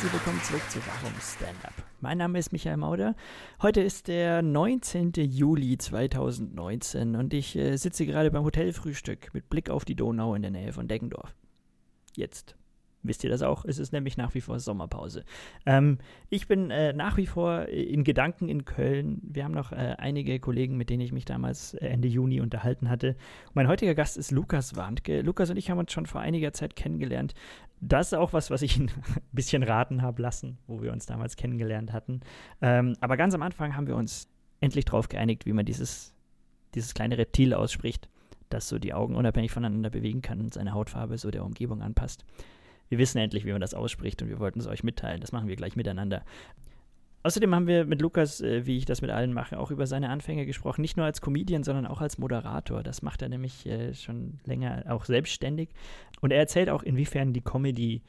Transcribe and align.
herzlich 0.00 0.14
willkommen 0.14 0.42
zurück 0.44 0.62
zu 0.70 0.78
Warum 0.86 1.12
Stand-Up. 1.20 1.74
Mein 2.00 2.16
Name 2.16 2.38
ist 2.38 2.52
Michael 2.52 2.78
Mauder. 2.78 3.14
Heute 3.60 3.82
ist 3.82 4.08
der 4.08 4.40
19. 4.40 5.12
Juli 5.12 5.76
2019 5.76 7.16
und 7.16 7.34
ich 7.34 7.54
äh, 7.54 7.76
sitze 7.76 8.06
gerade 8.06 8.30
beim 8.30 8.42
Hotelfrühstück 8.42 9.34
mit 9.34 9.50
Blick 9.50 9.68
auf 9.68 9.84
die 9.84 9.96
Donau 9.96 10.34
in 10.34 10.40
der 10.40 10.52
Nähe 10.52 10.72
von 10.72 10.88
Deggendorf. 10.88 11.34
Jetzt 12.16 12.56
wisst 13.02 13.24
ihr 13.24 13.30
das 13.30 13.42
auch? 13.42 13.64
Es 13.64 13.78
ist 13.78 13.92
nämlich 13.92 14.16
nach 14.16 14.34
wie 14.34 14.40
vor 14.40 14.58
Sommerpause. 14.58 15.24
Ähm, 15.66 15.98
ich 16.28 16.48
bin 16.48 16.70
äh, 16.70 16.92
nach 16.92 17.16
wie 17.16 17.26
vor 17.26 17.66
in 17.66 18.04
Gedanken 18.04 18.48
in 18.48 18.64
Köln. 18.64 19.20
Wir 19.22 19.44
haben 19.44 19.52
noch 19.52 19.72
äh, 19.72 19.96
einige 19.98 20.38
Kollegen, 20.40 20.76
mit 20.76 20.90
denen 20.90 21.02
ich 21.02 21.12
mich 21.12 21.24
damals 21.24 21.74
äh, 21.74 21.86
Ende 21.86 22.08
Juni 22.08 22.40
unterhalten 22.40 22.88
hatte. 22.88 23.16
Mein 23.54 23.68
heutiger 23.68 23.94
Gast 23.94 24.16
ist 24.16 24.30
Lukas 24.30 24.76
Warnke. 24.76 25.22
Lukas 25.22 25.50
und 25.50 25.56
ich 25.56 25.70
haben 25.70 25.78
uns 25.78 25.92
schon 25.92 26.06
vor 26.06 26.20
einiger 26.20 26.52
Zeit 26.52 26.76
kennengelernt. 26.76 27.34
Das 27.80 28.08
ist 28.08 28.14
auch 28.14 28.32
was, 28.32 28.50
was 28.50 28.62
ich 28.62 28.76
ein 28.78 28.90
bisschen 29.32 29.62
raten 29.62 30.02
habe 30.02 30.22
lassen, 30.22 30.58
wo 30.66 30.82
wir 30.82 30.92
uns 30.92 31.06
damals 31.06 31.36
kennengelernt 31.36 31.92
hatten. 31.92 32.20
Ähm, 32.60 32.96
aber 33.00 33.16
ganz 33.16 33.34
am 33.34 33.42
Anfang 33.42 33.76
haben 33.76 33.86
wir 33.86 33.96
uns 33.96 34.28
endlich 34.60 34.84
darauf 34.84 35.08
geeinigt, 35.08 35.46
wie 35.46 35.52
man 35.52 35.64
dieses, 35.64 36.14
dieses 36.74 36.94
kleine 36.94 37.18
Reptil 37.18 37.54
ausspricht, 37.54 38.08
das 38.50 38.68
so 38.68 38.78
die 38.78 38.92
Augen 38.92 39.16
unabhängig 39.16 39.50
voneinander 39.50 39.90
bewegen 39.90 40.22
kann 40.22 40.40
und 40.40 40.52
seine 40.52 40.72
Hautfarbe 40.72 41.16
so 41.16 41.30
der 41.30 41.44
Umgebung 41.44 41.82
anpasst. 41.82 42.24
Wir 42.88 42.98
wissen 42.98 43.18
endlich, 43.18 43.46
wie 43.46 43.52
man 43.52 43.60
das 43.60 43.72
ausspricht 43.72 44.20
und 44.20 44.28
wir 44.28 44.40
wollten 44.40 44.60
es 44.60 44.66
euch 44.66 44.82
mitteilen. 44.82 45.20
Das 45.20 45.32
machen 45.32 45.48
wir 45.48 45.56
gleich 45.56 45.76
miteinander. 45.76 46.24
Außerdem 47.22 47.54
haben 47.54 47.66
wir 47.66 47.84
mit 47.84 48.00
Lukas, 48.00 48.40
äh, 48.40 48.64
wie 48.66 48.78
ich 48.78 48.86
das 48.86 49.02
mit 49.02 49.10
allen 49.10 49.32
mache, 49.32 49.58
auch 49.58 49.70
über 49.70 49.86
seine 49.86 50.08
Anfänge 50.08 50.46
gesprochen. 50.46 50.80
Nicht 50.80 50.96
nur 50.96 51.04
als 51.04 51.20
Comedian, 51.20 51.62
sondern 51.62 51.86
auch 51.86 52.00
als 52.00 52.18
Moderator. 52.18 52.82
Das 52.82 53.02
macht 53.02 53.20
er 53.20 53.28
nämlich 53.28 53.66
äh, 53.66 53.92
schon 53.94 54.40
länger 54.46 54.84
auch 54.88 55.04
selbstständig. 55.04 55.70
Und 56.20 56.32
er 56.32 56.38
erzählt 56.38 56.70
auch, 56.70 56.82
inwiefern 56.82 57.32
die 57.32 57.42
Comedy 57.42 58.02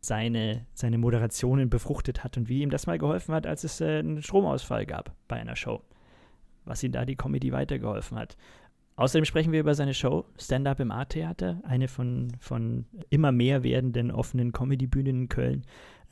seine, 0.00 0.66
seine 0.74 0.98
Moderationen 0.98 1.70
befruchtet 1.70 2.24
hat 2.24 2.36
und 2.36 2.48
wie 2.48 2.62
ihm 2.62 2.70
das 2.70 2.86
mal 2.86 2.98
geholfen 2.98 3.34
hat, 3.34 3.46
als 3.46 3.62
es 3.62 3.80
äh, 3.80 3.98
einen 3.98 4.22
Stromausfall 4.22 4.84
gab 4.84 5.14
bei 5.28 5.36
einer 5.36 5.56
Show. 5.56 5.82
Was 6.64 6.82
ihm 6.82 6.92
da 6.92 7.04
die 7.04 7.16
Comedy 7.16 7.52
weitergeholfen 7.52 8.18
hat. 8.18 8.36
Außerdem 8.96 9.26
sprechen 9.26 9.52
wir 9.52 9.60
über 9.60 9.74
seine 9.74 9.94
Show 9.94 10.24
Stand-Up 10.38 10.80
im 10.80 10.90
A-Theater, 10.90 11.60
eine 11.64 11.86
von, 11.86 12.32
von 12.40 12.86
immer 13.10 13.30
mehr 13.30 13.62
werdenden 13.62 14.10
offenen 14.10 14.52
Comedy-Bühnen 14.52 15.22
in 15.22 15.28
Köln, 15.28 15.62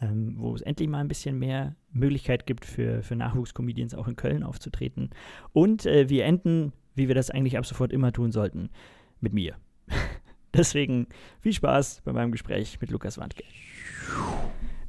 ähm, 0.01 0.35
wo 0.37 0.55
es 0.55 0.63
endlich 0.63 0.89
mal 0.89 1.01
ein 1.01 1.09
bisschen 1.09 1.39
mehr 1.39 1.77
Möglichkeit 1.93 2.47
gibt 2.47 2.65
für, 2.65 3.03
für 3.03 3.17
Nachwuchscomedians 3.17 3.95
auch 3.95 4.09
in 4.09 4.17
Köln 4.17 4.43
aufzutreten. 4.43 5.11
Und 5.53 5.87
äh, 5.87 6.09
wir 6.09 6.25
enden, 6.25 6.73
wie 6.95 7.09
wir 7.09 7.15
das 7.15 7.31
eigentlich 7.31 7.59
ab 7.59 7.67
sofort 7.67 7.93
immer 7.93 8.13
tun 8.13 8.33
sollten, 8.33 8.71
mit 9.21 9.33
mir. 9.33 9.57
Deswegen 10.55 11.09
viel 11.41 11.53
Spaß 11.53 12.03
bei 12.05 12.13
meinem 12.13 12.33
Gespräch 12.33 12.81
mit 12.81 12.91
Lukas 12.91 13.19
Wandke. 13.19 13.45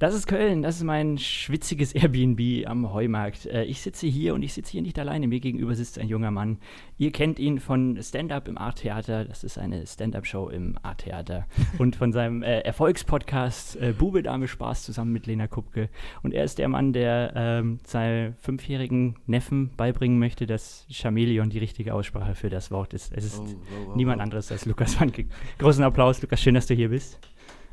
Das 0.05 0.13
ist 0.13 0.27
Köln, 0.27 0.61
das 0.61 0.75
ist 0.75 0.83
mein 0.83 1.17
schwitziges 1.17 1.93
Airbnb 1.93 2.67
am 2.67 2.93
Heumarkt. 2.93 3.47
Äh, 3.47 3.63
ich 3.63 3.81
sitze 3.81 4.05
hier 4.05 4.35
und 4.35 4.43
ich 4.43 4.53
sitze 4.53 4.73
hier 4.73 4.83
nicht 4.83 4.99
alleine. 4.99 5.27
Mir 5.27 5.39
gegenüber 5.39 5.73
sitzt 5.73 5.97
ein 5.97 6.07
junger 6.07 6.29
Mann. 6.29 6.59
Ihr 6.99 7.11
kennt 7.11 7.39
ihn 7.39 7.59
von 7.59 7.97
Stand-Up 7.99 8.47
im 8.47 8.55
Art-Theater. 8.55 9.25
Das 9.25 9.43
ist 9.43 9.57
eine 9.57 9.87
Stand-Up-Show 9.87 10.49
im 10.49 10.77
Art-Theater. 10.83 11.47
und 11.79 11.95
von 11.95 12.11
seinem 12.11 12.43
äh, 12.43 12.59
Erfolgspodcast 12.59 13.77
äh, 13.77 13.93
Bube, 13.97 14.21
Dame, 14.21 14.47
Spaß 14.47 14.83
zusammen 14.83 15.11
mit 15.11 15.25
Lena 15.25 15.47
Kupke. 15.47 15.89
Und 16.21 16.35
er 16.35 16.43
ist 16.43 16.59
der 16.59 16.67
Mann, 16.67 16.93
der 16.93 17.33
ähm, 17.35 17.79
seinem 17.83 18.35
fünfjährigen 18.35 19.15
Neffen 19.25 19.71
beibringen 19.75 20.19
möchte, 20.19 20.45
dass 20.45 20.85
Chameleon 20.91 21.49
die 21.49 21.57
richtige 21.57 21.95
Aussprache 21.95 22.35
für 22.35 22.51
das 22.51 22.69
Wort 22.69 22.93
ist. 22.93 23.11
Es 23.11 23.25
ist 23.25 23.39
Oh, 23.39 23.47
oh, 23.47 23.91
oh, 23.93 23.95
niemand 23.95 24.19
oh. 24.19 24.23
anderes 24.23 24.51
als 24.51 24.67
Lukas 24.67 25.01
Wanke. 25.01 25.25
Großen 25.57 25.83
Applaus, 25.83 26.21
Lukas. 26.21 26.43
Schön, 26.43 26.53
dass 26.53 26.67
du 26.67 26.75
hier 26.75 26.89
bist. 26.89 27.19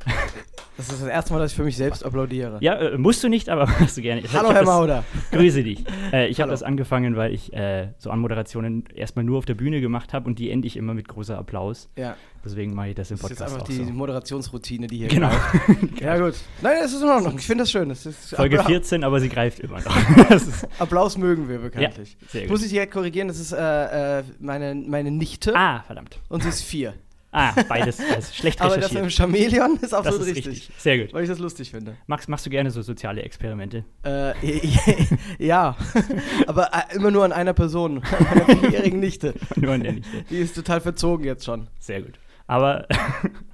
Das 0.79 0.89
ist 0.89 1.03
das 1.03 1.09
erste 1.09 1.33
Mal, 1.35 1.39
dass 1.41 1.51
ich 1.53 1.57
für 1.57 1.65
mich 1.65 1.77
selbst 1.77 2.03
applaudiere. 2.03 2.57
Ja, 2.61 2.75
äh, 2.75 2.97
musst 2.99 3.23
du 3.23 3.29
nicht, 3.29 3.51
aber 3.51 3.67
machst 3.81 3.99
du 3.99 4.01
gerne. 4.03 4.23
Ich 4.23 4.33
Hallo, 4.33 4.49
hab 4.49 4.55
Herr 4.55 4.61
das- 4.63 4.69
Mauder. 4.75 5.05
Grüße 5.31 5.63
dich. 5.63 5.85
Äh, 6.13 6.29
ich 6.29 6.41
habe 6.41 6.51
das 6.51 6.63
angefangen, 6.63 7.15
weil 7.15 7.33
ich 7.35 7.53
äh, 7.53 7.89
so 7.99 8.11
Anmoderationen 8.11 8.85
erstmal 8.95 9.25
nur 9.25 9.37
auf 9.39 9.45
der 9.45 9.55
Bühne 9.55 9.83
gemacht 9.83 10.15
habe 10.15 10.27
und 10.27 10.39
die 10.39 10.51
ende 10.51 10.67
ich 10.67 10.79
immer 10.79 10.95
mit 10.95 11.07
großer 11.09 11.37
Applaus. 11.39 11.91
Ja, 11.97 12.17
Deswegen 12.45 12.75
mache 12.75 12.89
ich 12.89 12.95
das 12.97 13.11
im 13.11 13.19
das 13.19 13.25
ist 13.25 13.31
jetzt 13.31 13.39
Podcast 13.41 13.55
einfach 13.55 13.67
die 13.69 13.85
so. 13.85 13.93
Moderationsroutine, 13.93 14.87
die 14.89 14.97
hier 14.97 15.09
Genau. 15.09 15.31
Ja, 16.01 16.19
gut. 16.19 16.35
Nein, 16.63 16.77
das 16.83 16.93
ist 16.95 17.03
in 17.03 17.09
Ordnung. 17.09 17.35
Ich 17.39 17.47
finde 17.47 17.63
das 17.63 17.71
schön. 17.71 17.89
Das 17.91 18.07
ist 18.07 18.35
Folge 18.35 18.59
Appla 18.59 18.71
14, 18.71 19.05
aber 19.05 19.21
sie 19.21 19.29
greift 19.29 19.61
immer 19.61 19.79
noch. 19.83 19.95
Das 20.31 20.67
Applaus 20.81 21.19
mögen 21.19 21.49
wir 21.51 21.59
bekanntlich. 21.59 22.17
sehr 22.29 22.41
Ich 22.43 22.49
gut. 22.49 22.57
muss 22.57 22.65
ich 22.65 22.71
direkt 22.73 22.93
korrigieren, 22.93 23.29
das 23.29 23.39
ist 23.39 23.53
äh, 23.53 24.21
äh, 24.21 24.25
meine, 24.41 24.75
meine 24.75 25.11
Nichte 25.11 25.55
Ah, 25.55 25.83
verdammt. 25.87 26.19
und 26.31 26.43
sie 26.43 26.49
ist 26.49 26.63
vier. 26.63 26.95
Ah, 27.35 27.55
beides, 27.67 27.97
beides 27.97 28.37
schlecht 28.37 28.61
Aber 28.61 28.77
das 28.77 28.93
mit 28.93 29.03
dem 29.05 29.11
Chamäleon 29.11 29.75
ist 29.77 29.85
Das 29.85 29.95
absolut 29.95 30.21
ist 30.21 30.37
richtig, 30.37 30.47
richtig. 30.49 30.77
Sehr 30.77 30.99
gut. 30.99 31.15
Weil 31.15 31.23
ich 31.23 31.31
das 31.31 31.39
lustig 31.39 31.71
finde. 31.71 31.97
Machst, 32.07 32.29
machst 32.29 32.45
du 32.45 32.51
gerne 32.51 32.71
so 32.71 32.83
soziale 32.83 33.23
Experimente? 33.23 33.85
Äh, 34.05 34.35
ja, 35.39 35.75
aber 36.47 36.69
äh, 36.75 36.95
immer 36.95 37.11
nur 37.11 37.25
an 37.25 37.33
einer 37.33 37.55
Person, 37.55 38.03
an 38.03 38.27
meiner 38.39 38.61
vierjährigen 38.61 39.01
Nichte. 39.01 39.33
Nur 39.57 39.73
an 39.73 39.83
der 39.83 39.93
nicht. 39.93 40.09
Die 40.29 40.37
ist 40.39 40.55
total 40.55 40.81
verzogen 40.83 41.25
jetzt 41.25 41.45
schon. 41.47 41.69
Sehr 41.79 42.03
gut. 42.03 42.19
Aber 42.47 42.87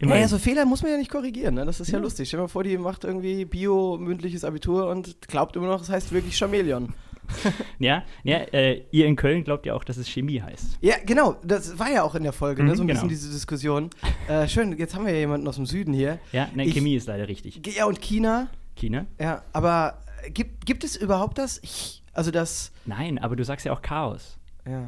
immerhin. 0.00 0.22
ja, 0.22 0.28
so 0.28 0.38
Fehler 0.38 0.65
muss 0.65 0.83
man 0.83 0.91
ja 0.91 0.99
nicht 0.99 1.11
korrigieren, 1.11 1.55
ne? 1.55 1.65
Das 1.65 1.78
ist 1.78 1.88
ja, 1.88 1.99
Ja. 1.99 2.03
lustig. 2.03 2.27
Stell 2.27 2.38
dir 2.38 2.43
mal 2.44 2.49
vor, 2.49 2.65
die 2.65 2.77
macht 2.78 3.05
irgendwie 3.05 3.44
Bio-mündliches 3.44 4.43
Abitur 4.43 4.88
und 4.88 5.28
glaubt 5.28 5.55
immer 5.55 5.67
noch, 5.69 5.83
es 5.83 5.88
heißt 5.88 6.11
wirklich 6.12 6.37
Chamäleon. 6.37 6.94
ja, 7.78 8.03
ja 8.25 8.39
äh, 8.53 8.83
ihr 8.91 9.06
in 9.06 9.16
Köln 9.16 9.44
glaubt 9.44 9.66
ja 9.66 9.75
auch, 9.75 9.84
dass 9.84 9.97
es 9.97 10.09
Chemie 10.09 10.41
heißt. 10.43 10.78
Ja, 10.81 10.94
genau, 11.05 11.37
das 11.44 11.78
war 11.78 11.91
ja 11.91 12.03
auch 12.03 12.15
in 12.15 12.22
der 12.22 12.33
Folge, 12.33 12.62
ne? 12.62 12.71
Mhm, 12.72 12.77
So 12.77 12.83
ein 12.83 12.89
genau. 12.89 12.99
bisschen 13.00 13.09
diese 13.11 13.31
Diskussion. 13.31 13.91
Äh, 14.28 14.49
schön, 14.49 14.77
jetzt 14.78 14.94
haben 14.94 15.06
wir 15.06 15.12
ja 15.12 15.19
jemanden 15.21 15.47
aus 15.49 15.56
dem 15.56 15.67
Süden 15.67 15.93
hier. 15.93 16.19
Ja, 16.33 16.49
ne, 16.55 16.65
Ich- 16.65 16.75
Chemie 16.75 16.94
ist 16.97 17.06
leider 17.06 17.28
richtig. 17.28 17.61
Ja, 17.77 17.87
und 17.87 18.00
China. 18.00 18.49
China? 18.77 19.06
Ja, 19.19 19.43
aber 19.53 19.99
äh, 20.25 20.31
gibt, 20.31 20.67
gibt 20.67 20.84
es 20.84 20.97
überhaupt 20.97 21.38
das? 21.38 21.61
Ch? 21.62 22.03
Also 22.12 22.31
das. 22.31 22.72
Nein, 22.87 23.19
aber 23.19 23.37
du 23.37 23.44
sagst 23.44 23.65
ja 23.67 23.72
auch 23.72 23.83
Chaos. 23.83 24.38
Ja. 24.67 24.81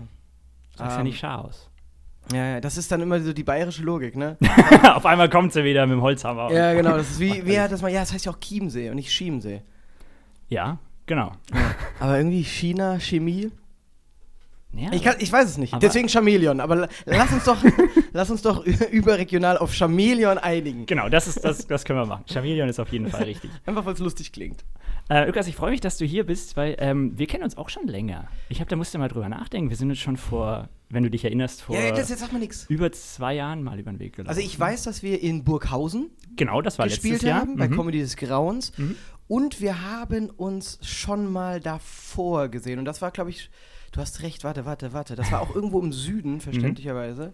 Du 0.73 0.79
sagst 0.79 0.93
ja 0.95 0.99
Ähm, 0.99 1.05
nicht 1.05 1.21
Chaos. 1.21 1.67
Ja, 2.33 2.47
ja, 2.47 2.61
das 2.61 2.77
ist 2.77 2.93
dann 2.93 3.00
immer 3.00 3.19
so 3.21 3.33
die 3.33 3.43
bayerische 3.43 3.83
Logik, 3.83 4.17
ne? 4.17 4.37
Auf 4.95 5.05
einmal 5.06 5.29
kommt 5.29 5.53
sie 5.53 5.65
wieder 5.65 5.84
mit 5.87 5.95
dem 5.97 6.03
Holzhammer. 6.03 6.53
ja, 6.53 6.75
genau. 6.75 6.97
Das 6.97 7.11
ist 7.11 7.19
wie, 7.19 7.45
wie 7.45 7.59
hat 7.59 7.73
das 7.73 7.83
mal? 7.83 7.91
Ja, 7.91 8.00
das 8.00 8.12
heißt 8.12 8.25
ja 8.27 8.33
auch 8.33 8.39
Chiemsee 8.39 8.89
und 8.91 8.97
nicht 8.97 9.09
Chiemsee. 9.11 9.62
Ja, 10.49 10.79
genau. 11.10 11.32
Aber 12.00 12.16
irgendwie 12.16 12.43
China, 12.44 12.98
Chemie. 12.98 13.50
Ja, 14.72 14.93
Ich, 14.93 15.03
kann, 15.03 15.16
ich 15.19 15.32
weiß 15.32 15.48
es 15.48 15.59
nicht. 15.59 15.75
Deswegen 15.82 16.09
Chamäleon. 16.09 16.60
Aber 16.60 16.76
la- 16.76 16.88
lass 17.04 17.32
uns 17.32 17.43
doch, 17.44 17.59
lass 18.12 18.31
uns 18.31 18.41
doch 18.43 18.65
überregional 18.93 19.59
auf 19.59 19.75
Chamäleon 19.75 20.38
einigen. 20.38 20.87
genau, 20.87 21.09
das, 21.09 21.26
ist, 21.26 21.44
das, 21.44 21.66
das 21.66 21.84
können 21.84 21.99
wir 21.99 22.06
machen. 22.06 22.25
Chameleon 22.32 22.69
ist 22.69 22.78
auf 22.78 22.93
jeden 22.93 23.09
Fall 23.09 23.25
richtig. 23.25 23.50
Einfach, 23.66 23.84
weil 23.84 23.94
es 23.94 23.99
lustig 23.99 24.31
klingt. 24.31 24.65
Äh, 25.09 25.26
Lukas, 25.26 25.49
ich 25.49 25.56
freue 25.56 25.72
mich, 25.72 25.81
dass 25.81 25.99
du 25.99 26.04
hier 26.04 26.25
bist, 26.25 26.56
weil 26.56 26.76
ähm, 26.78 27.19
wir 27.19 27.26
kennen 27.26 27.43
uns 27.43 27.56
auch 27.59 27.69
schon 27.69 27.88
länger. 27.88 28.28
Ich 28.49 28.60
habe, 28.60 28.70
da 28.70 28.76
musst 28.76 28.94
du 28.94 28.99
mal 28.99 29.09
drüber 29.09 29.28
nachdenken. 29.28 29.70
Wir 29.70 29.76
sind 29.76 29.91
uns 29.91 29.99
schon 29.99 30.16
vor, 30.16 30.69
wenn 30.88 31.03
du 31.03 31.10
dich 31.10 31.25
erinnerst, 31.25 31.62
vor 31.62 31.75
Ja, 31.76 31.91
das, 31.91 32.66
über 32.69 32.93
zwei 32.93 33.34
Jahren 33.34 33.65
mal 33.65 33.81
über 33.81 33.91
den 33.91 33.99
Weg 33.99 34.15
gelaufen. 34.15 34.28
Also 34.28 34.41
ich 34.41 34.59
weiß, 34.59 34.84
dass 34.84 35.03
wir 35.03 35.20
in 35.20 35.43
Burghausen 35.43 36.10
genau, 36.37 36.62
das 36.62 36.78
war 36.78 36.87
gespielt 36.87 37.15
letztes 37.15 37.28
Jahr. 37.28 37.41
haben, 37.41 37.56
bei 37.56 37.66
Mhm. 37.69 37.75
Comedy 37.75 37.99
des 37.99 38.16
Grauens. 38.16 38.72
Mhm. 38.78 38.94
Und 39.31 39.61
wir 39.61 39.81
haben 39.89 40.29
uns 40.29 40.79
schon 40.83 41.31
mal 41.31 41.61
davor 41.61 42.49
gesehen. 42.49 42.81
Und 42.81 42.85
das 42.85 43.01
war, 43.01 43.13
glaube 43.13 43.31
ich, 43.31 43.49
du 43.93 44.01
hast 44.01 44.23
recht, 44.23 44.43
warte, 44.43 44.65
warte, 44.65 44.93
warte. 44.93 45.15
Das 45.15 45.31
war 45.31 45.41
auch 45.41 45.55
irgendwo 45.55 45.79
im 45.81 45.93
Süden, 45.93 46.41
verständlicherweise. 46.41 47.33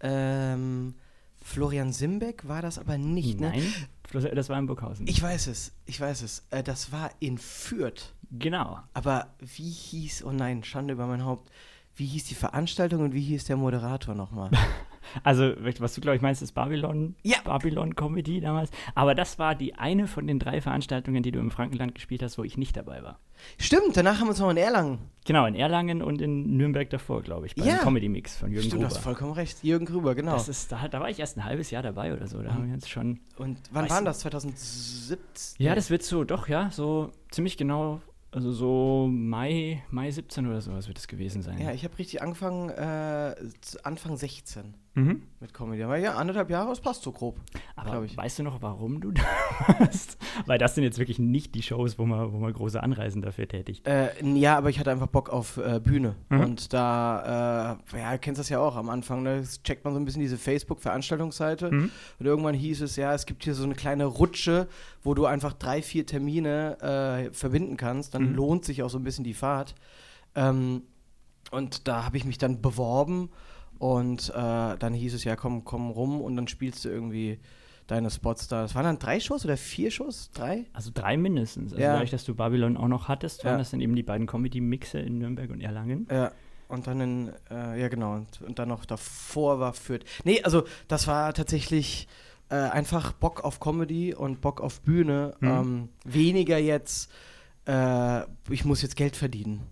Ähm, 0.00 0.94
Florian 1.42 1.92
Simbeck 1.92 2.46
war 2.46 2.62
das 2.62 2.78
aber 2.78 2.96
nicht, 2.96 3.40
ne? 3.40 3.50
Nein, 3.50 3.74
das- 4.12 4.24
das 4.34 4.48
war 4.48 4.58
in 4.58 4.66
Burghausen. 4.66 5.06
Ich 5.08 5.20
weiß 5.20 5.48
es, 5.48 5.72
ich 5.84 6.00
weiß 6.00 6.22
es. 6.22 6.44
Äh, 6.50 6.62
das 6.62 6.92
war 6.92 7.10
in 7.18 7.38
Fürth. 7.38 8.12
genau. 8.38 8.78
Aber 8.94 9.34
wie 9.40 9.68
hieß, 9.70 10.22
oh 10.24 10.30
nein, 10.32 10.62
Schande 10.62 10.92
über 10.94 11.06
mein 11.08 11.24
Haupt, 11.24 11.50
wie 11.96 12.06
hieß 12.06 12.24
die 12.26 12.34
Veranstaltung 12.36 13.02
und 13.02 13.14
wie 13.14 13.22
hieß 13.22 13.46
der 13.46 13.56
Moderator 13.56 14.14
nochmal? 14.14 14.50
Also, 15.22 15.52
was 15.78 15.94
du, 15.94 16.00
glaube 16.00 16.16
ich, 16.16 16.22
meinst, 16.22 16.42
ist 16.42 16.52
Babylon, 16.52 17.14
Ja. 17.22 17.38
Babylon 17.44 17.94
Comedy 17.94 18.40
damals. 18.40 18.70
Aber 18.94 19.14
das 19.14 19.38
war 19.38 19.54
die 19.54 19.74
eine 19.74 20.06
von 20.06 20.26
den 20.26 20.38
drei 20.38 20.60
Veranstaltungen, 20.60 21.22
die 21.22 21.32
du 21.32 21.38
im 21.38 21.50
Frankenland 21.50 21.94
gespielt 21.94 22.22
hast, 22.22 22.38
wo 22.38 22.44
ich 22.44 22.56
nicht 22.58 22.76
dabei 22.76 23.02
war. 23.02 23.18
Stimmt, 23.58 23.96
danach 23.96 24.14
haben 24.18 24.26
wir 24.26 24.30
uns 24.30 24.40
noch 24.40 24.50
in 24.50 24.56
Erlangen. 24.56 24.98
Genau, 25.26 25.44
in 25.46 25.54
Erlangen 25.54 26.00
und 26.02 26.20
in 26.22 26.56
Nürnberg 26.56 26.88
davor, 26.90 27.22
glaube 27.22 27.46
ich, 27.46 27.54
beim 27.54 27.66
Ja. 27.66 27.76
Comedy 27.78 28.08
Mix 28.08 28.36
von 28.36 28.50
Jürgen 28.50 28.62
Stimmt, 28.68 28.82
du 28.82 28.86
Gruber. 28.86 28.94
hast 28.96 29.02
vollkommen 29.02 29.32
recht. 29.32 29.62
Jürgen 29.62 29.84
Grüber, 29.84 30.14
genau. 30.14 30.32
Das 30.32 30.48
ist, 30.48 30.72
da, 30.72 30.88
da 30.88 31.00
war 31.00 31.10
ich 31.10 31.18
erst 31.20 31.36
ein 31.36 31.44
halbes 31.44 31.70
Jahr 31.70 31.82
dabei 31.82 32.14
oder 32.14 32.26
so. 32.26 32.42
Da 32.42 32.54
haben 32.54 32.66
wir 32.66 32.74
uns 32.74 32.88
schon. 32.88 33.20
und 33.36 33.58
wann 33.72 33.84
Weißt 33.84 33.90
war 33.92 33.98
du- 34.00 34.04
das? 34.06 34.20
2017? 34.20 35.64
Ja, 35.64 35.74
das 35.74 35.90
wird 35.90 36.02
so, 36.02 36.24
doch, 36.24 36.48
ja, 36.48 36.70
so 36.70 37.12
ziemlich 37.30 37.56
genau 37.56 38.00
Also 38.32 38.52
so 38.52 39.08
Mai, 39.10 39.82
Mai 39.90 40.10
17 40.10 40.46
oder 40.46 40.60
sowas 40.60 40.88
wird 40.88 40.98
es 40.98 41.06
gewesen 41.08 41.42
sein. 41.42 41.58
Ja, 41.60 41.72
ich 41.72 41.84
habe 41.84 41.96
richtig 41.98 42.22
angefangen, 42.22 42.70
äh, 42.70 43.34
Anfang 43.82 44.16
16 44.16 44.74
mhm. 44.96 45.22
mit 45.40 45.54
Comedy. 45.54 45.82
Aber 45.82 45.96
ja, 45.96 46.14
anderthalb 46.14 46.50
Jahre, 46.50 46.70
das 46.70 46.80
passt 46.80 47.02
so 47.02 47.12
grob. 47.12 47.38
Aber 47.76 48.02
ich. 48.02 48.16
weißt 48.16 48.40
du 48.40 48.42
noch, 48.42 48.62
warum 48.62 49.00
du 49.00 49.12
da 49.12 49.22
warst? 49.78 50.18
Weil 50.46 50.58
das 50.58 50.74
sind 50.74 50.84
jetzt 50.84 50.98
wirklich 50.98 51.18
nicht 51.18 51.54
die 51.54 51.62
Shows, 51.62 51.98
wo 51.98 52.06
man, 52.06 52.32
wo 52.32 52.38
man 52.38 52.52
große 52.52 52.82
Anreisen 52.82 53.22
dafür 53.22 53.46
tätigt. 53.46 53.86
Äh, 53.86 54.08
ja, 54.34 54.56
aber 54.56 54.70
ich 54.70 54.80
hatte 54.80 54.90
einfach 54.90 55.06
Bock 55.06 55.30
auf 55.30 55.58
äh, 55.58 55.80
Bühne. 55.80 56.16
Mhm. 56.30 56.40
Und 56.40 56.72
da, 56.72 57.78
äh, 57.92 57.98
ja, 57.98 58.12
du 58.12 58.18
kennst 58.18 58.40
das 58.40 58.48
ja 58.48 58.58
auch 58.58 58.76
am 58.76 58.88
Anfang, 58.88 59.22
ne? 59.22 59.44
checkt 59.62 59.84
man 59.84 59.94
so 59.94 60.00
ein 60.00 60.04
bisschen 60.04 60.22
diese 60.22 60.38
Facebook-Veranstaltungsseite. 60.38 61.70
Mhm. 61.70 61.90
Und 62.18 62.26
irgendwann 62.26 62.54
hieß 62.54 62.80
es, 62.82 62.96
ja, 62.96 63.14
es 63.14 63.26
gibt 63.26 63.44
hier 63.44 63.54
so 63.54 63.64
eine 63.64 63.74
kleine 63.74 64.06
Rutsche, 64.06 64.66
wo 65.02 65.14
du 65.14 65.26
einfach 65.26 65.52
drei, 65.52 65.82
vier 65.82 66.06
Termine 66.06 66.80
äh, 66.80 67.34
verbinden 67.34 67.76
kannst. 67.76 68.14
Dann 68.14 68.30
mhm. 68.30 68.34
lohnt 68.34 68.64
sich 68.64 68.82
auch 68.82 68.90
so 68.90 68.98
ein 68.98 69.04
bisschen 69.04 69.24
die 69.24 69.34
Fahrt. 69.34 69.74
Ähm, 70.34 70.82
und 71.50 71.86
da 71.86 72.04
habe 72.04 72.16
ich 72.16 72.24
mich 72.24 72.38
dann 72.38 72.60
beworben 72.60 73.30
und 73.78 74.30
äh, 74.30 74.76
dann 74.78 74.94
hieß 74.94 75.14
es 75.14 75.24
ja, 75.24 75.36
komm, 75.36 75.64
komm 75.64 75.90
rum 75.90 76.20
und 76.20 76.36
dann 76.36 76.48
spielst 76.48 76.84
du 76.84 76.88
irgendwie 76.88 77.38
deine 77.86 78.10
Spots 78.10 78.48
da. 78.48 78.62
Das 78.62 78.74
waren 78.74 78.84
dann 78.84 78.98
drei 78.98 79.20
Shows 79.20 79.44
oder 79.44 79.56
vier 79.56 79.90
Shows? 79.90 80.30
Drei? 80.34 80.66
Also 80.72 80.90
drei 80.92 81.16
mindestens. 81.16 81.72
Also 81.72 81.82
ja. 81.82 81.92
dadurch, 81.92 82.10
dass 82.10 82.24
du 82.24 82.34
Babylon 82.34 82.76
auch 82.76 82.88
noch 82.88 83.08
hattest, 83.08 83.44
waren 83.44 83.54
ja. 83.54 83.58
das 83.58 83.70
dann 83.70 83.80
eben 83.80 83.94
die 83.94 84.02
beiden 84.02 84.26
Comedy-Mixe 84.26 84.98
in 84.98 85.18
Nürnberg 85.18 85.50
und 85.50 85.60
Erlangen. 85.60 86.06
Ja. 86.10 86.32
Und 86.68 86.88
dann 86.88 87.00
in, 87.00 87.32
äh, 87.48 87.80
ja 87.80 87.88
genau, 87.88 88.14
und, 88.14 88.42
und, 88.42 88.58
dann 88.58 88.68
noch 88.68 88.84
davor 88.86 89.60
war 89.60 89.72
Fürth. 89.72 90.04
Nee, 90.24 90.42
also 90.42 90.64
das 90.88 91.06
war 91.06 91.32
tatsächlich 91.32 92.08
äh, 92.48 92.56
einfach 92.56 93.12
Bock 93.12 93.44
auf 93.44 93.60
Comedy 93.60 94.14
und 94.14 94.40
Bock 94.40 94.60
auf 94.60 94.80
Bühne. 94.80 95.36
Mhm. 95.38 95.48
Ähm, 95.48 95.88
weniger 96.04 96.58
jetzt, 96.58 97.12
äh, 97.66 98.22
ich 98.50 98.64
muss 98.64 98.82
jetzt 98.82 98.96
Geld 98.96 99.14
verdienen 99.14 99.62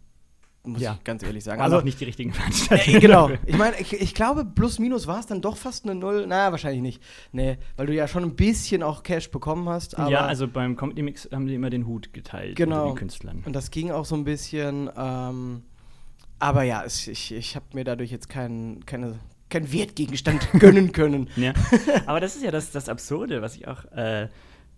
muss 0.64 0.80
ja. 0.80 0.94
ich 0.94 1.04
ganz 1.04 1.22
ehrlich 1.22 1.44
sagen. 1.44 1.60
Also 1.60 1.78
auch 1.78 1.82
nicht 1.82 2.00
die 2.00 2.04
richtigen 2.04 2.32
Veranstaltungen. 2.32 2.96
Äh, 2.96 3.00
genau. 3.00 3.30
Ich 3.46 3.58
meine, 3.58 3.78
ich, 3.78 3.92
ich, 3.92 4.14
glaube, 4.14 4.44
plus 4.44 4.78
minus 4.78 5.06
war 5.06 5.20
es 5.20 5.26
dann 5.26 5.40
doch 5.40 5.56
fast 5.56 5.84
eine 5.84 5.94
Null. 5.94 6.26
Naja, 6.26 6.50
wahrscheinlich 6.50 6.80
nicht. 6.80 7.02
Nee, 7.32 7.58
weil 7.76 7.86
du 7.86 7.94
ja 7.94 8.08
schon 8.08 8.24
ein 8.24 8.34
bisschen 8.34 8.82
auch 8.82 9.02
Cash 9.02 9.30
bekommen 9.30 9.68
hast. 9.68 9.96
ja, 9.98 10.20
also 10.20 10.48
beim 10.48 10.76
Comedy 10.76 11.02
Mix 11.02 11.28
haben 11.30 11.46
sie 11.46 11.54
immer 11.54 11.70
den 11.70 11.86
Hut 11.86 12.12
geteilt 12.12 12.56
genau. 12.56 12.86
den 12.88 12.96
Künstlern. 12.96 13.42
Und 13.44 13.54
das 13.54 13.70
ging 13.70 13.90
auch 13.90 14.04
so 14.04 14.14
ein 14.14 14.24
bisschen. 14.24 14.90
Ähm, 14.96 15.62
aber 16.38 16.62
ja, 16.62 16.82
es, 16.84 17.06
ich, 17.06 17.32
ich 17.32 17.56
habe 17.56 17.66
mir 17.74 17.84
dadurch 17.84 18.10
jetzt 18.10 18.28
keinen 18.28 18.84
keine, 18.86 19.18
keinen 19.50 19.70
Wertgegenstand 19.72 20.48
gönnen 20.58 20.92
können. 20.92 21.28
Ja. 21.36 21.52
Aber 22.06 22.20
das 22.20 22.36
ist 22.36 22.42
ja 22.42 22.50
das, 22.50 22.70
das 22.70 22.88
Absurde, 22.88 23.40
was 23.40 23.56
ich 23.56 23.68
auch 23.68 23.84
äh, 23.92 24.28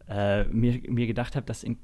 äh, 0.08 0.44
mir, 0.44 0.80
mir 0.88 1.06
gedacht 1.06 1.34
habe, 1.34 1.46
dass 1.46 1.62
in, 1.62 1.78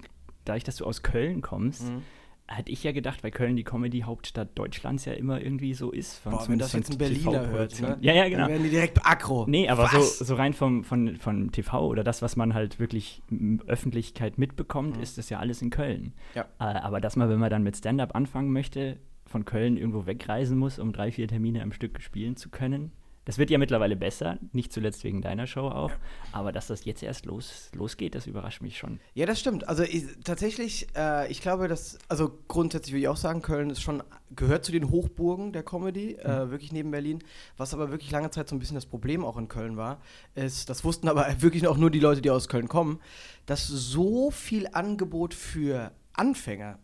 dadurch, 0.45 0.65
dass 0.65 0.77
du 0.77 0.85
aus 0.85 1.03
Köln 1.03 1.41
kommst, 1.41 1.89
mhm 1.89 2.03
hätte 2.49 2.71
ich 2.71 2.83
ja 2.83 2.93
gedacht, 2.93 3.23
weil 3.23 3.31
Köln 3.31 3.57
die 3.57 3.65
Comedy-Hauptstadt 3.65 4.51
Deutschlands 4.59 5.05
ja 5.05 5.13
immer 5.13 5.41
irgendwie 5.41 5.75
so 5.75 5.91
ist. 5.91 6.19
Von, 6.19 6.33
Boah, 6.33 6.49
wenn 6.49 6.59
das 6.59 6.73
jetzt 6.73 6.91
ein 6.91 6.99
Berliner 6.99 7.47
hört, 7.49 7.81
ne? 7.81 7.97
Ja, 8.01 8.13
ja, 8.13 8.29
genau. 8.29 8.43
Dann 8.43 8.51
werden 8.51 8.63
die 8.65 8.71
direkt 8.71 9.05
aggro. 9.05 9.47
Nee, 9.49 9.69
aber 9.69 9.89
so, 9.89 10.01
so 10.01 10.35
rein 10.35 10.53
vom, 10.53 10.85
von, 10.85 11.17
von 11.17 11.51
TV 11.53 11.87
oder 11.87 12.05
das, 12.05 12.23
was 12.23 12.37
man 12.37 12.55
halt 12.55 12.79
wirklich 12.79 13.23
Öffentlichkeit 13.67 14.39
mitbekommt, 14.39 14.97
mhm. 14.97 15.03
ist 15.03 15.19
das 15.19 15.31
ja 15.31 15.39
alles 15.39 15.63
in 15.63 15.71
Köln. 15.71 16.13
Ja. 16.35 16.43
Äh, 16.59 16.65
aber 16.65 17.01
dass 17.01 17.17
man, 17.17 17.29
wenn 17.29 17.41
man 17.41 17.51
dann 17.51 17.63
mit 17.63 17.77
Stand-Up 17.77 18.15
anfangen 18.15 18.53
möchte, 18.53 18.99
von 19.27 19.45
Köln 19.45 19.77
irgendwo 19.77 20.07
wegreisen 20.07 20.59
muss, 20.59 20.79
um 20.79 20.93
drei, 20.93 21.11
vier 21.11 21.27
Termine 21.27 21.63
am 21.63 21.73
Stück 21.73 22.03
spielen 22.03 22.37
zu 22.37 22.51
können, 22.51 22.93
das 23.25 23.39
wird 23.39 23.51
ja 23.51 23.59
mittlerweile 23.59 23.97
besser, 23.97 24.39
nicht 24.53 24.73
zuletzt 24.73 25.05
wegen 25.05 25.23
deiner 25.23 25.47
Show 25.47 25.69
auch. 25.69 25.93
Aber 26.33 26.51
dass 26.51 26.67
das 26.67 26.85
jetzt 26.85 27.03
erst 27.03 27.27
los, 27.27 27.71
losgeht, 27.75 28.15
das 28.15 28.27
überrascht 28.27 28.63
mich 28.63 28.79
schon. 28.79 28.99
Ja, 29.15 29.27
das 29.27 29.39
stimmt. 29.39 29.69
Also 29.69 29.85
ich, 29.85 30.05
tatsächlich, 30.25 30.89
äh, 30.97 31.31
ich 31.31 31.41
glaube, 31.41 31.69
dass, 31.69 31.99
also 32.09 32.39
grundsätzlich 32.49 32.95
würde 32.95 33.03
ich 33.03 33.09
auch 33.09 33.17
sagen, 33.17 33.43
Köln 33.43 33.71
ist 33.71 33.81
schon, 33.81 34.03
gehört 34.35 34.65
zu 34.65 34.73
den 34.73 34.91
Hochburgen 34.91 35.53
der 35.53 35.63
Comedy, 35.63 36.15
äh, 36.15 36.27
mhm. 36.27 36.49
äh, 36.49 36.51
wirklich 36.51 36.73
neben 36.73 36.91
Berlin. 36.91 37.23
Was 37.57 37.75
aber 37.75 37.91
wirklich 37.91 38.11
lange 38.11 38.31
Zeit 38.31 38.49
so 38.49 38.57
ein 38.57 38.59
bisschen 38.59 38.75
das 38.77 38.87
Problem 38.87 39.25
auch 39.25 39.37
in 39.37 39.49
Köln 39.49 39.77
war, 39.77 40.01
ist, 40.35 40.69
das 40.69 40.83
wussten 40.85 41.09
aber 41.09 41.27
wirklich 41.41 41.67
auch 41.69 41.77
nur 41.77 41.91
die 41.91 42.01
Leute, 42.01 42.23
die 42.23 42.31
aus 42.31 42.49
Köln 42.49 42.69
kommen, 42.69 42.99
dass 43.47 43.67
so 43.69 44.31
viel 44.31 44.69
Angebot 44.73 45.35
für 45.35 45.93
Anfänger 46.13 46.79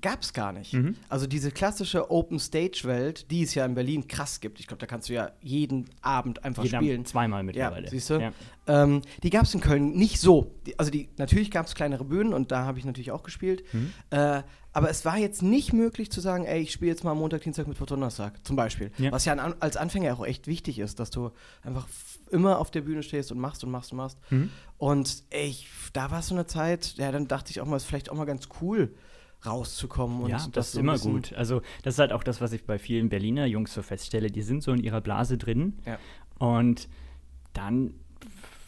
gab 0.00 0.22
es 0.22 0.32
gar 0.32 0.52
nicht. 0.52 0.72
Mhm. 0.72 0.96
Also 1.08 1.26
diese 1.26 1.50
klassische 1.50 2.10
Open-Stage-Welt, 2.10 3.30
die 3.30 3.42
es 3.42 3.54
ja 3.54 3.64
in 3.64 3.74
Berlin 3.74 4.08
krass 4.08 4.40
gibt. 4.40 4.60
Ich 4.60 4.66
glaube, 4.66 4.80
da 4.80 4.86
kannst 4.86 5.08
du 5.08 5.14
ja 5.14 5.32
jeden 5.40 5.88
Abend 6.02 6.44
einfach 6.44 6.64
jeden 6.64 6.76
spielen. 6.76 6.96
Abend 6.96 7.08
zweimal 7.08 7.42
mittlerweile. 7.42 7.84
Ja, 7.84 7.90
siehst 7.90 8.10
du? 8.10 8.14
Ja. 8.20 8.32
Ähm, 8.66 9.02
die 9.22 9.30
gab 9.30 9.44
es 9.44 9.54
in 9.54 9.60
Köln 9.60 9.92
nicht 9.92 10.20
so. 10.20 10.54
Die, 10.66 10.78
also 10.78 10.90
die, 10.90 11.08
natürlich 11.18 11.50
gab 11.50 11.66
es 11.66 11.74
kleinere 11.74 12.04
Bühnen 12.04 12.32
und 12.32 12.52
da 12.52 12.64
habe 12.64 12.78
ich 12.78 12.84
natürlich 12.84 13.10
auch 13.10 13.22
gespielt. 13.22 13.64
Mhm. 13.72 13.92
Äh, 14.10 14.42
aber 14.72 14.88
es 14.88 15.04
war 15.04 15.18
jetzt 15.18 15.42
nicht 15.42 15.72
möglich 15.72 16.12
zu 16.12 16.20
sagen, 16.20 16.44
ey, 16.44 16.60
ich 16.60 16.72
spiele 16.72 16.92
jetzt 16.92 17.02
mal 17.02 17.14
Montag, 17.14 17.42
Dienstag, 17.42 17.66
Mittwoch, 17.66 17.86
Donnerstag 17.86 18.46
zum 18.46 18.54
Beispiel. 18.54 18.92
Ja. 18.98 19.10
Was 19.10 19.24
ja 19.24 19.32
an, 19.32 19.54
als 19.58 19.76
Anfänger 19.76 20.14
auch 20.14 20.24
echt 20.24 20.46
wichtig 20.46 20.78
ist, 20.78 21.00
dass 21.00 21.10
du 21.10 21.30
einfach 21.62 21.88
immer 22.30 22.58
auf 22.58 22.70
der 22.70 22.82
Bühne 22.82 23.02
stehst 23.02 23.32
und 23.32 23.40
machst 23.40 23.64
und 23.64 23.70
machst 23.70 23.90
und 23.90 23.98
machst. 23.98 24.18
Mhm. 24.30 24.50
Und 24.78 25.24
ey, 25.30 25.56
da 25.92 26.10
war 26.12 26.22
so 26.22 26.34
eine 26.34 26.46
Zeit, 26.46 26.94
ja, 26.96 27.10
dann 27.10 27.26
dachte 27.26 27.50
ich 27.50 27.60
auch 27.60 27.66
mal, 27.66 27.76
ist 27.76 27.84
vielleicht 27.84 28.10
auch 28.10 28.16
mal 28.16 28.26
ganz 28.26 28.48
cool, 28.60 28.94
rauszukommen. 29.44 30.26
ja, 30.28 30.36
das, 30.36 30.50
das 30.50 30.68
ist 30.68 30.74
immer 30.76 30.98
gut. 30.98 31.32
Also 31.32 31.62
das 31.82 31.94
ist 31.94 31.98
halt 31.98 32.12
auch 32.12 32.22
das, 32.22 32.40
was 32.40 32.52
ich 32.52 32.64
bei 32.64 32.78
vielen 32.78 33.08
Berliner 33.08 33.46
Jungs 33.46 33.72
so 33.72 33.82
feststelle. 33.82 34.30
Die 34.30 34.42
sind 34.42 34.62
so 34.62 34.72
in 34.72 34.82
ihrer 34.82 35.00
Blase 35.00 35.38
drin 35.38 35.78
ja. 35.86 35.98
und 36.38 36.88
dann 37.52 37.94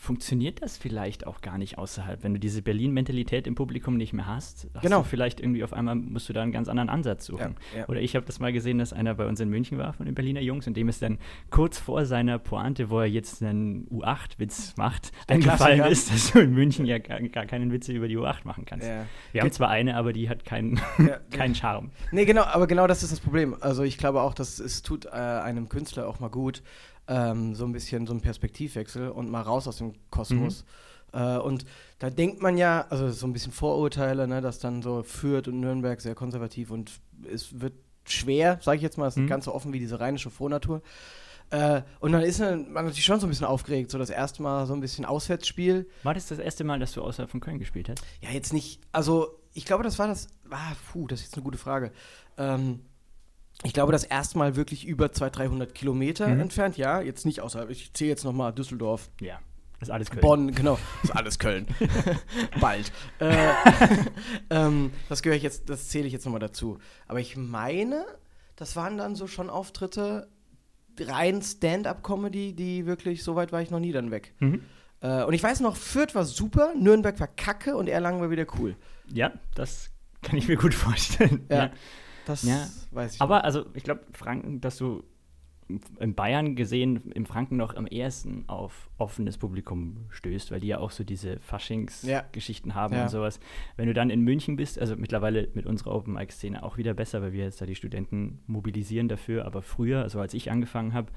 funktioniert 0.03 0.63
das 0.63 0.77
vielleicht 0.77 1.29
auch 1.29 1.43
gar 1.43 1.59
nicht 1.59 1.79
außerhalb. 1.79 2.25
Wenn 2.25 2.35
du 2.35 2.41
diese 2.41 2.61
Berlin-Mentalität 2.61 3.47
im 3.47 3.55
Publikum 3.55 3.97
nicht 3.97 4.13
mehr 4.13 4.27
hast, 4.27 4.67
hast 4.75 4.83
genau. 4.83 5.03
du 5.03 5.05
vielleicht 5.05 5.39
irgendwie 5.39 5.63
auf 5.63 5.73
einmal 5.73 5.95
musst 5.95 6.29
du 6.29 6.33
da 6.33 6.43
einen 6.43 6.51
ganz 6.51 6.69
anderen 6.69 6.89
Ansatz 6.89 7.27
suchen. 7.27 7.55
Ja, 7.73 7.81
ja. 7.81 7.89
Oder 7.89 8.01
ich 8.01 8.17
habe 8.17 8.27
das 8.27 8.41
mal 8.41 8.53
gesehen, 8.53 8.79
dass 8.79 8.93
einer 8.93 9.15
bei 9.15 9.29
uns 9.29 9.39
in 9.39 9.49
München 9.49 9.79
war 9.79 9.93
von 9.93 10.07
den 10.07 10.17
Berliner 10.17 10.41
Jungs 10.41 10.67
und 10.67 10.77
dem 10.77 10.89
ist 10.89 11.03
dann 11.03 11.19
kurz 11.51 11.79
vor 11.79 12.05
seiner 12.05 12.41
Pointe, 12.41 12.91
wo 12.91 12.99
er 12.99 13.07
jetzt 13.07 13.45
einen 13.45 13.87
U8-Witz 13.91 14.77
macht, 14.77 15.13
eingefallen 15.29 15.85
ist, 15.85 16.13
dass 16.13 16.33
du 16.33 16.41
in 16.41 16.53
München 16.53 16.85
ja 16.85 16.99
gar, 16.99 17.21
gar, 17.21 17.47
keinen 17.47 17.71
Witze 17.71 17.93
über 17.93 18.09
die 18.09 18.19
U8 18.19 18.39
machen 18.43 18.65
kannst. 18.65 18.89
Ja. 18.89 19.07
Wir 19.31 19.43
haben 19.43 19.53
zwar 19.53 19.69
eine, 19.69 19.95
aber 19.97 20.13
die 20.13 20.29
hat 20.29 20.45
keinen, 20.45 20.81
keinen 21.31 21.55
Charme. 21.55 21.93
Nee, 22.11 22.25
genau, 22.25 22.43
aber 22.43 22.67
genau 22.67 22.89
das 22.89 23.05
ist 23.05 23.13
das 23.13 23.21
Problem. 23.21 23.57
Also 23.61 23.85
ich 23.85 23.99
glaube 23.99 24.23
auch, 24.23 24.35
dass 24.35 24.59
es 24.59 24.83
tut 24.83 25.05
äh, 25.05 25.11
einem 25.11 25.69
Künstler 25.69 26.09
auch 26.09 26.19
mal 26.19 26.29
gut, 26.29 26.65
ähm, 27.09 27.55
so 27.55 27.65
ein 27.65 27.73
bisschen 27.73 28.07
so 28.07 28.15
ein 28.15 28.21
Perspektivwechsel 28.21 29.09
und 29.11 29.31
mal 29.31 29.43
raus 29.43 29.69
aus 29.69 29.79
dem 29.79 29.95
Kosmos. 30.11 30.65
Mhm. 31.13 31.21
Äh, 31.21 31.39
und 31.39 31.65
da 31.99 32.11
denkt 32.11 32.43
man 32.43 32.57
ja, 32.57 32.87
also 32.89 33.11
so 33.11 33.27
ein 33.27 33.33
bisschen 33.33 33.53
Vorurteile, 33.53 34.27
ne, 34.27 34.41
dass 34.41 34.59
dann 34.59 34.83
so 34.83 35.03
Fürth 35.03 35.49
und 35.49 35.61
Nürnberg 35.61 36.01
sehr 36.01 36.15
konservativ 36.15 36.71
und 36.71 36.93
es 37.31 37.61
wird 37.61 37.75
schwer, 38.05 38.59
sage 38.63 38.77
ich 38.77 38.83
jetzt 38.83 38.99
mal, 38.99 39.07
es 39.07 39.17
ist 39.17 39.23
mhm. 39.23 39.29
ganz 39.29 39.45
so 39.45 39.55
offen 39.55 39.73
wie 39.73 39.79
diese 39.79 40.01
rheinische 40.01 40.31
Vornatur. 40.31 40.83
Äh, 41.51 41.83
und 42.01 42.13
dann 42.13 42.23
ist 42.23 42.41
man 42.41 42.73
natürlich 42.73 43.05
schon 43.05 43.21
so 43.21 43.27
ein 43.27 43.31
bisschen 43.31 43.47
aufgeregt, 43.47 43.91
so 43.91 43.99
das 43.99 44.09
erste 44.09 44.43
Mal 44.43 44.67
so 44.67 44.73
ein 44.73 44.81
bisschen 44.81 45.05
Auswärtsspiel. 45.05 45.89
War 46.03 46.15
das 46.15 46.27
das 46.27 46.39
erste 46.39 46.65
Mal, 46.65 46.79
dass 46.79 46.93
du 46.93 47.03
außerhalb 47.03 47.31
von 47.31 47.41
Köln 47.41 47.59
gespielt 47.59 47.91
hast? 47.91 48.03
Ja, 48.23 48.31
jetzt 48.31 48.55
nicht, 48.55 48.81
also 48.91 49.39
ich 49.53 49.67
glaube, 49.67 49.85
das 49.85 49.99
war 49.99 50.09
das, 50.09 50.29
ah, 50.51 50.73
puh, 50.91 51.07
das 51.07 51.21
ist 51.21 51.27
jetzt 51.27 51.35
eine 51.35 51.45
gute 51.45 51.59
Frage. 51.59 51.93
Ähm, 52.39 52.81
ich 53.65 53.73
glaube, 53.73 53.93
das 53.93 54.05
erste 54.05 54.39
Mal 54.39 54.57
wirklich 54.57 54.87
über 54.87 55.13
200, 55.13 55.39
300 55.39 55.75
Kilometer 55.75 56.29
mhm. 56.29 56.41
entfernt. 56.41 56.77
Ja, 56.77 57.01
jetzt 57.01 57.27
nicht 57.27 57.41
außerhalb. 57.41 57.71
Ich 57.71 57.93
zähle 57.93 58.11
jetzt 58.11 58.25
nochmal 58.25 58.53
Düsseldorf. 58.53 59.11
Ja. 59.21 59.39
Ist 59.81 59.91
alles 59.91 60.11
Köln. 60.11 60.21
Bonn, 60.21 60.55
genau. 60.55 60.79
Ist 61.03 61.15
alles 61.15 61.39
Köln. 61.39 61.67
Bald. 62.61 62.93
Äh, 63.19 63.53
ähm, 64.51 64.93
das 65.09 65.23
gehöre 65.23 65.37
ich 65.37 65.43
jetzt, 65.43 65.69
das 65.69 65.89
zähle 65.89 66.07
ich 66.07 66.13
jetzt 66.13 66.25
nochmal 66.25 66.41
dazu. 66.41 66.79
Aber 67.09 67.19
ich 67.19 67.37
meine, 67.37 68.07
das 68.55 68.77
waren 68.77 68.97
dann 68.97 69.17
so 69.17 69.27
schon 69.27 69.51
Auftritte, 69.51 70.29
rein 71.01 71.43
Stand-up-Comedy, 71.43 72.55
die 72.55 72.87
wirklich, 72.87 73.25
so 73.25 73.35
weit 73.35 73.51
war 73.51 73.61
ich 73.61 73.71
noch 73.71 73.81
nie 73.81 73.91
dann 73.91 74.13
weg. 74.13 74.35
Mhm. 74.39 74.63
Äh, 75.01 75.25
und 75.25 75.35
ich 75.35 75.43
weiß 75.43 75.59
noch, 75.61 75.77
Fürth 75.77 76.15
war 76.15 76.25
super, 76.25 76.75
Nürnberg 76.77 77.19
war 77.19 77.27
kacke 77.27 77.77
und 77.77 77.89
Erlangen 77.89 78.21
war 78.21 78.31
wieder 78.31 78.47
cool. 78.59 78.77
Ja, 79.13 79.33
das 79.57 79.91
kann 80.23 80.39
ich 80.39 80.47
mir 80.47 80.57
gut 80.57 80.75
vorstellen. 80.75 81.45
ja. 81.49 81.57
ja. 81.57 81.71
Das 82.27 82.43
ja. 82.43 82.69
weiß 82.91 83.15
ich. 83.15 83.21
Aber 83.21 83.37
nicht. 83.37 83.45
also 83.45 83.67
ich 83.75 83.83
glaube, 83.83 84.03
Franken, 84.13 84.61
dass 84.61 84.77
du 84.77 85.05
in 86.01 86.15
Bayern 86.15 86.57
gesehen 86.57 87.13
im 87.15 87.25
Franken 87.25 87.57
noch 87.57 87.77
am 87.77 87.87
ersten 87.87 88.45
auf 88.49 88.91
offenes 88.99 89.39
Publikum 89.39 90.07
stößt, 90.11 90.51
weil 90.51 90.61
die 90.61 90.69
ja 90.69 90.79
auch 90.79 90.91
so 90.91 91.05
diese 91.05 91.39
Faschings-Geschichten 91.41 92.71
ja. 92.71 92.75
haben 92.75 92.95
ja. 92.95 93.05
und 93.05 93.09
sowas. 93.09 93.41
Wenn 93.77 93.87
du 93.87 93.95
dann 93.95 94.11
in 94.11 94.21
München 94.21 94.57
bist, 94.57 94.79
also 94.79 94.97
mittlerweile 94.97 95.49
mit 95.55 95.67
unserer 95.67 95.95
Open 95.95 96.15
Mic 96.15 96.33
Szene 96.33 96.63
auch 96.63 96.77
wieder 96.77 96.95
besser, 96.95 97.23
weil 97.23 97.33
wir 97.33 97.45
jetzt 97.45 97.61
da 97.61 97.67
die 97.67 97.75
Studenten 97.75 98.43
mobilisieren 98.47 99.09
dafür, 99.09 99.47
aber 99.47 99.63
früher, 99.63 100.03
also 100.03 100.21
als 100.21 100.35
ich 100.35 100.51
angefangen 100.51 100.95
habe, 100.95 101.13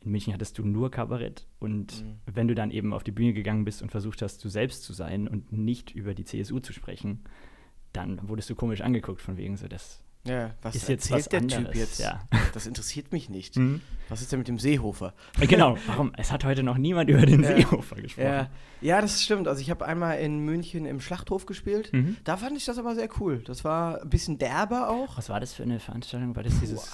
in 0.00 0.10
München 0.10 0.32
hattest 0.32 0.58
du 0.58 0.64
nur 0.64 0.90
Kabarett 0.90 1.46
und 1.60 2.02
mhm. 2.02 2.18
wenn 2.26 2.48
du 2.48 2.54
dann 2.54 2.72
eben 2.72 2.92
auf 2.92 3.04
die 3.04 3.12
Bühne 3.12 3.32
gegangen 3.32 3.64
bist 3.64 3.82
und 3.82 3.90
versucht 3.90 4.20
hast, 4.22 4.44
du 4.44 4.48
selbst 4.48 4.82
zu 4.82 4.92
sein 4.92 5.28
und 5.28 5.52
nicht 5.52 5.94
über 5.94 6.14
die 6.14 6.24
CSU 6.24 6.58
zu 6.58 6.72
sprechen, 6.72 7.22
dann 7.92 8.28
wurdest 8.28 8.50
du 8.50 8.56
komisch 8.56 8.80
angeguckt 8.80 9.20
von 9.20 9.36
wegen 9.36 9.56
so, 9.56 9.68
das 9.68 10.01
Ja, 10.24 10.52
was 10.62 10.76
ist 10.76 10.88
jetzt 10.88 11.10
was 11.10 11.28
der 11.28 11.40
anderes. 11.40 11.64
Typ 11.66 11.74
jetzt? 11.74 11.98
Ja. 11.98 12.20
Das 12.54 12.66
interessiert 12.66 13.10
mich 13.10 13.28
nicht. 13.28 13.56
Mhm. 13.56 13.80
Was 14.08 14.20
ist 14.20 14.30
denn 14.30 14.38
mit 14.38 14.46
dem 14.46 14.58
Seehofer? 14.60 15.14
Äh, 15.40 15.46
Genau, 15.48 15.76
warum? 15.86 16.12
Es 16.16 16.30
hat 16.30 16.44
heute 16.44 16.62
noch 16.62 16.78
niemand 16.78 17.10
über 17.10 17.26
den 17.26 17.42
Ja. 17.42 17.56
Seehofer 17.56 17.96
gesprochen. 17.96 18.26
Ja, 18.26 18.48
ja, 18.80 19.00
das 19.00 19.20
stimmt. 19.22 19.48
Also 19.48 19.60
ich 19.60 19.70
habe 19.70 19.84
einmal 19.84 20.18
in 20.20 20.38
München 20.40 20.86
im 20.86 21.00
Schlachthof 21.00 21.46
gespielt. 21.46 21.92
Mhm. 21.92 22.16
Da 22.22 22.36
fand 22.36 22.56
ich 22.56 22.64
das 22.64 22.78
aber 22.78 22.94
sehr 22.94 23.08
cool. 23.18 23.42
Das 23.44 23.64
war 23.64 24.00
ein 24.02 24.10
bisschen 24.10 24.38
derber 24.38 24.90
auch. 24.90 25.16
Was 25.16 25.28
war 25.28 25.40
das 25.40 25.54
für 25.54 25.64
eine 25.64 25.80
Veranstaltung? 25.80 26.36
War 26.36 26.44
das 26.44 26.60
dieses 26.60 26.88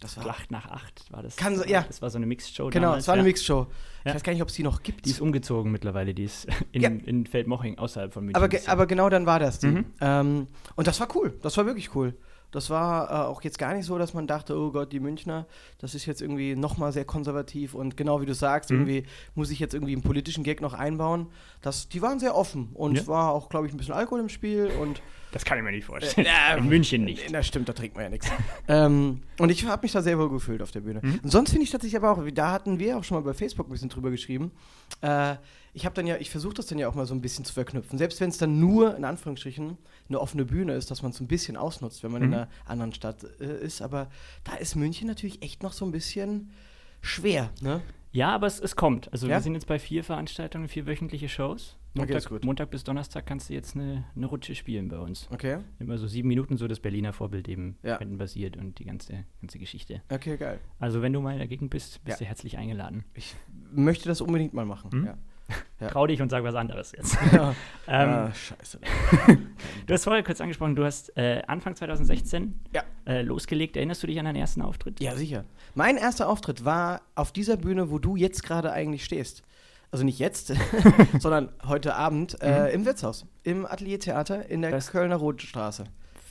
Das 0.00 0.16
war 0.16 0.24
Schlacht 0.24 0.50
nach 0.50 0.66
acht? 0.68 1.04
War 1.12 1.22
das? 1.22 1.36
Kann 1.36 1.56
so- 1.56 1.64
ja. 1.64 1.82
Das 1.86 2.02
war 2.02 2.10
so 2.10 2.16
eine 2.18 2.26
Mixed-Show 2.26 2.70
genau, 2.70 2.86
damals, 2.88 3.04
es 3.04 3.08
war 3.08 3.14
eine 3.14 3.22
ja. 3.22 3.26
Mixshow. 3.28 3.68
Ich 4.04 4.12
weiß 4.14 4.22
gar 4.24 4.32
nicht, 4.32 4.42
ob 4.42 4.48
es 4.48 4.54
die 4.54 4.64
noch 4.64 4.82
gibt. 4.82 5.06
Die 5.06 5.10
ist 5.10 5.20
umgezogen 5.20 5.70
mittlerweile, 5.70 6.12
die 6.12 6.24
ist 6.24 6.48
in, 6.72 6.82
in 7.00 7.26
Feldmoching, 7.26 7.78
außerhalb 7.78 8.12
von 8.12 8.24
München. 8.24 8.36
aber, 8.36 8.48
ge 8.48 8.60
aber 8.66 8.86
genau 8.88 9.08
dann 9.10 9.26
war 9.26 9.38
das 9.38 9.60
die. 9.60 9.68
Mhm. 9.68 9.84
Ähm, 10.00 10.46
und 10.74 10.86
das 10.88 10.98
war 10.98 11.08
cool. 11.14 11.38
Das 11.42 11.56
war 11.56 11.66
wirklich 11.66 11.94
cool. 11.94 12.14
Das 12.54 12.70
war 12.70 13.10
äh, 13.10 13.14
auch 13.26 13.42
jetzt 13.42 13.58
gar 13.58 13.74
nicht 13.74 13.84
so, 13.84 13.98
dass 13.98 14.14
man 14.14 14.26
dachte, 14.26 14.56
oh 14.56 14.70
Gott, 14.70 14.92
die 14.92 15.00
Münchner, 15.00 15.46
das 15.78 15.94
ist 15.94 16.06
jetzt 16.06 16.22
irgendwie 16.22 16.54
nochmal 16.54 16.92
sehr 16.92 17.04
konservativ 17.04 17.74
und 17.74 17.96
genau 17.96 18.20
wie 18.20 18.26
du 18.26 18.34
sagst, 18.34 18.70
Mhm. 18.70 18.76
irgendwie 18.76 19.02
muss 19.34 19.50
ich 19.50 19.58
jetzt 19.58 19.74
irgendwie 19.74 19.92
einen 19.92 20.02
politischen 20.02 20.44
Gag 20.44 20.60
noch 20.60 20.72
einbauen. 20.72 21.26
Das, 21.62 21.88
die 21.88 22.00
waren 22.00 22.18
sehr 22.20 22.36
offen 22.36 22.70
und 22.74 22.96
Ja. 22.96 23.06
war 23.08 23.32
auch, 23.32 23.48
glaube 23.48 23.66
ich, 23.66 23.72
ein 23.74 23.76
bisschen 23.76 23.94
Alkohol 23.94 24.20
im 24.20 24.28
Spiel 24.28 24.70
und 24.80 25.02
das 25.32 25.44
kann 25.44 25.58
ich 25.58 25.64
mir 25.64 25.72
nicht 25.72 25.84
vorstellen. 25.84 26.28
Äh, 26.28 26.58
in 26.58 26.68
München 26.68 27.02
nicht. 27.02 27.24
Na 27.32 27.42
stimmt, 27.42 27.68
da 27.68 27.72
trinkt 27.72 27.96
man 27.96 28.04
ja 28.04 28.10
nichts. 28.10 28.30
ähm, 28.68 29.22
und 29.40 29.50
ich 29.50 29.66
habe 29.66 29.82
mich 29.82 29.90
da 29.90 30.00
sehr 30.00 30.16
wohl 30.16 30.30
gefühlt 30.30 30.62
auf 30.62 30.70
der 30.70 30.78
Bühne. 30.82 31.00
Mhm. 31.02 31.20
Und 31.24 31.30
sonst 31.30 31.50
finde 31.50 31.64
ich 31.64 31.70
tatsächlich 31.72 31.96
aber 32.00 32.12
auch, 32.12 32.22
da 32.32 32.52
hatten 32.52 32.78
wir 32.78 32.96
auch 32.98 33.02
schon 33.02 33.16
mal 33.16 33.22
bei 33.24 33.34
Facebook 33.34 33.66
ein 33.68 33.72
bisschen 33.72 33.88
drüber 33.88 34.12
geschrieben. 34.12 34.52
Äh, 35.00 35.34
ich 35.74 35.84
habe 35.84 35.94
dann 35.94 36.06
ja, 36.06 36.16
ich 36.16 36.30
versuche 36.30 36.54
das 36.54 36.66
dann 36.66 36.78
ja 36.78 36.88
auch 36.88 36.94
mal 36.94 37.04
so 37.04 37.14
ein 37.14 37.20
bisschen 37.20 37.44
zu 37.44 37.52
verknüpfen. 37.52 37.98
Selbst 37.98 38.20
wenn 38.20 38.30
es 38.30 38.38
dann 38.38 38.58
nur, 38.60 38.96
in 38.96 39.04
Anführungsstrichen, 39.04 39.76
eine 40.08 40.20
offene 40.20 40.44
Bühne 40.44 40.74
ist, 40.74 40.90
dass 40.90 41.02
man 41.02 41.10
es 41.10 41.18
so 41.18 41.24
ein 41.24 41.28
bisschen 41.28 41.56
ausnutzt, 41.56 42.02
wenn 42.04 42.12
man 42.12 42.22
in 42.22 42.28
Mhm. 42.28 42.34
einer 42.34 42.48
anderen 42.64 42.92
Stadt 42.94 43.24
äh, 43.40 43.64
ist. 43.64 43.82
Aber 43.82 44.08
da 44.44 44.54
ist 44.54 44.76
München 44.76 45.06
natürlich 45.08 45.42
echt 45.42 45.62
noch 45.62 45.72
so 45.72 45.84
ein 45.84 45.90
bisschen 45.92 46.50
schwer, 47.00 47.50
ne? 47.60 47.82
Ja, 48.12 48.32
aber 48.32 48.46
es, 48.46 48.60
es 48.60 48.76
kommt. 48.76 49.12
Also 49.12 49.26
Ja? 49.26 49.34
wir 49.36 49.40
sind 49.42 49.54
jetzt 49.54 49.66
bei 49.66 49.78
vier 49.80 50.04
Veranstaltungen, 50.04 50.68
vier 50.68 50.86
wöchentliche 50.86 51.28
Shows. 51.28 51.76
Okay, 51.96 52.12
Montag, 52.12 52.28
gut. 52.28 52.44
Montag 52.44 52.70
bis 52.70 52.84
Donnerstag 52.84 53.26
kannst 53.26 53.50
du 53.50 53.54
jetzt 53.54 53.74
eine, 53.76 54.04
eine 54.16 54.26
Rutsche 54.26 54.54
spielen 54.54 54.88
bei 54.88 54.98
uns. 54.98 55.28
Okay, 55.32 55.58
Immer 55.80 55.98
so 55.98 56.06
sieben 56.06 56.28
Minuten, 56.28 56.56
so 56.56 56.66
das 56.68 56.78
Berliner 56.80 57.12
Vorbild 57.12 57.48
eben 57.48 57.76
Ja. 57.82 57.98
basiert 58.02 58.56
und 58.56 58.78
die 58.78 58.84
ganze, 58.84 59.24
ganze 59.40 59.58
Geschichte. 59.58 60.02
okay, 60.10 60.36
geil. 60.36 60.60
Also 60.78 61.02
wenn 61.02 61.12
du 61.12 61.20
mal 61.20 61.32
in 61.32 61.38
der 61.38 61.48
Gegend 61.48 61.70
bist, 61.70 62.04
bist 62.04 62.20
Ja. 62.20 62.24
du 62.24 62.28
herzlich 62.28 62.56
eingeladen. 62.58 63.04
Ich 63.14 63.34
möchte 63.72 64.08
das 64.08 64.20
unbedingt 64.20 64.54
mal 64.54 64.64
machen. 64.66 64.90
Mhm. 64.92 65.06
Ja. 65.06 65.18
Ja. 65.80 65.88
Trau 65.88 66.06
dich 66.06 66.22
und 66.22 66.30
sag 66.30 66.42
was 66.44 66.54
anderes 66.54 66.92
jetzt. 66.92 67.16
ja. 67.32 67.54
ähm, 67.88 68.08
ah, 68.10 68.32
scheiße. 68.32 68.78
Du 69.86 69.92
hast 69.92 70.04
vorher 70.04 70.22
kurz 70.22 70.40
angesprochen, 70.40 70.74
du 70.76 70.84
hast 70.84 71.14
äh, 71.16 71.42
Anfang 71.46 71.74
2016 71.76 72.58
Ja. 72.72 72.82
äh, 73.06 73.22
losgelegt. 73.22 73.76
Erinnerst 73.76 74.02
du 74.02 74.06
dich 74.06 74.18
an 74.18 74.24
deinen 74.24 74.36
ersten 74.36 74.62
Auftritt? 74.62 75.00
Ja, 75.00 75.14
sicher. 75.16 75.44
Mein 75.74 75.96
erster 75.96 76.28
Auftritt 76.28 76.64
war 76.64 77.02
auf 77.14 77.32
dieser 77.32 77.56
Bühne, 77.56 77.90
wo 77.90 77.98
du 77.98 78.16
jetzt 78.16 78.42
gerade 78.44 78.72
eigentlich 78.72 79.04
stehst. 79.04 79.42
Also 79.90 80.04
nicht 80.04 80.18
jetzt, 80.18 80.52
sondern 81.18 81.50
heute 81.66 81.94
Abend 81.94 82.40
äh, 82.42 82.72
im 82.72 82.84
Wirtshaus, 82.86 83.26
im 83.42 83.66
Ateliertheater 83.66 84.48
in 84.48 84.62
der 84.62 84.70
Das- 84.70 84.90
Kölner 84.90 85.16
Rotenstraße. 85.16 85.84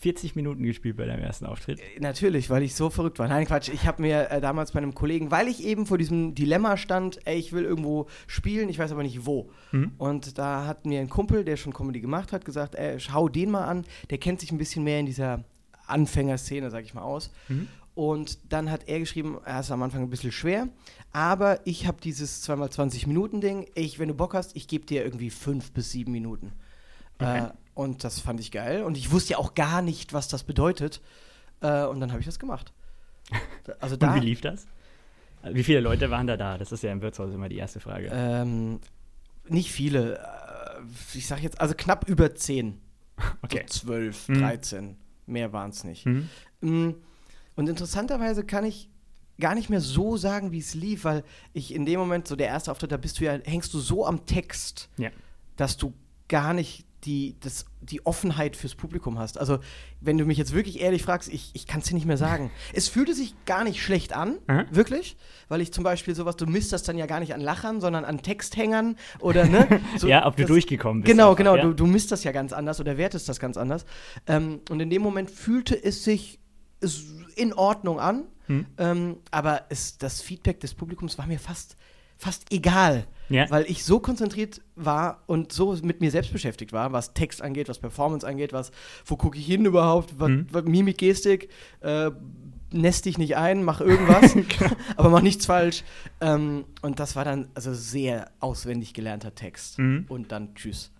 40 0.04 0.36
Minuten 0.36 0.64
gespielt 0.64 0.98
bei 0.98 1.06
deinem 1.06 1.24
ersten 1.24 1.46
Auftritt. 1.46 1.80
Äh, 1.80 2.02
Natürlich, 2.02 2.50
weil 2.50 2.62
ich 2.62 2.76
so 2.76 2.90
verrückt 2.90 3.20
war. 3.20 3.30
Nein, 3.30 3.46
Quatsch. 3.46 3.70
Ich 3.70 3.88
habe 3.88 4.02
mir 4.02 4.30
äh, 4.30 4.42
damals 4.42 4.74
bei 4.74 4.80
einem 4.80 4.94
Kollegen, 4.94 5.32
weil 5.32 5.48
ich 5.48 5.64
eben 5.64 5.86
vor 5.86 5.98
diesem 5.98 6.36
Dilemma 6.36 6.76
stand, 6.76 7.26
ey, 7.26 7.38
ich 7.38 7.54
will 7.54 7.64
irgendwo 7.64 8.08
spielen, 8.28 8.68
ich 8.68 8.78
weiß 8.78 8.92
aber 8.92 9.04
nicht 9.04 9.26
wo. 9.26 9.50
Mhm. 9.72 9.94
Und 9.98 10.38
da 10.38 10.66
hat 10.68 10.86
mir 10.86 11.00
ein 11.00 11.08
Kumpel, 11.08 11.46
der 11.46 11.56
schon 11.56 11.72
Comedy 11.72 12.02
gemacht 12.02 12.34
hat, 12.34 12.44
gesagt, 12.44 12.76
ey, 12.76 13.00
schau 13.00 13.30
den 13.30 13.50
mal 13.50 13.64
an. 13.64 13.86
Der 14.10 14.18
kennt 14.18 14.42
sich 14.42 14.52
ein 14.52 14.58
bisschen 14.58 14.84
mehr 14.84 15.00
in 15.00 15.06
dieser 15.06 15.46
Anfängerszene, 15.88 16.70
sag 16.70 16.84
ich 16.84 16.94
mal, 16.94 17.04
aus. 17.04 17.32
Mhm. 17.48 17.70
Und 17.96 18.52
dann 18.52 18.70
hat 18.70 18.90
er 18.90 19.00
geschrieben, 19.00 19.38
er 19.46 19.62
ist 19.62 19.72
am 19.72 19.84
Anfang 19.84 20.02
ein 20.02 20.10
bisschen 20.10 20.34
schwer, 20.34 20.68
aber 21.14 21.66
ich 21.66 21.88
habe 21.88 22.02
dieses 22.02 22.46
2x20-Minuten-Ding. 22.50 23.68
Ich, 23.76 24.00
wenn 24.00 24.10
du 24.10 24.16
Bock 24.16 24.34
hast, 24.34 24.54
ich 24.58 24.68
gebe 24.68 24.86
dir 24.86 25.06
irgendwie 25.06 25.30
fünf 25.30 25.72
bis 25.72 25.92
sieben 25.92 26.12
Minuten. 26.12 26.52
Okay. 27.20 27.46
Äh, 27.46 27.50
und 27.74 28.04
das 28.04 28.20
fand 28.20 28.40
ich 28.40 28.52
geil. 28.52 28.84
Und 28.84 28.98
ich 28.98 29.12
wusste 29.12 29.34
ja 29.34 29.38
auch 29.40 29.54
gar 29.56 29.82
nicht, 29.82 30.14
was 30.14 30.28
das 30.28 30.44
bedeutet. 30.44 31.02
Äh, 31.62 31.86
und 31.86 32.00
dann 32.00 32.12
habe 32.12 32.20
ich 32.20 32.26
das 32.26 32.40
gemacht. 32.40 32.74
Also 33.80 33.96
da. 33.96 34.14
Und 34.14 34.22
wie 34.22 34.26
lief 34.26 34.42
das? 34.42 34.66
Wie 35.44 35.64
viele 35.64 35.80
Leute 35.80 36.10
waren 36.12 36.28
da 36.28 36.36
da? 36.38 36.58
Das 36.58 36.72
ist 36.72 36.84
ja 36.84 36.92
im 36.92 37.02
Wirtshaus 37.02 37.34
immer 37.34 37.48
die 37.50 37.58
erste 37.58 37.80
Frage. 37.80 38.10
Ähm, 38.14 38.80
nicht 39.48 39.72
viele. 39.72 40.18
Äh, 40.20 40.82
Ich 41.18 41.28
sag 41.28 41.42
jetzt, 41.42 41.62
also 41.62 41.74
knapp 41.78 42.08
über 42.10 42.36
zehn. 42.36 42.80
okay. 43.42 43.64
So 43.68 43.80
zwölf, 43.86 44.28
Mhm. 44.28 44.40
13. 44.40 44.98
Mehr 45.26 45.54
waren 45.54 45.70
es 45.70 45.84
nicht. 45.86 46.06
Mhm. 46.06 46.30
Mm, 46.62 46.90
Und 47.56 47.70
interessanterweise 47.70 48.44
kann 48.44 48.66
ich 48.66 48.90
gar 49.40 49.56
nicht 49.56 49.70
mehr 49.70 49.82
so 49.82 50.18
sagen, 50.18 50.52
wie 50.52 50.60
es 50.60 50.74
lief, 50.74 51.06
weil 51.06 51.24
ich 51.54 51.74
in 51.74 51.86
dem 51.86 52.00
Moment, 52.00 52.28
so 52.28 52.36
der 52.36 52.48
erste 52.48 52.72
Auftritt, 52.72 52.92
da 52.92 52.98
bist 52.98 53.20
du 53.20 53.24
ja, 53.26 53.38
hängst 53.44 53.74
du 53.74 53.80
so 53.80 54.06
am 54.06 54.26
Text, 54.26 54.90
Ja. 54.98 55.10
dass 55.56 55.78
du 55.78 55.94
gar 56.28 56.54
nicht 56.54 56.86
die, 57.06 57.36
das, 57.42 57.66
die 57.82 58.06
Offenheit 58.06 58.56
fürs 58.56 58.76
Publikum 58.76 59.20
hast. 59.20 59.38
Also, 59.38 59.60
wenn 60.02 60.18
du 60.18 60.26
mich 60.26 60.38
jetzt 60.38 60.54
wirklich 60.54 60.80
ehrlich 60.82 61.04
fragst, 61.04 61.28
ich, 61.32 61.52
ich 61.54 61.68
kann 61.68 61.82
es 61.82 61.88
dir 61.88 61.96
nicht 61.96 62.06
mehr 62.06 62.18
sagen. 62.18 62.50
Es 62.74 62.88
fühlte 62.88 63.14
sich 63.14 63.34
gar 63.46 63.64
nicht 63.64 63.82
schlecht 63.82 64.14
an, 64.14 64.38
Aha. 64.48 64.66
wirklich, 64.72 65.18
weil 65.50 65.62
ich 65.62 65.74
zum 65.74 65.84
Beispiel 65.84 66.16
sowas, 66.16 66.36
du 66.38 66.46
misst 66.46 66.72
das 66.74 66.84
dann 66.84 66.98
ja 66.98 67.06
gar 67.06 67.20
nicht 67.20 67.34
an 67.34 67.42
Lachern, 67.42 67.82
sondern 67.82 68.06
an 68.06 68.22
Texthängern 68.22 68.96
oder, 69.20 69.46
ne? 69.46 69.82
So, 69.98 70.08
ja, 70.08 70.26
ob 70.26 70.36
du 70.36 70.44
das- 70.44 70.48
durchgekommen 70.50 71.04
bist. 71.04 71.12
Genau, 71.12 71.32
einfach, 71.32 71.38
genau. 71.38 71.56
Ja? 71.58 71.64
Du, 71.64 71.74
du 71.74 71.86
misst 71.86 72.12
das 72.12 72.24
ja 72.24 72.32
ganz 72.32 72.54
anders 72.54 72.80
oder 72.80 72.98
wertest 72.98 73.28
das 73.30 73.40
ganz 73.40 73.58
anders. 73.58 73.86
Ähm, 74.28 74.62
und 74.70 74.80
in 74.80 74.90
dem 74.90 75.02
Moment 75.02 75.30
fühlte 75.30 75.76
es 75.82 76.04
sich 76.04 76.40
in 77.36 77.54
Ordnung 77.54 78.00
an, 78.00 78.24
Hm. 78.48 78.66
ähm, 78.78 79.18
aber 79.32 79.64
es, 79.70 79.98
das 79.98 80.22
Feedback 80.22 80.60
des 80.60 80.74
Publikums 80.74 81.18
war 81.18 81.26
mir 81.28 81.40
fast, 81.40 81.78
fast 82.18 82.52
egal, 82.52 83.08
Ja. 83.30 83.50
weil 83.50 83.66
ich 83.70 83.84
so 83.84 84.00
konzentriert 84.00 84.62
war 84.76 85.24
und 85.28 85.52
so 85.54 85.76
mit 85.82 86.02
mir 86.02 86.12
selbst 86.12 86.34
beschäftigt 86.34 86.74
war, 86.74 86.92
was 86.92 87.14
Text 87.14 87.42
angeht, 87.42 87.70
was 87.70 87.80
Performance 87.80 88.28
angeht, 88.28 88.54
was 88.54 88.72
wo 89.06 89.16
gucke 89.16 89.38
ich 89.38 89.46
hin 89.46 89.66
überhaupt, 89.66 90.20
was, 90.20 90.28
Hm. 90.30 90.48
was 90.52 90.64
Mimik, 90.66 90.98
Gestik, 90.98 91.50
äh, 91.82 92.12
nest 92.72 93.06
dich 93.06 93.18
nicht 93.18 93.38
ein, 93.38 93.64
mach 93.64 93.82
irgendwas, 93.82 94.36
aber 94.98 95.10
mach 95.10 95.22
nichts 95.22 95.46
falsch. 95.46 95.84
Ähm, 96.22 96.66
und 96.82 97.00
das 97.00 97.16
war 97.16 97.24
dann 97.24 97.48
also 97.54 97.74
sehr 97.74 98.30
auswendig 98.40 98.94
gelernter 98.94 99.34
Text. 99.36 99.78
Mhm. 99.80 100.06
Und 100.10 100.32
dann 100.32 100.54
tschüss. 100.56 100.92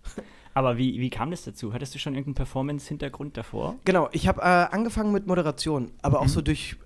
Aber 0.54 0.78
wie, 0.78 1.00
wie 1.00 1.10
kam 1.10 1.32
das 1.32 1.42
dazu? 1.42 1.72
Hattest 1.74 1.94
du 1.94 1.98
schon 1.98 2.14
irgendeinen 2.14 2.36
Performance-Hintergrund 2.36 3.36
davor? 3.36 3.74
Genau, 3.84 4.08
ich 4.12 4.28
habe 4.28 4.40
äh, 4.40 4.44
angefangen 4.44 5.10
mit 5.12 5.26
Moderation, 5.26 5.90
aber 6.00 6.20
auch 6.20 6.24
Mhm. 6.26 6.28
so 6.28 6.42
durch, 6.42 6.76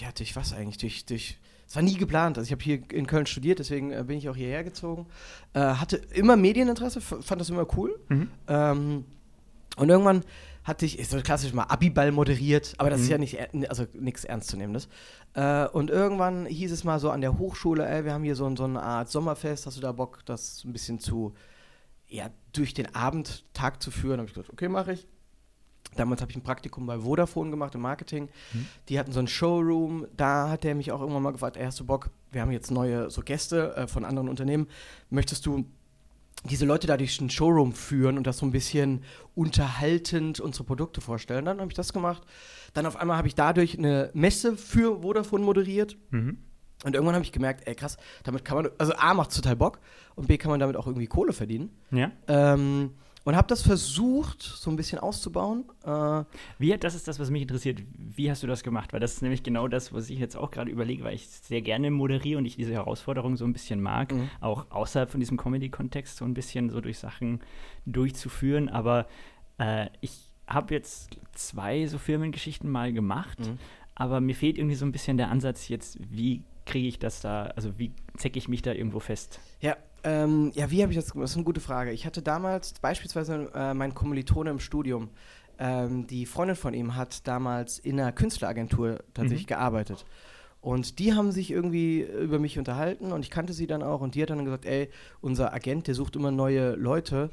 ja, 0.00 0.08
durch 0.18 0.34
was 0.34 0.52
eigentlich? 0.52 0.78
Durch, 0.78 1.06
durch, 1.06 1.38
es 1.66 1.74
war 1.76 1.82
nie 1.82 1.96
geplant. 1.96 2.38
Also 2.38 2.46
ich 2.46 2.52
habe 2.52 2.62
hier 2.62 2.82
in 2.92 3.06
Köln 3.06 3.26
studiert, 3.26 3.58
deswegen 3.58 3.90
äh, 3.90 4.04
bin 4.06 4.18
ich 4.18 4.28
auch 4.28 4.36
hierher 4.36 4.64
gezogen. 4.64 5.06
Äh, 5.52 5.60
hatte 5.60 5.96
immer 6.12 6.36
Medieninteresse, 6.36 7.00
fand 7.00 7.40
das 7.40 7.50
immer 7.50 7.66
cool. 7.76 7.98
Mhm. 8.08 8.28
Ähm, 8.48 9.04
und 9.76 9.88
irgendwann 9.88 10.22
hatte 10.62 10.86
ich, 10.86 10.98
ist 10.98 11.10
so 11.10 11.20
klassisch 11.20 11.52
mal 11.52 11.64
Abiball 11.64 12.10
moderiert, 12.12 12.74
aber 12.78 12.88
das 12.88 13.00
ist 13.00 13.06
Mhm. 13.06 13.12
ja 13.12 13.18
nicht, 13.18 13.68
also 13.70 13.86
nichts 13.92 14.24
Ernstzunehmendes. 14.24 14.88
Äh, 15.34 15.66
und 15.68 15.90
irgendwann 15.90 16.46
hieß 16.46 16.72
es 16.72 16.84
mal 16.84 16.98
so 16.98 17.10
an 17.10 17.20
der 17.20 17.38
Hochschule, 17.38 17.86
ey, 17.86 18.04
wir 18.04 18.14
haben 18.14 18.24
hier 18.24 18.36
so, 18.36 18.54
so 18.56 18.64
eine 18.64 18.82
Art 18.82 19.10
Sommerfest, 19.10 19.66
hast 19.66 19.76
du 19.76 19.80
da 19.82 19.92
Bock, 19.92 20.20
das 20.24 20.64
ein 20.64 20.72
bisschen 20.72 21.00
zu, 21.00 21.34
ja, 22.08 22.30
durch 22.52 22.72
den 22.72 22.94
Abend, 22.94 23.44
Tag 23.52 23.82
zu 23.82 23.90
führen? 23.90 24.18
habe 24.20 24.28
ich 24.28 24.34
gesagt, 24.34 24.50
okay, 24.52 24.68
mache 24.68 24.92
ich. 24.92 25.06
Damals 25.96 26.20
habe 26.20 26.30
ich 26.30 26.36
ein 26.36 26.42
Praktikum 26.42 26.86
bei 26.86 26.98
Vodafone 26.98 27.50
gemacht 27.50 27.74
im 27.74 27.80
Marketing. 27.82 28.28
Mhm. 28.52 28.66
Die 28.88 28.98
hatten 28.98 29.12
so 29.12 29.18
einen 29.18 29.28
Showroom. 29.28 30.06
Da 30.16 30.48
hat 30.48 30.64
er 30.64 30.74
mich 30.74 30.92
auch 30.92 31.00
irgendwann 31.00 31.22
mal 31.22 31.32
gefragt: 31.32 31.56
ey, 31.56 31.64
Hast 31.64 31.80
du 31.80 31.84
Bock? 31.84 32.10
Wir 32.30 32.40
haben 32.40 32.50
jetzt 32.50 32.70
neue 32.70 33.10
so 33.10 33.22
Gäste 33.22 33.76
äh, 33.76 33.86
von 33.86 34.04
anderen 34.04 34.28
Unternehmen. 34.28 34.66
Möchtest 35.10 35.46
du 35.46 35.64
diese 36.50 36.66
Leute 36.66 36.86
da 36.86 36.96
durch 36.96 37.16
den 37.16 37.30
Showroom 37.30 37.72
führen 37.72 38.18
und 38.18 38.26
das 38.26 38.38
so 38.38 38.46
ein 38.46 38.52
bisschen 38.52 39.02
unterhaltend 39.34 40.40
unsere 40.40 40.64
Produkte 40.64 41.00
vorstellen? 41.00 41.44
Dann 41.44 41.60
habe 41.60 41.70
ich 41.70 41.76
das 41.76 41.92
gemacht. 41.92 42.22
Dann 42.74 42.86
auf 42.86 42.96
einmal 42.96 43.16
habe 43.16 43.28
ich 43.28 43.34
dadurch 43.34 43.78
eine 43.78 44.10
Messe 44.14 44.56
für 44.56 45.02
Vodafone 45.02 45.44
moderiert. 45.44 45.96
Mhm. 46.10 46.38
Und 46.84 46.94
irgendwann 46.94 47.14
habe 47.14 47.24
ich 47.24 47.32
gemerkt: 47.32 47.66
Ey, 47.66 47.74
krass, 47.74 47.96
damit 48.24 48.44
kann 48.44 48.58
man, 48.58 48.70
also 48.78 48.94
A, 48.94 49.14
macht 49.14 49.34
total 49.34 49.56
Bock 49.56 49.80
und 50.16 50.28
B, 50.28 50.36
kann 50.36 50.50
man 50.50 50.60
damit 50.60 50.76
auch 50.76 50.86
irgendwie 50.86 51.06
Kohle 51.06 51.32
verdienen. 51.32 51.70
Ja. 51.90 52.10
Ähm, 52.28 52.90
und 53.24 53.36
habe 53.36 53.48
das 53.48 53.62
versucht, 53.62 54.42
so 54.42 54.70
ein 54.70 54.76
bisschen 54.76 54.98
auszubauen. 54.98 55.64
Äh, 55.84 56.24
Wie, 56.58 56.76
das 56.78 56.94
ist 56.94 57.08
das, 57.08 57.18
was 57.18 57.30
mich 57.30 57.42
interessiert. 57.42 57.80
Wie 57.96 58.30
hast 58.30 58.42
du 58.42 58.46
das 58.46 58.62
gemacht? 58.62 58.92
Weil 58.92 59.00
das 59.00 59.14
ist 59.14 59.22
nämlich 59.22 59.42
genau 59.42 59.66
das, 59.66 59.92
was 59.94 60.10
ich 60.10 60.18
jetzt 60.18 60.36
auch 60.36 60.50
gerade 60.50 60.70
überlege, 60.70 61.04
weil 61.04 61.14
ich 61.14 61.26
sehr 61.28 61.62
gerne 61.62 61.90
moderiere 61.90 62.38
und 62.38 62.44
ich 62.44 62.56
diese 62.56 62.72
Herausforderung 62.74 63.36
so 63.36 63.44
ein 63.46 63.52
bisschen 63.54 63.80
mag, 63.80 64.12
Mhm. 64.12 64.28
auch 64.40 64.70
außerhalb 64.70 65.10
von 65.10 65.20
diesem 65.20 65.36
Comedy-Kontext 65.38 66.16
so 66.18 66.24
ein 66.24 66.34
bisschen 66.34 66.68
so 66.70 66.80
durch 66.80 66.98
Sachen 66.98 67.40
durchzuführen. 67.86 68.68
Aber 68.68 69.06
äh, 69.58 69.88
ich 70.00 70.12
habe 70.46 70.74
jetzt 70.74 71.16
zwei 71.32 71.86
so 71.86 71.98
Firmengeschichten 71.98 72.70
mal 72.70 72.92
gemacht, 72.92 73.40
Mhm. 73.40 73.58
aber 73.94 74.20
mir 74.20 74.34
fehlt 74.34 74.58
irgendwie 74.58 74.76
so 74.76 74.84
ein 74.84 74.92
bisschen 74.92 75.16
der 75.16 75.30
Ansatz 75.30 75.68
jetzt, 75.68 75.98
wie 76.10 76.42
kriege 76.66 76.88
ich 76.88 76.98
das 76.98 77.20
da, 77.20 77.44
also 77.56 77.78
wie 77.78 77.92
zecke 78.16 78.38
ich 78.38 78.48
mich 78.48 78.62
da 78.62 78.72
irgendwo 78.72 79.00
fest? 79.00 79.40
Ja, 79.60 79.76
ähm, 80.02 80.52
ja, 80.54 80.70
wie 80.70 80.82
habe 80.82 80.92
ich 80.92 80.98
das 80.98 81.12
gemacht? 81.12 81.24
Das 81.24 81.30
ist 81.32 81.36
eine 81.36 81.44
gute 81.44 81.60
Frage. 81.60 81.92
Ich 81.92 82.06
hatte 82.06 82.22
damals 82.22 82.74
beispielsweise 82.74 83.50
äh, 83.54 83.74
meinen 83.74 83.94
Kommilitone 83.94 84.50
im 84.50 84.58
Studium. 84.60 85.10
ähm, 85.58 86.06
die 86.06 86.26
Freundin 86.26 86.56
von 86.56 86.74
ihm 86.74 86.96
hat 86.96 87.26
damals 87.26 87.78
in 87.78 87.98
einer 88.00 88.12
Künstleragentur 88.12 88.98
tatsächlich 89.14 89.46
gearbeitet. 89.46 90.04
Und 90.60 90.98
die 90.98 91.12
haben 91.12 91.30
sich 91.30 91.50
irgendwie 91.50 92.00
über 92.00 92.38
mich 92.38 92.58
unterhalten 92.58 93.12
und 93.12 93.20
ich 93.20 93.30
kannte 93.30 93.52
sie 93.52 93.66
dann 93.66 93.82
auch 93.82 94.00
und 94.00 94.14
die 94.14 94.22
hat 94.22 94.30
dann 94.30 94.44
gesagt, 94.44 94.64
ey, 94.64 94.90
unser 95.20 95.52
Agent, 95.52 95.86
der 95.86 95.94
sucht 95.94 96.16
immer 96.16 96.30
neue 96.30 96.74
Leute, 96.74 97.30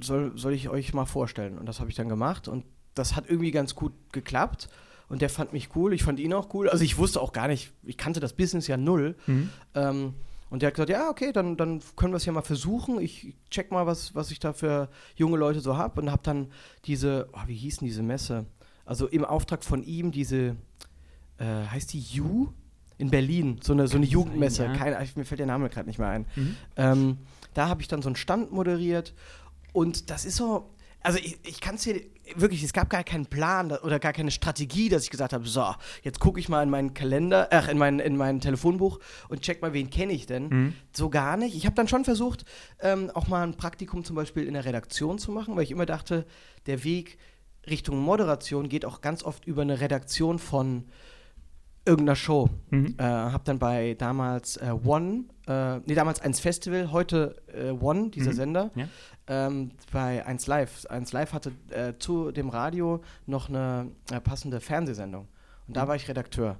soll, 0.00 0.32
soll 0.36 0.54
ich 0.54 0.70
euch 0.70 0.94
mal 0.94 1.04
vorstellen? 1.04 1.58
Und 1.58 1.66
das 1.66 1.80
habe 1.80 1.90
ich 1.90 1.96
dann 1.96 2.08
gemacht 2.08 2.48
und 2.48 2.64
das 2.94 3.14
hat 3.14 3.28
irgendwie 3.28 3.50
ganz 3.50 3.74
gut 3.74 3.92
geklappt 4.12 4.68
und 5.14 5.22
der 5.22 5.30
fand 5.30 5.52
mich 5.52 5.68
cool, 5.76 5.92
ich 5.92 6.02
fand 6.02 6.18
ihn 6.18 6.32
auch 6.32 6.52
cool. 6.54 6.68
Also 6.68 6.82
ich 6.82 6.98
wusste 6.98 7.20
auch 7.20 7.32
gar 7.32 7.46
nicht, 7.46 7.70
ich 7.84 7.96
kannte 7.96 8.18
das 8.18 8.32
Business 8.32 8.66
ja 8.66 8.76
null. 8.76 9.14
Ähm, 9.72 10.14
und 10.50 10.60
der 10.60 10.66
hat 10.66 10.74
gesagt, 10.74 10.90
ja, 10.90 11.08
okay, 11.08 11.30
dann, 11.30 11.56
dann 11.56 11.80
können 11.94 12.12
wir 12.12 12.16
es 12.16 12.24
ja 12.24 12.32
mal 12.32 12.42
versuchen. 12.42 13.00
Ich 13.00 13.36
check 13.48 13.70
mal, 13.70 13.86
was, 13.86 14.16
was 14.16 14.32
ich 14.32 14.40
da 14.40 14.52
für 14.52 14.88
junge 15.14 15.36
Leute 15.36 15.60
so 15.60 15.76
habe. 15.76 16.00
Und 16.00 16.10
habe 16.10 16.22
dann 16.24 16.48
diese, 16.84 17.28
oh, 17.32 17.42
wie 17.46 17.54
hieß 17.54 17.76
denn 17.76 17.86
diese 17.86 18.02
Messe? 18.02 18.46
Also 18.84 19.06
im 19.06 19.24
Auftrag 19.24 19.62
von 19.62 19.84
ihm 19.84 20.10
diese, 20.10 20.56
äh, 21.38 21.44
heißt 21.70 21.92
die 21.92 22.20
U? 22.20 22.48
In 22.98 23.10
Berlin, 23.10 23.60
so 23.62 23.72
eine, 23.72 23.86
so 23.86 23.96
eine 23.96 24.06
Jugendmesse. 24.06 24.64
ja. 24.64 24.72
Keine, 24.72 24.98
mir 25.14 25.24
fällt 25.24 25.38
der 25.38 25.46
Name 25.46 25.68
gerade 25.68 25.86
nicht 25.86 26.00
mehr 26.00 26.08
ein. 26.08 26.26
Mhm. 26.34 26.56
Ähm, 26.74 27.18
da 27.52 27.68
habe 27.68 27.82
ich 27.82 27.86
dann 27.86 28.02
so 28.02 28.08
einen 28.08 28.16
Stand 28.16 28.50
moderiert. 28.50 29.14
Und 29.72 30.10
das 30.10 30.24
ist 30.24 30.34
so, 30.34 30.73
also 31.04 31.18
ich, 31.18 31.38
ich 31.44 31.60
kann 31.60 31.76
es 31.76 31.84
hier 31.84 32.00
wirklich, 32.34 32.62
es 32.64 32.72
gab 32.72 32.90
gar 32.90 33.04
keinen 33.04 33.26
Plan 33.26 33.70
oder 33.70 33.98
gar 34.00 34.12
keine 34.12 34.30
Strategie, 34.32 34.88
dass 34.88 35.04
ich 35.04 35.10
gesagt 35.10 35.32
habe, 35.32 35.46
so, 35.46 35.64
jetzt 36.02 36.18
gucke 36.18 36.40
ich 36.40 36.48
mal 36.48 36.62
in 36.62 36.70
meinen 36.70 36.94
Kalender, 36.94 37.48
ach, 37.52 37.68
in 37.68 37.78
mein, 37.78 38.00
in 38.00 38.16
mein 38.16 38.40
Telefonbuch 38.40 38.98
und 39.28 39.42
check 39.42 39.62
mal, 39.62 39.72
wen 39.74 39.90
kenne 39.90 40.12
ich 40.12 40.26
denn. 40.26 40.48
Mhm. 40.48 40.72
So 40.92 41.10
gar 41.10 41.36
nicht. 41.36 41.54
Ich 41.54 41.66
habe 41.66 41.76
dann 41.76 41.86
schon 41.86 42.04
versucht, 42.04 42.44
ähm, 42.80 43.10
auch 43.14 43.28
mal 43.28 43.42
ein 43.46 43.56
Praktikum 43.56 44.02
zum 44.04 44.16
Beispiel 44.16 44.44
in 44.46 44.54
der 44.54 44.64
Redaktion 44.64 45.18
zu 45.18 45.30
machen, 45.30 45.54
weil 45.54 45.62
ich 45.62 45.70
immer 45.70 45.86
dachte, 45.86 46.26
der 46.66 46.82
Weg 46.82 47.18
Richtung 47.68 47.98
Moderation 47.98 48.68
geht 48.68 48.84
auch 48.84 49.00
ganz 49.00 49.22
oft 49.22 49.46
über 49.46 49.62
eine 49.62 49.80
Redaktion 49.80 50.38
von 50.38 50.84
irgendeiner 51.86 52.16
Show. 52.16 52.48
Mhm. 52.70 52.94
Äh, 52.98 53.02
hab 53.02 53.44
dann 53.44 53.58
bei 53.58 53.94
damals 53.98 54.56
äh, 54.56 54.70
One, 54.84 55.24
äh, 55.46 55.80
nee, 55.84 55.94
damals 55.94 56.20
1 56.20 56.40
Festival, 56.40 56.92
heute 56.92 57.36
äh, 57.54 57.70
One, 57.70 58.08
dieser 58.10 58.30
Mhm. 58.30 58.36
Sender, 58.36 58.70
Ja. 58.74 58.88
Ähm, 59.28 59.70
bei 59.92 60.24
1 60.26 60.46
Live. 60.46 60.86
1 60.86 61.12
Live 61.12 61.32
hatte 61.32 61.52
äh, 61.70 61.94
zu 61.98 62.30
dem 62.32 62.48
Radio 62.48 63.02
noch 63.26 63.48
eine 63.48 63.90
äh, 64.12 64.20
passende 64.20 64.60
Fernsehsendung. 64.60 65.28
Und 65.66 65.76
da 65.76 65.84
Mhm. 65.84 65.88
war 65.88 65.96
ich 65.96 66.08
Redakteur. 66.08 66.58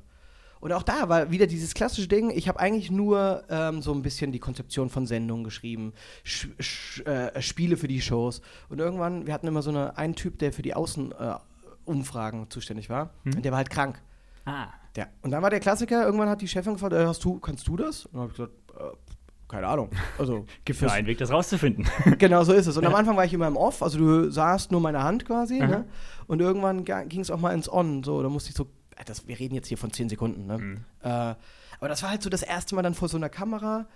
Und 0.61 0.73
auch 0.73 0.83
da 0.83 1.11
war 1.11 1.31
wieder 1.31 1.47
dieses 1.47 1.75
klassische 1.75 2.09
Ding, 2.09 2.31
ich 2.31 2.49
habe 2.49 2.59
eigentlich 2.59 2.91
nur 2.91 3.45
ähm, 3.51 3.83
so 3.83 3.93
ein 3.93 4.01
bisschen 4.01 4.33
die 4.33 4.39
Konzeption 4.39 4.89
von 4.89 5.07
Sendungen 5.07 5.45
geschrieben, 5.45 5.93
sch 6.25 6.47
sch 6.59 7.01
äh, 7.07 7.43
Spiele 7.43 7.77
für 7.77 7.87
die 7.89 8.01
Shows. 8.01 8.41
Und 8.71 8.79
irgendwann, 8.81 9.27
wir 9.27 9.35
hatten 9.35 9.47
immer 9.47 9.61
so 9.61 9.69
eine, 9.69 9.99
einen 9.99 10.15
Typ, 10.15 10.39
der 10.39 10.55
für 10.55 10.63
die 10.63 10.73
Außenumfragen 10.75 12.45
äh, 12.45 12.49
zuständig 12.49 12.89
war. 12.89 13.11
Mhm. 13.25 13.35
Und 13.37 13.45
der 13.45 13.53
war 13.53 13.59
halt 13.59 13.69
krank. 13.71 14.01
Ah, 14.47 14.69
Ja. 14.97 15.07
Und 15.23 15.33
dann 15.33 15.43
war 15.43 15.51
der 15.51 15.61
Klassiker, 15.61 16.05
irgendwann 16.05 16.29
hat 16.31 16.41
die 16.41 16.49
Chefin 16.49 16.75
gefragt, 16.75 16.95
äh, 16.95 17.05
hast 17.07 17.23
du, 17.25 17.39
kannst 17.41 17.67
du 17.69 17.77
das? 17.77 18.07
Und 18.07 18.15
dann 18.15 18.23
habe 18.23 18.31
ich 18.33 18.37
gesagt, 18.39 18.55
äh, 18.79 19.04
keine 19.49 19.67
Ahnung. 19.69 19.91
Also, 20.19 20.47
gibt 20.65 20.81
nur 20.81 20.89
das- 20.89 20.97
einen 20.99 21.07
Weg, 21.07 21.19
das 21.19 21.31
rauszufinden. 21.31 21.87
genau 22.19 22.45
so 22.45 22.53
ist 22.53 22.67
es. 22.67 22.77
Und 22.77 22.85
am 22.87 22.93
Ja. 22.93 22.99
Anfang 22.99 23.17
war 23.17 23.25
ich 23.25 23.33
immer 23.33 23.47
im 23.47 23.57
Off, 23.57 23.83
also 23.83 23.99
du 23.99 24.31
sahst 24.31 24.73
nur 24.73 24.81
meine 24.81 25.03
Hand 25.03 25.25
quasi. 25.25 25.59
Ne? 25.61 25.85
Und 26.27 26.41
irgendwann 26.41 26.85
ging 26.85 27.21
es 27.21 27.31
auch 27.31 27.39
mal 27.41 27.53
ins 27.53 27.71
On. 27.71 28.03
So, 28.03 28.23
da 28.23 28.29
musste 28.29 28.51
ich 28.51 28.57
so, 28.57 28.65
äh, 28.97 29.05
das, 29.05 29.27
wir 29.29 29.39
reden 29.39 29.55
jetzt 29.55 29.69
hier 29.69 29.79
von 29.79 29.93
10 29.93 30.09
Sekunden. 30.09 30.47
Ne? 30.47 30.59
Mhm. 30.59 30.77
Äh, 31.03 31.09
aber 31.09 31.89
das 31.89 32.03
war 32.03 32.11
halt 32.11 32.23
so 32.23 32.31
das 32.31 32.43
erste 32.43 32.75
Mal 32.75 32.83
dann 32.83 32.95
vor 32.95 33.09
so 33.09 33.17
einer 33.17 33.29
Kamera. 33.29 33.87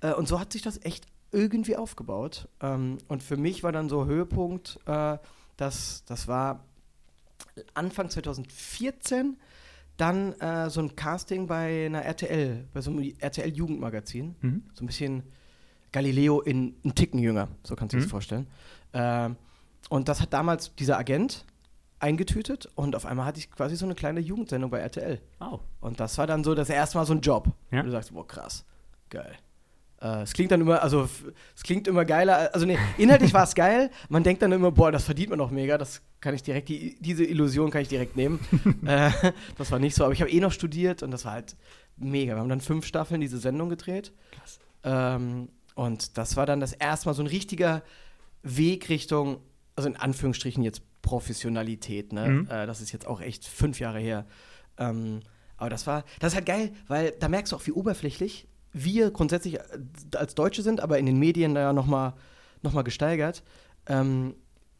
Äh, 0.00 0.12
und 0.14 0.26
so 0.28 0.40
hat 0.40 0.52
sich 0.52 0.62
das 0.62 0.82
echt 0.84 1.06
irgendwie 1.32 1.76
aufgebaut. 1.76 2.48
Ähm, 2.60 2.98
und 3.08 3.22
für 3.22 3.36
mich 3.36 3.62
war 3.62 3.72
dann 3.72 3.88
so 3.88 4.06
Höhepunkt, 4.06 4.78
äh, 4.86 5.18
das, 5.56 6.04
das 6.06 6.28
war 6.28 6.64
Anfang 7.74 8.10
2014 8.10 9.36
dann 9.96 10.32
äh, 10.40 10.68
so 10.70 10.80
ein 10.80 10.94
Casting 10.96 11.46
bei 11.46 11.86
einer 11.86 12.02
RTL, 12.04 12.66
bei 12.72 12.80
so 12.80 12.90
einem 12.90 13.12
RTL-Jugendmagazin. 13.18 14.34
Mhm. 14.40 14.62
So 14.74 14.84
ein 14.84 14.86
bisschen 14.86 15.22
Galileo 15.92 16.40
in 16.40 16.74
einen 16.84 16.94
Ticken 16.94 17.18
jünger, 17.20 17.48
so 17.62 17.74
kannst 17.76 17.92
du 17.94 17.96
dir 17.96 18.00
Mhm. 18.02 18.04
das 18.04 18.10
vorstellen. 18.10 18.46
Ähm, 18.92 19.36
und 19.88 20.08
das 20.08 20.20
hat 20.20 20.32
damals 20.32 20.74
dieser 20.74 20.98
Agent 20.98 21.44
eingetütet 21.98 22.68
und 22.74 22.94
auf 22.94 23.06
einmal 23.06 23.24
hatte 23.24 23.38
ich 23.38 23.50
quasi 23.50 23.76
so 23.76 23.86
eine 23.86 23.94
kleine 23.94 24.20
Jugendsendung 24.20 24.70
bei 24.70 24.80
RTL. 24.80 25.20
Oh. 25.40 25.60
Und 25.80 25.98
das 26.00 26.18
war 26.18 26.26
dann 26.26 26.44
so 26.44 26.54
das 26.54 26.68
erste 26.68 26.98
Mal 26.98 27.06
so 27.06 27.14
ein 27.14 27.20
Job. 27.20 27.48
Ja. 27.70 27.80
Und 27.80 27.86
du 27.86 27.92
sagst, 27.92 28.12
boah, 28.12 28.26
krass, 28.26 28.64
geil. 29.08 29.34
Äh, 30.00 30.22
es 30.22 30.32
klingt 30.32 30.50
dann 30.50 30.60
immer, 30.60 30.82
also 30.82 31.08
es 31.54 31.62
klingt 31.62 31.88
immer 31.88 32.04
geiler, 32.04 32.50
also 32.52 32.66
nee, 32.66 32.78
inhaltlich 32.98 33.32
war 33.32 33.44
es 33.44 33.54
geil, 33.56 33.90
man 34.08 34.22
denkt 34.22 34.42
dann 34.42 34.52
immer, 34.52 34.70
boah, 34.70 34.92
das 34.92 35.04
verdient 35.04 35.30
man 35.30 35.38
noch 35.38 35.50
mega, 35.50 35.78
das 35.78 36.02
kann 36.20 36.34
ich 36.34 36.42
direkt, 36.42 36.68
die, 36.68 36.96
diese 37.00 37.24
Illusion 37.24 37.70
kann 37.70 37.82
ich 37.82 37.88
direkt 37.88 38.16
nehmen. 38.16 38.40
äh, 38.86 39.10
das 39.56 39.70
war 39.70 39.78
nicht 39.78 39.94
so, 39.94 40.04
aber 40.04 40.12
ich 40.12 40.20
habe 40.20 40.30
eh 40.30 40.40
noch 40.40 40.52
studiert 40.52 41.02
und 41.02 41.10
das 41.10 41.24
war 41.24 41.32
halt 41.32 41.56
mega. 41.96 42.34
Wir 42.34 42.40
haben 42.40 42.48
dann 42.48 42.60
fünf 42.60 42.86
Staffeln 42.86 43.20
diese 43.20 43.38
Sendung 43.38 43.68
gedreht. 43.68 44.12
Krass. 44.32 44.58
Ähm, 44.84 45.48
und 45.74 46.16
das 46.18 46.36
war 46.36 46.46
dann 46.46 46.60
das 46.60 46.72
erste 46.72 47.08
Mal 47.08 47.14
so 47.14 47.22
ein 47.22 47.26
richtiger 47.26 47.82
Weg 48.42 48.88
Richtung, 48.88 49.40
also 49.76 49.88
in 49.88 49.96
Anführungsstrichen 49.96 50.62
jetzt 50.62 50.82
Professionalität, 51.02 52.12
ne? 52.12 52.28
Mhm. 52.28 52.50
Äh, 52.50 52.66
das 52.66 52.80
ist 52.80 52.92
jetzt 52.92 53.06
auch 53.06 53.20
echt 53.20 53.44
fünf 53.46 53.78
Jahre 53.78 54.00
her. 54.00 54.26
Ähm, 54.78 55.20
aber 55.56 55.70
das 55.70 55.86
war, 55.86 56.04
das 56.18 56.32
ist 56.32 56.36
halt 56.36 56.46
geil, 56.46 56.72
weil 56.88 57.12
da 57.12 57.28
merkst 57.28 57.52
du 57.52 57.56
auch, 57.56 57.66
wie 57.66 57.72
oberflächlich 57.72 58.46
wir 58.72 59.10
grundsätzlich 59.10 59.54
äh, 59.54 59.60
als 60.16 60.34
Deutsche 60.34 60.62
sind, 60.62 60.80
aber 60.80 60.98
in 60.98 61.06
den 61.06 61.18
Medien 61.18 61.54
da 61.54 61.60
ja 61.60 61.72
nochmal 61.72 62.14
noch 62.62 62.72
mal 62.72 62.82
gesteigert. 62.82 63.42
Ähm, 63.86 64.34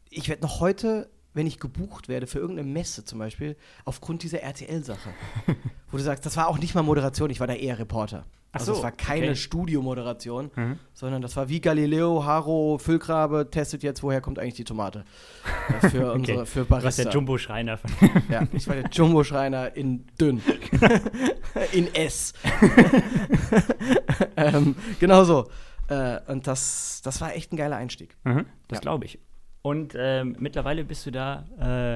ich 0.09 0.29
werde 0.29 0.41
noch 0.41 0.59
heute, 0.59 1.09
wenn 1.33 1.47
ich 1.47 1.59
gebucht 1.59 2.07
werde 2.07 2.27
für 2.27 2.39
irgendeine 2.39 2.69
Messe 2.69 3.05
zum 3.05 3.19
Beispiel, 3.19 3.55
aufgrund 3.85 4.23
dieser 4.23 4.41
RTL-Sache, 4.41 5.09
wo 5.91 5.97
du 5.97 6.03
sagst, 6.03 6.25
das 6.25 6.37
war 6.37 6.47
auch 6.47 6.57
nicht 6.57 6.75
mal 6.75 6.83
Moderation, 6.83 7.29
ich 7.29 7.39
war 7.39 7.47
da 7.47 7.53
eher 7.53 7.79
Reporter. 7.79 8.25
Ach 8.53 8.59
also 8.61 8.71
so, 8.73 8.77
es 8.79 8.83
war 8.83 8.91
keine 8.91 9.25
okay. 9.27 9.35
Studiomoderation, 9.35 10.51
Mhm. 10.55 10.79
sondern 10.93 11.21
das 11.21 11.35
war 11.35 11.49
wie 11.49 11.59
Galileo, 11.59 12.23
Haro, 12.25 12.77
Füllgrabe 12.79 13.49
testet 13.51 13.83
jetzt, 13.83 14.01
woher 14.03 14.21
kommt 14.21 14.39
eigentlich 14.39 14.55
die 14.55 14.63
Tomate. 14.63 15.03
Äh, 15.81 15.89
für, 15.89 16.11
unsere, 16.13 16.45
für 16.45 16.61
Du 16.63 16.69
warst 16.69 16.83
der 16.97 17.03
Barista. 17.03 17.09
Jumbo-Schreiner 17.11 17.77
von. 17.77 17.91
Ja, 18.29 18.47
ich 18.53 18.67
war 18.67 18.75
der 18.75 18.89
Jumbo-Schreiner 18.89 19.75
in 19.75 20.05
dünn. 20.19 20.41
in 21.73 21.93
S. 21.93 22.33
ähm, 24.35 24.75
genau 24.99 25.23
so. 25.23 25.49
Äh, 25.89 26.19
und 26.27 26.47
das, 26.47 27.01
das 27.03 27.21
war 27.21 27.35
echt 27.35 27.53
ein 27.53 27.57
geiler 27.57 27.77
Einstieg. 27.77 28.15
Mhm, 28.23 28.45
das 28.67 28.77
Ja. 28.77 28.81
glaube 28.81 29.05
ich. 29.05 29.19
Und 29.61 29.93
ähm, 29.97 30.35
mittlerweile 30.39 30.83
bist 30.85 31.05
du 31.05 31.11
da 31.11 31.45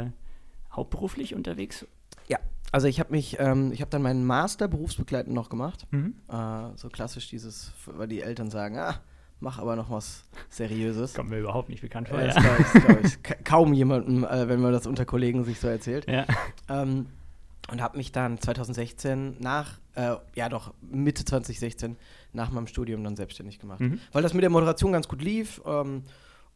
äh, 0.04 0.76
hauptberuflich 0.76 1.36
unterwegs? 1.36 1.86
Ja, 2.28 2.40
also 2.72 2.88
ich 2.88 3.00
habe 3.00 3.12
mich, 3.12 3.38
ähm, 3.40 3.72
ich 3.72 3.82
habe 3.82 3.90
dann 3.92 4.02
meinen 4.02 4.26
Master 4.26 4.68
berufsbegleitend 4.68 5.34
noch 5.36 5.50
gemacht. 5.50 5.86
Mhm. 5.92 6.16
Äh, 6.30 6.76
so 6.78 6.90
klassisch 6.90 7.30
dieses, 7.30 7.72
weil 7.86 8.08
die 8.08 8.22
Eltern 8.22 8.50
sagen, 8.50 8.78
ah, 8.78 8.96
mach 9.40 9.60
aber 9.60 9.76
noch 9.76 9.90
was 9.90 10.24
Seriöses. 10.50 11.14
Kommt 11.14 11.30
mir 11.30 11.40
überhaupt 11.40 11.70
nicht 11.70 11.82
bekannt 11.82 12.10
vor. 12.10 12.20
Äh, 12.20 12.28
Ja. 12.28 12.34
das 12.34 12.44
glaube 12.44 12.62
ich, 12.62 12.84
glaub 12.86 13.06
ich 13.06 13.24
ka- 13.24 13.36
kaum 13.44 13.74
jemandem, 13.74 14.24
äh, 14.24 14.48
wenn 14.48 14.62
man 14.62 14.72
das 14.72 14.88
unter 14.88 15.06
Kollegen 15.06 15.44
sich 15.44 15.60
so 15.60 15.68
erzählt. 15.68 16.08
ja. 16.10 16.26
Ähm, 16.70 17.08
und 17.72 17.80
habe 17.82 17.96
mich 17.98 18.12
dann 18.12 18.40
2016 18.40 19.38
nach, 19.40 19.80
äh, 19.96 20.16
ja 20.36 20.50
doch, 20.50 20.74
Mitte 20.82 21.24
2016 21.24 21.96
nach 22.34 22.52
meinem 22.52 22.68
Studium 22.68 23.04
dann 23.04 23.16
selbstständig 23.16 23.60
gemacht. 23.60 23.80
Mhm. 23.80 24.00
Weil 24.12 24.24
das 24.24 24.34
mit 24.34 24.44
der 24.44 24.50
Moderation 24.50 24.92
ganz 24.92 25.08
gut 25.08 25.22
lief 25.22 25.62
ähm, 25.66 26.04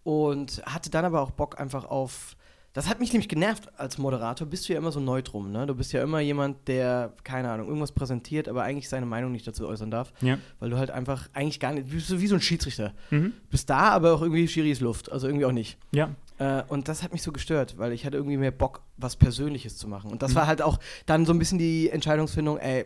und 0.03 0.61
hatte 0.65 0.89
dann 0.89 1.05
aber 1.05 1.21
auch 1.21 1.31
Bock 1.31 1.59
einfach 1.59 1.85
auf. 1.85 2.35
Das 2.75 2.87
hat 2.89 2.99
mich 2.99 3.11
nämlich 3.13 3.29
genervt 3.29 3.69
als 3.79 3.97
Moderator, 3.97 4.45
bist 4.45 4.67
du 4.69 4.73
ja 4.73 4.79
immer 4.79 4.91
so 4.91 4.99
neutrum, 4.99 5.51
ne? 5.51 5.65
Du 5.65 5.73
bist 5.73 5.91
ja 5.93 6.03
immer 6.03 6.19
jemand, 6.19 6.67
der, 6.67 7.13
keine 7.23 7.49
Ahnung, 7.49 7.67
irgendwas 7.67 7.91
präsentiert, 7.93 8.47
aber 8.47 8.63
eigentlich 8.63 8.89
seine 8.89 9.05
Meinung 9.07 9.31
nicht 9.31 9.47
dazu 9.47 9.65
äußern 9.67 9.89
darf. 9.89 10.11
ja. 10.21 10.37
Weil 10.59 10.69
du 10.69 10.77
halt 10.77 10.91
einfach 10.91 11.27
eigentlich 11.33 11.59
gar 11.59 11.73
nicht, 11.73 11.87
du 11.89 11.93
bist 11.95 12.07
so 12.07 12.19
wie 12.21 12.27
so 12.27 12.35
ein 12.35 12.41
Schiedsrichter. 12.41 12.93
Mhm. 13.09 13.33
Bist 13.49 13.69
da, 13.69 13.89
aber 13.89 14.13
auch 14.13 14.21
irgendwie 14.21 14.47
Schiri 14.47 14.69
ist 14.71 14.81
Luft, 14.81 15.11
also 15.11 15.25
irgendwie 15.27 15.45
auch 15.45 15.51
nicht. 15.53 15.77
Ja. 15.93 16.11
Äh, 16.37 16.63
und 16.67 16.87
das 16.89 17.01
hat 17.01 17.13
mich 17.13 17.23
so 17.23 17.31
gestört, 17.31 17.77
weil 17.77 17.93
ich 17.93 18.05
hatte 18.05 18.17
irgendwie 18.17 18.35
mehr 18.37 18.51
Bock, 18.51 18.81
was 18.97 19.15
Persönliches 19.15 19.77
zu 19.77 19.87
machen. 19.87 20.11
Und 20.11 20.21
das 20.21 20.31
Mhm. 20.31 20.35
war 20.35 20.47
halt 20.47 20.61
auch 20.61 20.77
dann 21.05 21.25
so 21.25 21.31
ein 21.33 21.39
bisschen 21.39 21.57
die 21.57 21.89
Entscheidungsfindung, 21.89 22.57
ey, 22.57 22.85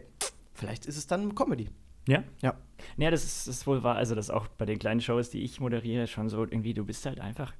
vielleicht 0.53 0.85
ist 0.85 0.97
es 0.97 1.07
dann 1.07 1.33
Comedy. 1.35 1.67
Ja? 2.07 2.23
Ja. 2.41 2.53
Ja, 2.97 3.09
das 3.11 3.23
ist, 3.23 3.47
das 3.47 3.55
ist 3.57 3.67
wohl 3.67 3.81
wahr. 3.83 3.95
Also, 3.95 4.13
das 4.15 4.29
auch 4.29 4.47
bei 4.49 4.65
den 4.65 4.77
kleinen 4.79 5.01
Shows, 5.01 5.29
die 5.31 5.39
ich 5.43 5.59
moderiere, 5.59 6.05
schon 6.07 6.29
so 6.29 6.43
irgendwie, 6.43 6.73
du 6.75 6.85
bist 6.85 7.05
halt 7.05 7.19
einfach, 7.19 7.51
du 7.51 7.57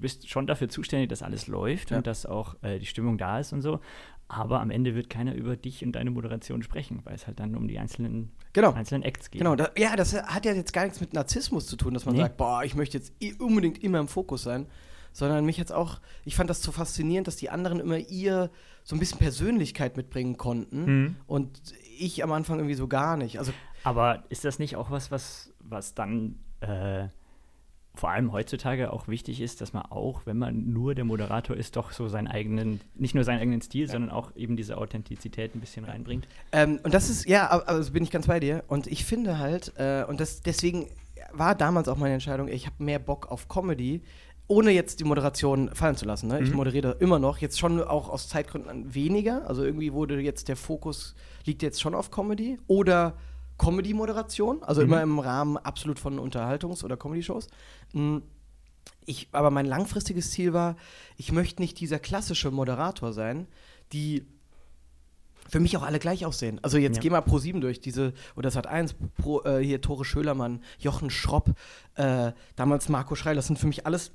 bist 0.00 0.28
schon 0.28 0.46
dafür 0.46 0.68
zuständig, 0.68 1.08
dass 1.08 1.22
alles 1.22 1.46
läuft 1.46 1.90
Ja. 1.90 1.98
und 1.98 2.06
dass 2.06 2.26
auch 2.26 2.56
äh, 2.62 2.78
die 2.78 2.86
Stimmung 2.86 3.18
da 3.18 3.38
ist 3.38 3.52
und 3.52 3.62
so. 3.62 3.80
Aber 4.28 4.60
am 4.60 4.70
Ende 4.70 4.94
wird 4.94 5.10
keiner 5.10 5.34
über 5.34 5.56
dich 5.56 5.84
und 5.84 5.92
deine 5.92 6.10
Moderation 6.10 6.62
sprechen, 6.62 7.00
weil 7.04 7.14
es 7.16 7.26
halt 7.26 7.40
dann 7.40 7.56
um 7.56 7.66
die 7.66 7.78
einzelnen, 7.78 8.30
Genau. 8.52 8.72
einzelnen 8.72 9.02
Acts 9.02 9.30
geht. 9.30 9.40
Genau, 9.40 9.56
da, 9.56 9.70
ja, 9.76 9.96
das 9.96 10.14
hat 10.14 10.44
ja 10.44 10.52
jetzt 10.52 10.72
gar 10.72 10.84
nichts 10.84 11.00
mit 11.00 11.12
Narzissmus 11.14 11.66
zu 11.66 11.76
tun, 11.76 11.94
dass 11.94 12.04
man 12.06 12.14
Nee. 12.14 12.20
sagt, 12.22 12.36
boah, 12.36 12.62
ich 12.64 12.74
möchte 12.76 12.96
jetzt 12.98 13.12
unbedingt 13.40 13.82
immer 13.82 13.98
im 13.98 14.06
Fokus 14.08 14.42
sein, 14.44 14.66
sondern 15.12 15.44
mich 15.44 15.56
jetzt 15.56 15.72
auch, 15.72 16.00
ich 16.24 16.36
fand 16.36 16.48
das 16.48 16.62
so 16.62 16.70
faszinierend, 16.70 17.26
dass 17.26 17.34
die 17.36 17.50
anderen 17.50 17.80
immer 17.80 17.98
ihr 17.98 18.50
so 18.84 18.94
ein 18.94 19.00
bisschen 19.00 19.18
Persönlichkeit 19.18 19.96
mitbringen 19.96 20.36
konnten 20.36 20.84
Mhm. 20.84 21.16
und 21.26 21.60
ich 21.98 22.22
am 22.22 22.30
Anfang 22.30 22.58
irgendwie 22.60 22.76
so 22.76 22.86
gar 22.86 23.16
nicht. 23.16 23.38
Also, 23.40 23.52
Aber 23.82 24.22
ist 24.28 24.44
das 24.44 24.60
nicht 24.60 24.76
auch 24.76 24.92
was, 24.92 25.10
was, 25.10 25.52
was 25.58 25.94
dann 25.94 26.38
äh, 26.60 27.08
vor 27.94 28.10
allem 28.10 28.32
heutzutage 28.32 28.92
auch 28.92 29.08
wichtig 29.08 29.40
ist, 29.40 29.60
dass 29.60 29.72
man 29.72 29.82
auch, 29.82 30.22
wenn 30.24 30.38
man 30.38 30.72
nur 30.72 30.94
der 30.94 31.04
Moderator 31.04 31.56
ist, 31.56 31.76
doch 31.76 31.90
so 31.90 32.08
seinen 32.08 32.28
eigenen, 32.28 32.80
nicht 32.94 33.14
nur 33.14 33.24
seinen 33.24 33.40
eigenen 33.40 33.62
Stil, 33.62 33.86
ja. 33.86 33.92
sondern 33.92 34.10
auch 34.10 34.34
eben 34.36 34.56
diese 34.56 34.78
Authentizität 34.78 35.54
ein 35.54 35.60
bisschen 35.60 35.84
reinbringt. 35.84 36.26
Ähm, 36.52 36.80
und 36.82 36.94
das 36.94 37.10
ist, 37.10 37.28
ja, 37.28 37.48
also 37.48 37.92
bin 37.92 38.02
ich 38.02 38.10
ganz 38.10 38.26
bei 38.26 38.40
dir. 38.40 38.64
Und 38.68 38.86
ich 38.86 39.04
finde 39.04 39.38
halt, 39.38 39.72
äh, 39.76 40.04
und 40.08 40.20
das 40.20 40.40
deswegen 40.40 40.86
war 41.32 41.54
damals 41.54 41.88
auch 41.88 41.96
meine 41.96 42.14
Entscheidung, 42.14 42.48
ich 42.48 42.66
habe 42.66 42.82
mehr 42.82 42.98
Bock 42.98 43.30
auf 43.30 43.48
Comedy, 43.48 44.02
ohne 44.46 44.72
jetzt 44.72 44.98
die 44.98 45.04
Moderation 45.04 45.70
fallen 45.74 45.96
zu 45.96 46.04
lassen. 46.04 46.28
Ne? 46.28 46.40
Mhm. 46.40 46.46
Ich 46.46 46.52
moderiere 46.52 46.96
immer 46.98 47.18
noch, 47.18 47.38
jetzt 47.38 47.58
schon 47.58 47.82
auch 47.82 48.08
aus 48.08 48.28
Zeitgründen 48.28 48.94
weniger. 48.94 49.46
Also 49.46 49.62
irgendwie 49.62 49.92
wurde 49.92 50.20
jetzt 50.20 50.48
der 50.48 50.56
Fokus, 50.56 51.14
liegt 51.44 51.62
jetzt 51.62 51.80
schon 51.80 51.94
auf 51.94 52.10
Comedy 52.10 52.58
oder 52.66 53.14
Comedy-Moderation, 53.60 54.62
also 54.62 54.80
mhm. 54.80 54.86
immer 54.86 55.02
im 55.02 55.18
Rahmen 55.18 55.58
absolut 55.58 55.98
von 55.98 56.18
Unterhaltungs- 56.18 56.82
oder 56.82 56.96
Comedy-Shows. 56.96 57.48
Hm, 57.92 58.22
ich, 59.04 59.28
aber 59.32 59.50
mein 59.50 59.66
langfristiges 59.66 60.30
Ziel 60.30 60.54
war, 60.54 60.76
ich 61.18 61.30
möchte 61.30 61.60
nicht 61.60 61.78
dieser 61.78 61.98
klassische 61.98 62.50
Moderator 62.50 63.12
sein, 63.12 63.46
die 63.92 64.24
für 65.46 65.60
mich 65.60 65.76
auch 65.76 65.82
alle 65.82 65.98
gleich 65.98 66.24
aussehen. 66.24 66.58
Also 66.62 66.78
jetzt 66.78 66.96
ja. 66.96 67.02
geh 67.02 67.10
mal 67.10 67.20
Pro 67.20 67.38
7 67.38 67.60
durch, 67.60 67.80
diese, 67.80 68.14
oder 68.34 68.44
das 68.44 68.56
hat 68.56 68.66
eins, 68.66 68.94
Pro, 69.18 69.42
äh, 69.42 69.62
hier 69.62 69.82
Tore 69.82 70.06
Schölermann, 70.06 70.62
Jochen 70.78 71.10
Schropp, 71.10 71.50
äh, 71.96 72.32
damals 72.56 72.88
Marco 72.88 73.14
Schreil, 73.14 73.36
das 73.36 73.46
sind 73.46 73.58
für 73.58 73.66
mich 73.66 73.84
alles 73.84 74.12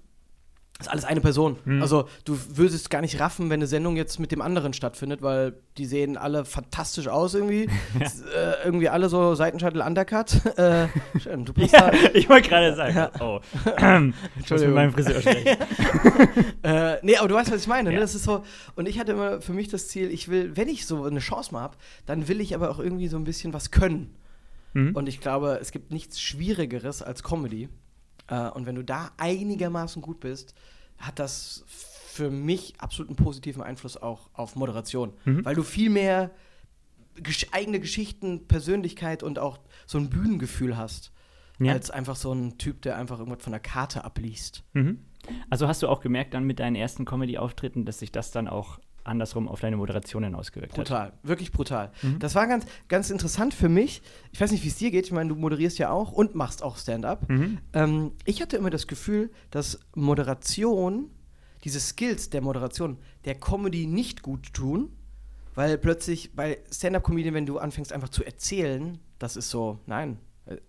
ist 0.80 0.90
alles 0.90 1.06
eine 1.06 1.22
Person. 1.22 1.56
Mhm. 1.64 1.82
Also 1.82 2.10
du 2.26 2.38
würdest 2.56 2.90
gar 2.90 3.00
nicht 3.00 3.20
raffen, 3.20 3.50
wenn 3.50 3.60
eine 3.60 3.68
Sendung 3.68 3.96
jetzt 3.96 4.20
mit 4.20 4.32
dem 4.34 4.42
anderen 4.42 4.74
stattfindet, 4.74 5.22
weil 5.22 5.54
die 5.78 5.86
sehen 5.86 6.18
alle 6.18 6.44
fantastisch 6.44 7.08
aus 7.08 7.34
irgendwie. 7.34 7.70
Ja. 8.00 8.06
Äh, 8.06 8.66
irgendwie 8.66 8.90
alle 8.90 9.08
so 9.08 9.36
Seitenscheitel 9.36 9.82
Undercut. 9.82 10.42
Äh, 10.58 10.88
schön, 11.20 11.46
du 11.46 11.54
bist 11.54 11.74
ja, 11.74 11.92
da. 11.92 11.98
Ich 12.14 12.30
wollte 12.30 12.50
gerade 12.50 12.76
sagen, 12.76 12.96
ja. 12.96 13.12
oh. 13.20 13.40
ich 14.40 14.50
muss 14.50 14.62
mit 14.62 14.74
meinem 14.74 14.94
Friseur 14.94 15.22
sprechen. 15.22 15.58
äh, 16.64 16.98
nee, 17.02 17.18
aber 17.18 17.28
du 17.28 17.36
weißt, 17.36 17.52
was 17.52 17.62
ich 17.62 17.68
meine. 17.68 17.92
Ne? 17.92 18.00
Das 18.00 18.16
ist 18.16 18.24
so, 18.24 18.44
und 18.76 18.88
ich 18.88 19.00
hatte 19.00 19.14
immer 19.14 19.42
für 19.42 19.54
mich 19.54 19.68
das 19.68 19.88
Ziel, 19.90 20.12
ich 20.12 20.30
will, 20.30 20.56
wenn 20.56 20.68
ich 20.68 20.86
so 20.86 21.04
eine 21.04 21.20
Chance 21.20 21.54
mal 21.54 21.62
habe, 21.62 21.78
dann 22.06 22.28
will 22.28 22.42
ich 22.42 22.56
aber 22.56 22.70
auch 22.70 22.80
irgendwie 22.80 23.08
so 23.08 23.18
ein 23.18 23.24
bisschen 23.24 23.54
was 23.54 23.72
können. 23.72 24.16
Mhm. 24.74 24.96
Und 24.96 25.08
ich 25.08 25.20
glaube, 25.20 25.58
es 25.62 25.72
gibt 25.72 25.92
nichts 25.92 26.20
Schwierigeres 26.20 27.02
als 27.02 27.24
Comedy. 27.24 27.70
Äh, 28.28 28.50
und 28.50 28.66
wenn 28.66 28.76
du 28.76 28.84
da 28.84 29.12
einigermaßen 29.18 30.02
gut 30.02 30.20
bist, 30.20 30.54
hat 30.98 31.20
das 31.20 31.64
für 31.68 32.30
mich 32.30 32.76
absolut 32.78 33.10
einen 33.10 33.18
positiven 33.18 33.62
Einfluss 33.62 33.98
auch 33.98 34.30
auf 34.34 34.56
Moderation. 34.56 35.14
Mhm. 35.26 35.44
Weil 35.44 35.56
du 35.56 35.64
viel 35.64 35.90
mehr 35.90 36.32
gesch 37.16 37.48
eigene 37.52 37.80
Geschichten, 37.80 38.48
Persönlichkeit 38.48 39.24
und 39.24 39.40
auch 39.40 39.60
so 39.86 39.98
ein 39.98 40.10
Bühnengefühl 40.10 40.78
hast, 40.78 41.12
ja. 41.60 41.74
als 41.74 41.92
einfach 41.92 42.16
so 42.16 42.34
ein 42.34 42.58
Typ, 42.58 42.82
der 42.82 42.98
einfach 42.98 43.20
irgendwas 43.20 43.44
von 43.44 43.52
der 43.52 43.60
Karte 43.60 44.04
abliest. 44.04 44.64
Mhm. 44.74 45.00
Also 45.50 45.68
hast 45.68 45.82
du 45.82 45.88
auch 45.88 46.02
gemerkt 46.02 46.34
dann 46.34 46.44
mit 46.44 46.60
deinen 46.60 46.76
ersten 46.76 47.06
Comedy-Auftritten, 47.06 47.86
dass 47.86 48.00
sich 48.00 48.12
das 48.12 48.32
dann 48.32 48.48
auch 48.48 48.80
andersrum 49.06 49.48
auf 49.48 49.60
deine 49.60 49.78
Moderationen 49.78 50.36
ausgewirkt 50.36 50.74
brutal, 50.74 51.00
hat. 51.00 51.12
Brutal, 51.12 51.28
wirklich 51.28 51.52
brutal. 51.52 51.92
Mhm. 52.02 52.20
Das 52.20 52.36
war 52.36 52.48
ganz, 52.48 52.66
ganz 52.88 53.10
interessant 53.10 53.54
für 53.54 53.70
mich. 53.70 54.02
Ich 54.32 54.42
weiß 54.42 54.52
nicht, 54.52 54.64
wie 54.64 54.68
es 54.68 54.76
dir 54.76 54.92
geht. 54.92 55.06
Ich 55.06 55.12
meine, 55.12 55.30
du 55.30 55.36
moderierst 55.36 55.78
ja 55.78 55.92
auch 55.92 56.12
und 56.12 56.36
machst 56.36 56.64
auch 56.64 56.78
Stand-up. 56.78 57.30
Mhm. 57.30 57.60
Ähm, 57.74 58.12
ich 58.26 58.42
hatte 58.42 58.58
immer 58.58 58.70
das 58.70 58.88
Gefühl, 58.88 59.32
dass 59.52 59.80
Moderation, 59.96 61.10
diese 61.64 61.80
Skills 61.80 62.30
der 62.30 62.42
Moderation, 62.42 62.98
der 63.26 63.36
Comedy 63.36 63.88
nicht 63.88 64.22
gut 64.22 64.54
tun, 64.54 64.90
weil 65.54 65.78
plötzlich 65.78 66.36
bei 66.36 66.60
Stand-up-Comedian, 66.72 67.34
wenn 67.34 67.46
du 67.46 67.60
anfängst 67.60 67.94
einfach 67.94 68.10
zu 68.10 68.24
erzählen, 68.24 69.00
das 69.20 69.38
ist 69.38 69.50
so, 69.50 69.80
nein, 69.86 70.20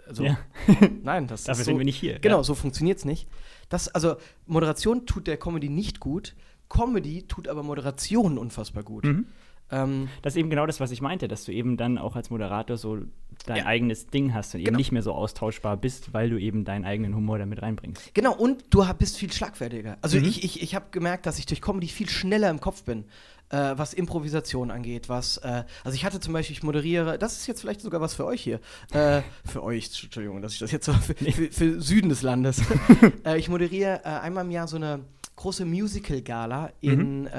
also, 0.07 0.25
ja. 0.25 0.39
nein, 1.03 1.27
das 1.27 1.45
Dafür 1.45 1.61
ist 1.61 1.67
so, 1.67 1.71
sind 1.71 1.79
wir 1.79 1.85
nicht 1.85 1.99
hier. 1.99 2.19
Genau, 2.19 2.39
ja. 2.39 2.45
so 2.45 2.55
funktioniert 2.55 2.99
es 2.99 3.05
nicht. 3.05 3.29
Das, 3.69 3.89
also, 3.89 4.17
Moderation 4.47 5.07
tut 5.07 5.27
der 5.27 5.37
Comedy 5.37 5.69
nicht 5.69 6.01
gut, 6.01 6.35
Comedy 6.69 7.23
tut 7.23 7.49
aber 7.49 7.63
Moderation 7.63 8.39
unfassbar 8.39 8.83
gut. 8.83 9.05
Mhm. 9.05 9.27
Ähm, 9.71 10.09
das 10.23 10.35
ist 10.35 10.39
eben 10.39 10.51
genau 10.51 10.67
das, 10.67 10.79
was 10.79 10.91
ich 10.91 11.01
meinte, 11.01 11.27
dass 11.29 11.45
du 11.45 11.53
eben 11.53 11.77
dann 11.77 11.99
auch 11.99 12.15
als 12.15 12.31
Moderator 12.31 12.77
so 12.77 12.99
dein 13.47 13.57
ja. 13.59 13.67
eigenes 13.67 14.07
Ding 14.07 14.33
hast 14.33 14.55
und 14.55 14.61
genau. 14.61 14.71
eben 14.71 14.77
nicht 14.77 14.93
mehr 14.93 15.03
so 15.03 15.13
austauschbar 15.13 15.77
bist, 15.77 16.15
weil 16.15 16.31
du 16.31 16.39
eben 16.39 16.65
deinen 16.65 16.85
eigenen 16.85 17.15
Humor 17.15 17.39
damit 17.39 17.63
reinbringst. 17.63 18.15
Genau, 18.15 18.35
und 18.35 18.65
du 18.71 18.85
bist 18.99 19.17
viel 19.17 19.33
schlagfertiger. 19.33 19.99
Also 20.03 20.19
mhm. 20.19 20.25
ich, 20.25 20.45
ich, 20.45 20.63
ich 20.63 20.75
habe 20.75 20.87
gemerkt, 20.93 21.27
dass 21.27 21.39
ich 21.39 21.47
durch 21.47 21.61
Comedy 21.61 21.89
viel 21.89 22.09
schneller 22.09 22.51
im 22.51 22.61
Kopf 22.61 22.85
bin. 22.85 23.05
Äh, 23.49 23.75
was 23.77 23.95
Improvisation 23.95 24.73
angeht, 24.73 25.09
was, 25.09 25.37
äh, 25.37 25.63
also 25.85 25.95
ich 25.95 26.05
hatte 26.05 26.19
zum 26.19 26.33
Beispiel, 26.33 26.57
ich 26.57 26.65
moderiere, 26.65 27.17
das 27.17 27.37
ist 27.37 27.47
jetzt 27.47 27.61
vielleicht 27.61 27.81
sogar 27.81 28.01
was 28.01 28.13
für 28.13 28.25
euch 28.25 28.43
hier, 28.43 28.59
äh, 28.91 29.23
für 29.45 29.63
euch, 29.63 29.85
Entschuldigung, 30.03 30.43
dass 30.43 30.55
ich 30.55 30.59
das 30.59 30.73
jetzt 30.73 30.85
so, 30.85 30.93
für, 30.93 31.15
für, 31.15 31.53
für 31.53 31.81
Süden 31.81 32.09
des 32.09 32.23
Landes. 32.23 32.63
Äh, 33.25 33.39
ich 33.39 33.49
moderiere 33.49 34.01
äh, 34.05 34.09
einmal 34.09 34.45
im 34.45 34.51
Jahr 34.51 34.67
so 34.67 34.77
eine 34.77 35.01
große 35.37 35.65
Musical-Gala 35.65 36.73
in 36.81 37.23
mhm. 37.23 37.27
äh, 37.27 37.31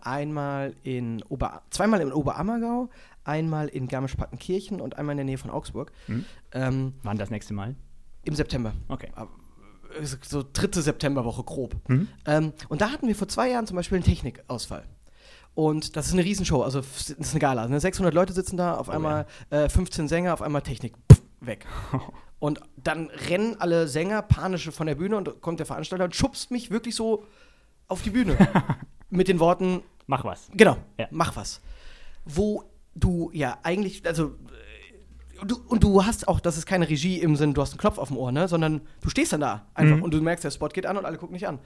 einmal 0.00 0.74
in 0.82 1.22
Ober 1.28 1.62
zweimal 1.70 2.00
in 2.00 2.12
Oberammergau, 2.12 2.88
einmal 3.24 3.68
in 3.68 3.86
Garmisch-Partenkirchen 3.86 4.80
und 4.80 4.98
einmal 4.98 5.12
in 5.12 5.18
der 5.18 5.26
Nähe 5.26 5.38
von 5.38 5.50
Augsburg. 5.50 5.92
Mhm. 6.06 6.24
Ähm, 6.52 6.94
Wann 7.02 7.18
das 7.18 7.30
nächste 7.30 7.54
Mal? 7.54 7.74
Im 8.24 8.34
September. 8.34 8.72
Okay. 8.88 9.10
Äh, 9.16 10.04
so 10.22 10.44
dritte 10.52 10.82
Septemberwoche 10.82 11.44
grob. 11.44 11.76
Mhm. 11.88 12.08
Ähm, 12.26 12.52
und 12.68 12.80
da 12.80 12.90
hatten 12.90 13.06
wir 13.06 13.14
vor 13.14 13.28
zwei 13.28 13.50
Jahren 13.50 13.66
zum 13.66 13.76
Beispiel 13.76 13.96
einen 13.96 14.04
Technikausfall. 14.04 14.84
Und 15.54 15.96
das 15.96 16.06
ist 16.06 16.14
eine 16.14 16.24
Riesenshow, 16.24 16.62
also 16.62 16.80
das 16.80 17.10
ist 17.10 17.30
eine 17.30 17.40
Gala. 17.40 17.68
Ne? 17.68 17.78
600 17.78 18.12
Leute 18.12 18.32
sitzen 18.32 18.56
da, 18.56 18.74
auf 18.74 18.88
oh, 18.88 18.90
einmal 18.90 19.26
ja. 19.52 19.64
äh, 19.64 19.68
15 19.68 20.08
Sänger, 20.08 20.32
auf 20.34 20.42
einmal 20.42 20.62
Technik, 20.62 20.94
pff, 21.12 21.22
weg. 21.40 21.66
Und 22.44 22.60
dann 22.76 23.06
rennen 23.30 23.56
alle 23.58 23.88
Sänger 23.88 24.20
panische 24.20 24.70
von 24.70 24.86
der 24.86 24.96
Bühne 24.96 25.16
und 25.16 25.40
kommt 25.40 25.60
der 25.60 25.64
Veranstalter 25.64 26.04
und 26.04 26.14
schubst 26.14 26.50
mich 26.50 26.70
wirklich 26.70 26.94
so 26.94 27.24
auf 27.88 28.02
die 28.02 28.10
Bühne. 28.10 28.36
mit 29.08 29.28
den 29.28 29.40
Worten: 29.40 29.82
Mach 30.06 30.24
was. 30.26 30.50
Genau, 30.52 30.76
ja. 30.98 31.08
mach 31.10 31.36
was. 31.36 31.62
Wo 32.26 32.64
du 32.94 33.30
ja 33.32 33.56
eigentlich, 33.62 34.06
also. 34.06 34.34
Äh, 35.40 35.46
du, 35.46 35.56
und 35.68 35.82
du 35.82 36.04
hast 36.04 36.28
auch, 36.28 36.38
das 36.38 36.58
ist 36.58 36.66
keine 36.66 36.86
Regie 36.86 37.18
im 37.18 37.34
Sinn, 37.34 37.54
du 37.54 37.62
hast 37.62 37.70
einen 37.70 37.78
Knopf 37.78 37.96
auf 37.96 38.08
dem 38.08 38.18
Ohr, 38.18 38.30
ne? 38.30 38.46
Sondern 38.46 38.82
du 39.00 39.08
stehst 39.08 39.32
dann 39.32 39.40
da 39.40 39.64
einfach 39.72 39.96
mhm. 39.96 40.02
und 40.02 40.12
du 40.12 40.20
merkst, 40.20 40.44
der 40.44 40.50
Spot 40.50 40.68
geht 40.68 40.84
an 40.84 40.98
und 40.98 41.06
alle 41.06 41.16
gucken 41.16 41.32
dich 41.32 41.48
an. 41.48 41.60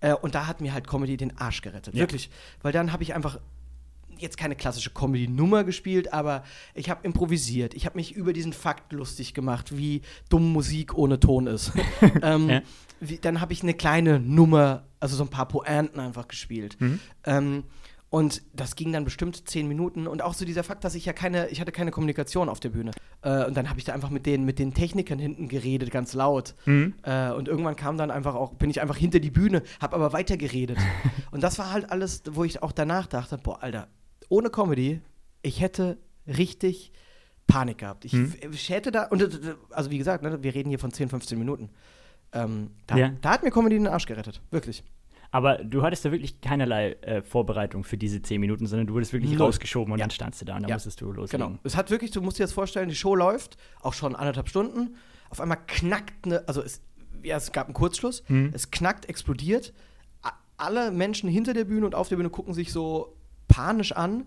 Äh, 0.00 0.14
und 0.14 0.34
da 0.34 0.46
hat 0.46 0.62
mir 0.62 0.72
halt 0.72 0.88
Comedy 0.88 1.18
den 1.18 1.36
Arsch 1.36 1.60
gerettet. 1.60 1.92
Ja. 1.92 2.00
Wirklich. 2.00 2.30
Weil 2.62 2.72
dann 2.72 2.94
habe 2.94 3.02
ich 3.02 3.12
einfach 3.12 3.40
jetzt 4.18 4.36
keine 4.36 4.56
klassische 4.56 4.90
Comedy-Nummer 4.90 5.64
gespielt, 5.64 6.12
aber 6.12 6.44
ich 6.74 6.90
habe 6.90 7.04
improvisiert. 7.04 7.74
Ich 7.74 7.86
habe 7.86 7.96
mich 7.96 8.14
über 8.14 8.32
diesen 8.32 8.52
Fakt 8.52 8.92
lustig 8.92 9.34
gemacht, 9.34 9.76
wie 9.76 10.02
dumm 10.28 10.52
Musik 10.52 10.94
ohne 10.94 11.20
Ton 11.20 11.46
ist. 11.46 11.72
ähm, 12.22 12.48
ja. 12.48 12.62
wie, 13.00 13.18
dann 13.18 13.40
habe 13.40 13.52
ich 13.52 13.62
eine 13.62 13.74
kleine 13.74 14.20
Nummer, 14.20 14.84
also 15.00 15.16
so 15.16 15.24
ein 15.24 15.30
paar 15.30 15.48
Pointen 15.48 16.00
einfach 16.00 16.28
gespielt. 16.28 16.80
Mhm. 16.80 17.00
Ähm, 17.24 17.64
und 18.14 18.42
das 18.52 18.76
ging 18.76 18.92
dann 18.92 19.02
bestimmt 19.02 19.48
zehn 19.48 19.66
Minuten. 19.66 20.06
Und 20.06 20.22
auch 20.22 20.34
so 20.34 20.44
dieser 20.44 20.62
Fakt, 20.62 20.84
dass 20.84 20.94
ich 20.94 21.04
ja 21.04 21.12
keine, 21.12 21.48
ich 21.48 21.60
hatte 21.60 21.72
keine 21.72 21.90
Kommunikation 21.90 22.48
auf 22.48 22.60
der 22.60 22.68
Bühne. 22.68 22.92
Äh, 23.22 23.44
und 23.44 23.56
dann 23.56 23.68
habe 23.68 23.80
ich 23.80 23.84
da 23.84 23.92
einfach 23.92 24.10
mit 24.10 24.24
den, 24.24 24.44
mit 24.44 24.60
den 24.60 24.72
Technikern 24.72 25.18
hinten 25.18 25.48
geredet, 25.48 25.90
ganz 25.90 26.14
laut. 26.14 26.54
Mhm. 26.64 26.94
Äh, 27.02 27.32
und 27.32 27.48
irgendwann 27.48 27.74
kam 27.74 27.98
dann 27.98 28.12
einfach 28.12 28.36
auch, 28.36 28.54
bin 28.54 28.70
ich 28.70 28.80
einfach 28.80 28.96
hinter 28.96 29.18
die 29.18 29.32
Bühne, 29.32 29.64
habe 29.80 29.96
aber 29.96 30.12
weiter 30.12 30.36
geredet. 30.36 30.78
und 31.32 31.42
das 31.42 31.58
war 31.58 31.72
halt 31.72 31.90
alles, 31.90 32.22
wo 32.30 32.44
ich 32.44 32.62
auch 32.62 32.70
danach 32.70 33.08
dachte, 33.08 33.36
boah, 33.36 33.60
Alter, 33.64 33.88
ohne 34.28 34.50
Comedy, 34.50 35.00
ich 35.42 35.60
hätte 35.60 35.98
richtig 36.26 36.92
Panik 37.46 37.78
gehabt. 37.78 38.04
Ich, 38.04 38.12
hm. 38.12 38.34
ich 38.50 38.70
hätte 38.70 38.90
da, 38.90 39.04
und 39.04 39.40
also 39.70 39.90
wie 39.90 39.98
gesagt, 39.98 40.22
ne, 40.22 40.42
wir 40.42 40.54
reden 40.54 40.70
hier 40.70 40.78
von 40.78 40.92
10, 40.92 41.08
15 41.08 41.38
Minuten. 41.38 41.70
Ähm, 42.32 42.70
da, 42.86 42.96
ja. 42.96 43.12
da, 43.20 43.30
hat 43.30 43.42
mir 43.42 43.50
Comedy 43.50 43.76
den 43.76 43.86
Arsch 43.86 44.06
gerettet, 44.06 44.40
wirklich. 44.50 44.82
Aber 45.30 45.58
du 45.58 45.82
hattest 45.82 46.04
da 46.04 46.12
wirklich 46.12 46.40
keinerlei 46.40 46.92
äh, 47.02 47.22
Vorbereitung 47.22 47.84
für 47.84 47.96
diese 47.96 48.22
10 48.22 48.40
Minuten, 48.40 48.66
sondern 48.66 48.86
du 48.86 48.94
wurdest 48.94 49.12
wirklich 49.12 49.32
Null. 49.32 49.42
rausgeschoben 49.42 49.92
und 49.92 49.98
ja. 49.98 50.04
dann 50.04 50.10
standst 50.10 50.40
du 50.40 50.44
da 50.44 50.56
und 50.56 50.62
dann 50.62 50.68
ja. 50.68 50.76
musstest 50.76 51.00
du 51.00 51.10
loslegen. 51.12 51.46
Genau. 51.46 51.58
Es 51.64 51.76
hat 51.76 51.90
wirklich, 51.90 52.12
du 52.12 52.20
musst 52.20 52.38
dir 52.38 52.44
das 52.44 52.52
vorstellen, 52.52 52.88
die 52.88 52.94
Show 52.94 53.14
läuft, 53.14 53.56
auch 53.80 53.94
schon 53.94 54.14
anderthalb 54.14 54.48
Stunden. 54.48 54.96
Auf 55.30 55.40
einmal 55.40 55.58
knackt 55.66 56.24
eine, 56.24 56.46
also 56.46 56.62
es, 56.62 56.82
ja, 57.22 57.36
es 57.36 57.50
gab 57.52 57.66
einen 57.66 57.74
Kurzschluss, 57.74 58.22
hm. 58.26 58.50
es 58.54 58.70
knackt, 58.70 59.08
explodiert. 59.08 59.72
Alle 60.56 60.92
Menschen 60.92 61.28
hinter 61.28 61.52
der 61.52 61.64
Bühne 61.64 61.84
und 61.84 61.96
auf 61.96 62.08
der 62.08 62.14
Bühne 62.16 62.30
gucken 62.30 62.54
sich 62.54 62.72
so 62.72 63.16
panisch 63.48 63.92
an, 63.92 64.24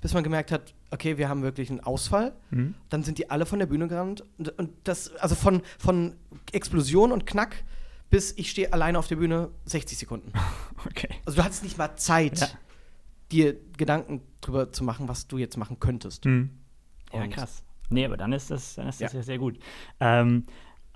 bis 0.00 0.14
man 0.14 0.22
gemerkt 0.22 0.52
hat, 0.52 0.74
okay, 0.90 1.18
wir 1.18 1.28
haben 1.28 1.42
wirklich 1.42 1.70
einen 1.70 1.80
Ausfall. 1.80 2.32
Mhm. 2.50 2.74
Dann 2.88 3.02
sind 3.02 3.18
die 3.18 3.30
alle 3.30 3.46
von 3.46 3.58
der 3.58 3.66
Bühne 3.66 3.88
gerannt. 3.88 4.24
Und, 4.38 4.58
und, 4.58 4.70
das, 4.84 5.14
also 5.16 5.34
von, 5.34 5.62
von 5.78 6.14
Explosion 6.52 7.12
und 7.12 7.26
Knack 7.26 7.64
bis 8.10 8.32
ich 8.36 8.50
stehe 8.50 8.72
alleine 8.72 8.98
auf 8.98 9.08
der 9.08 9.16
Bühne 9.16 9.50
60 9.66 9.98
Sekunden. 9.98 10.32
Okay. 10.86 11.08
Also 11.26 11.38
du 11.38 11.44
hattest 11.44 11.64
nicht 11.64 11.76
mal 11.76 11.96
Zeit, 11.96 12.38
ja. 12.38 12.48
dir 13.32 13.56
Gedanken 13.76 14.22
drüber 14.40 14.72
zu 14.72 14.84
machen, 14.84 15.08
was 15.08 15.26
du 15.26 15.36
jetzt 15.36 15.56
machen 15.56 15.80
könntest. 15.80 16.24
Mhm. 16.24 16.50
Ja, 17.12 17.26
krass. 17.26 17.64
Nee, 17.90 18.04
aber 18.04 18.16
dann 18.16 18.32
ist 18.32 18.52
das, 18.52 18.76
dann 18.76 18.86
ist 18.86 19.00
das 19.00 19.12
ja. 19.12 19.18
ja 19.18 19.24
sehr 19.24 19.38
gut. 19.38 19.58
Ähm, 19.98 20.44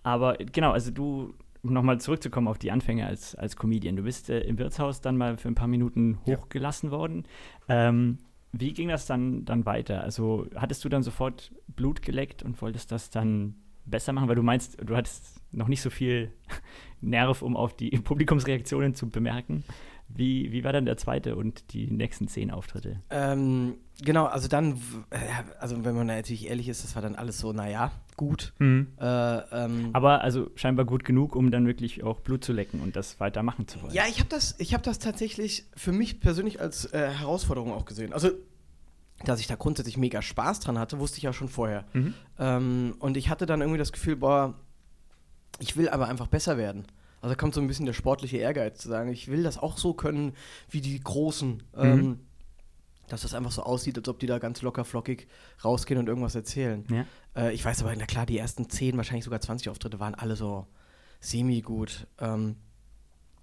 aber 0.05 0.37
genau, 0.37 0.71
also 0.71 0.93
du 0.93 1.35
um 1.63 1.73
nochmal 1.73 2.01
zurückzukommen 2.01 2.49
auf 2.49 2.59
die 2.59 2.71
Anfänge 2.71 3.07
als, 3.07 3.35
als 3.35 3.57
Comedian. 3.57 3.97
Du 3.97 4.03
bist 4.03 4.31
äh, 4.31 4.41
im 4.41 4.59
Wirtshaus 4.59 5.01
dann 5.01 5.17
mal 5.17 5.37
für 5.37 5.49
ein 5.49 5.55
paar 5.55 5.69
Minuten 5.69 6.19
hochgelassen 6.27 6.91
ja. 6.91 6.97
worden. 6.97 7.25
Ähm, 7.69 8.19
wie 8.53 8.73
ging 8.73 8.89
das 8.89 9.07
dann, 9.07 9.45
dann 9.45 9.65
weiter? 9.65 10.03
Also 10.03 10.47
hattest 10.55 10.85
du 10.85 10.89
dann 10.89 11.03
sofort 11.03 11.53
Blut 11.69 12.03
geleckt 12.03 12.43
und 12.43 12.61
wolltest 12.61 12.93
das 12.93 13.11
dann 13.11 13.55
besser 13.87 14.13
machen? 14.13 14.29
Weil 14.29 14.37
du 14.37 14.43
meinst, 14.43 14.77
du 14.83 14.95
hattest 14.97 15.41
noch 15.53 15.69
nicht 15.69 15.83
so 15.83 15.91
viel 15.91 16.33
Nerv, 17.01 17.43
um 17.43 17.57
auf 17.57 17.75
die 17.75 17.91
Publikumsreaktionen 17.91 18.95
zu 18.95 19.09
bemerken. 19.09 19.65
Wie, 20.15 20.53
wie 20.53 20.65
war 20.65 20.73
dann 20.73 20.85
der 20.85 20.97
zweite 20.97 21.37
und 21.37 21.73
die 21.73 21.91
nächsten 21.91 22.29
zehn 22.29 22.51
Auftritte? 22.51 23.01
Ähm, 23.11 23.77
genau, 24.03 24.27
also 24.27 24.49
dann, 24.49 24.81
äh, 25.11 25.19
also 25.59 25.85
wenn 25.85 25.95
man 25.95 26.07
natürlich 26.07 26.49
ehrlich 26.49 26.69
ist, 26.69 26.85
das 26.85 26.95
war 26.95 27.03
dann 27.03 27.15
alles 27.15 27.39
so, 27.39 27.53
naja, 27.53 27.93
gut. 28.17 28.53
Mhm. 28.59 28.89
Äh, 29.01 29.05
ähm, 29.07 29.91
Aber 29.93 30.21
also 30.23 30.51
scheinbar 30.55 30.85
gut 30.85 31.05
genug, 31.05 31.35
um 31.35 31.51
dann 31.51 31.67
wirklich 31.67 32.03
auch 32.03 32.21
Blut 32.21 32.45
zu 32.45 32.53
lecken 32.53 32.81
und 32.81 32.97
das 32.97 33.21
weitermachen 33.21 33.69
zu 33.69 33.81
wollen. 33.83 33.95
ja, 33.95 34.05
ich 34.09 34.19
habe 34.19 34.29
das, 34.29 34.55
ich 34.59 34.75
hab 34.75 34.83
das 34.83 34.99
tatsächlich 34.99 35.67
für 35.75 35.93
mich 35.93 36.21
persönlich 36.21 36.61
als 36.61 36.93
äh, 36.93 37.11
Herausforderung 37.11 37.73
auch 37.73 37.85
gesehen. 37.85 38.13
Also, 38.13 38.31
dass 39.25 39.41
ich 39.41 39.47
da 39.47 39.55
grundsätzlich 39.55 39.97
mega 39.97 40.21
Spaß 40.21 40.61
dran 40.61 40.79
hatte, 40.79 40.99
wusste 40.99 41.19
ich 41.19 41.23
ja 41.23 41.33
schon 41.33 41.49
vorher. 41.49 41.85
Mhm. 41.93 42.15
Ähm, 42.39 42.95
und 42.99 43.17
ich 43.17 43.29
hatte 43.31 43.47
dann 43.47 43.61
irgendwie 43.61 43.79
das 43.79 43.93
Gefühl, 43.93 44.17
boah, 44.17 44.55
ich 45.59 45.77
will 45.77 45.89
aber 45.89 46.09
einfach 46.09 46.27
besser 46.27 46.57
werden. 46.57 46.87
Also 47.23 47.35
da 47.35 47.41
kommt 47.41 47.55
so 47.55 47.61
ein 47.61 47.69
bisschen 47.69 47.87
der 47.87 47.93
sportliche 47.93 48.37
Ehrgeiz 48.39 48.79
zu 48.79 48.89
sagen, 48.89 49.11
ich 49.11 49.29
will 49.29 49.43
das 49.45 49.57
auch 49.57 49.79
so 49.79 49.95
können 49.95 50.35
wie 50.69 50.81
die 50.81 51.01
Großen. 51.01 51.63
Ähm, 51.77 52.19
dass 53.09 53.23
das 53.23 53.35
einfach 53.35 53.53
so 53.53 53.63
aussieht, 53.63 53.99
als 53.99 54.09
ob 54.09 54.19
die 54.21 54.27
da 54.27 54.39
ganz 54.39 54.63
locker 54.63 54.85
flockig 54.85 55.29
rausgehen 55.65 56.01
und 56.01 56.09
irgendwas 56.09 56.35
erzählen. 56.35 56.85
Ja. 56.91 57.05
Äh, 57.37 57.53
ich 57.53 57.65
weiß 57.65 57.83
aber, 57.83 57.95
na 57.97 58.07
klar, 58.07 58.27
die 58.27 58.39
ersten 58.39 58.69
10, 58.71 58.97
wahrscheinlich 58.97 59.25
sogar 59.25 59.41
20 59.41 59.69
Auftritte 59.69 60.01
waren 60.01 60.15
alle 60.15 60.35
so 60.35 60.67
semi-gut. 61.21 62.07
Ähm, 62.19 62.57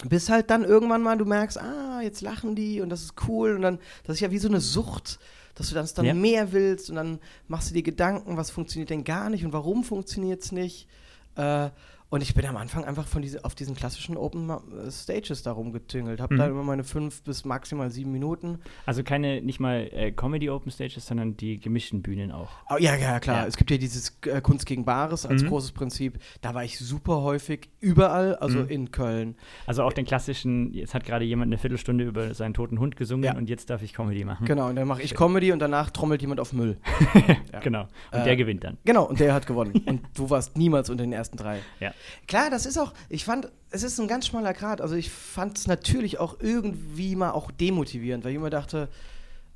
bis 0.08 0.30
halt 0.30 0.50
dann 0.50 0.64
irgendwann 0.64 1.02
mal 1.02 1.18
du 1.18 1.26
merkst, 1.26 1.60
ah, 1.60 2.02
jetzt 2.02 2.22
lachen 2.22 2.56
die 2.56 2.82
und 2.82 2.90
das 2.90 3.04
ist 3.04 3.14
cool 3.28 3.56
und 3.56 3.62
dann, 3.62 3.80
das 4.06 4.16
ist 4.16 4.22
ja 4.22 4.32
wie 4.32 4.38
so 4.40 4.48
eine 4.48 4.62
Sucht, 4.62 5.20
dass 5.56 5.70
du 5.70 5.76
das 5.76 5.94
dann 5.94 6.06
Ja. 6.06 6.14
mehr 6.14 6.52
willst 6.52 6.90
und 6.90 6.96
dann 6.96 7.20
machst 7.48 7.70
du 7.70 7.74
dir 7.74 7.84
Gedanken, 7.84 8.38
was 8.38 8.50
funktioniert 8.50 8.90
denn 8.90 9.04
gar 9.04 9.30
nicht 9.30 9.46
und 9.46 9.54
warum 9.54 9.84
funktioniert 9.84 10.42
es 10.42 10.52
nicht. 10.52 10.88
Äh, 11.36 11.70
und 12.12 12.24
ich 12.24 12.34
bin 12.34 12.46
am 12.46 12.58
Anfang 12.58 12.86
einfach 12.86 13.06
von 13.08 13.22
diese, 13.22 13.46
auf 13.46 13.54
diesen 13.56 13.76
klassischen 13.76 14.18
Open 14.18 14.50
äh, 14.50 14.92
Stages 14.92 15.44
da 15.44 15.52
rumgetüngelt. 15.52 16.20
Hab 16.22 16.32
Mhm. 16.32 16.38
da 16.38 16.48
immer 16.48 16.64
meine 16.64 16.84
fünf 16.84 17.22
bis 17.24 17.46
maximal 17.46 17.92
sieben 17.92 18.12
Minuten. 18.12 18.60
Also 18.86 19.04
keine, 19.04 19.42
nicht 19.42 19.60
mal 19.60 19.88
äh, 19.94 20.12
Comedy 20.12 20.50
Open 20.50 20.72
Stages, 20.72 21.06
sondern 21.06 21.38
die 21.38 21.60
gemischten 21.60 22.02
Bühnen 22.02 22.32
auch. 22.32 22.50
Oh, 22.70 22.78
ja, 22.80 22.96
ja, 22.96 23.20
klar. 23.20 23.42
Ja. 23.42 23.46
Es 23.46 23.58
gibt 23.58 23.70
ja 23.72 23.78
dieses 23.78 24.18
äh, 24.26 24.42
Kunst 24.42 24.66
gegen 24.66 24.86
Bares 24.86 25.26
als 25.26 25.44
Mhm. 25.44 25.48
großes 25.50 25.72
Prinzip. 25.74 26.18
Da 26.42 26.56
war 26.56 26.64
ich 26.64 26.80
super 26.80 27.22
häufig, 27.22 27.70
überall, 27.80 28.36
also 28.38 28.60
Mhm. 28.60 28.70
in 28.70 28.92
Köln. 28.92 29.36
Also 29.68 29.84
auch 29.84 29.94
den 29.94 30.06
klassischen, 30.06 30.74
jetzt 30.74 30.94
hat 30.96 31.04
gerade 31.06 31.26
jemand 31.26 31.50
eine 31.50 31.58
Viertelstunde 31.60 32.04
über 32.06 32.34
seinen 32.34 32.54
toten 32.56 32.80
Hund 32.80 32.96
gesungen 32.96 33.24
Ja. 33.26 33.36
und 33.38 33.50
jetzt 33.50 33.70
darf 33.70 33.84
ich 33.84 33.94
Comedy 33.94 34.26
machen. 34.26 34.46
Genau, 34.48 34.68
und 34.70 34.76
dann 34.76 34.88
mache 34.88 35.04
ich. 35.04 35.14
Comedy 35.14 35.52
und 35.52 35.60
danach 35.60 35.92
trommelt 35.92 36.22
jemand 36.22 36.40
auf 36.40 36.54
Müll. 36.54 36.78
Ja. 37.54 37.60
Genau. 37.60 37.82
Und 38.12 38.20
Äh, 38.20 38.24
der 38.24 38.36
gewinnt 38.36 38.64
dann. 38.64 38.78
Genau, 38.86 39.04
und 39.06 39.20
der 39.20 39.34
hat 39.34 39.46
gewonnen. 39.48 39.74
und 39.86 40.02
du 40.16 40.30
warst 40.30 40.58
niemals 40.58 40.90
unter 40.90 41.04
den 41.04 41.14
ersten 41.14 41.38
drei. 41.38 41.60
Ja. 41.80 41.92
Klar, 42.28 42.50
das 42.50 42.66
ist 42.66 42.78
auch, 42.78 42.94
ich 43.10 43.26
fand, 43.26 43.52
es 43.72 43.84
ist 43.84 44.00
ein 44.00 44.08
ganz 44.08 44.28
schmaler 44.28 44.54
Grad. 44.54 44.82
Also 44.82 44.96
ich 44.96 45.10
fand 45.10 45.58
es 45.58 45.68
natürlich 45.68 46.20
auch 46.20 46.38
irgendwie 46.40 47.16
mal 47.16 47.32
auch 47.32 47.52
demotivierend, 47.52 48.24
weil 48.24 48.32
ich 48.32 48.38
immer 48.38 48.50
dachte, 48.50 48.90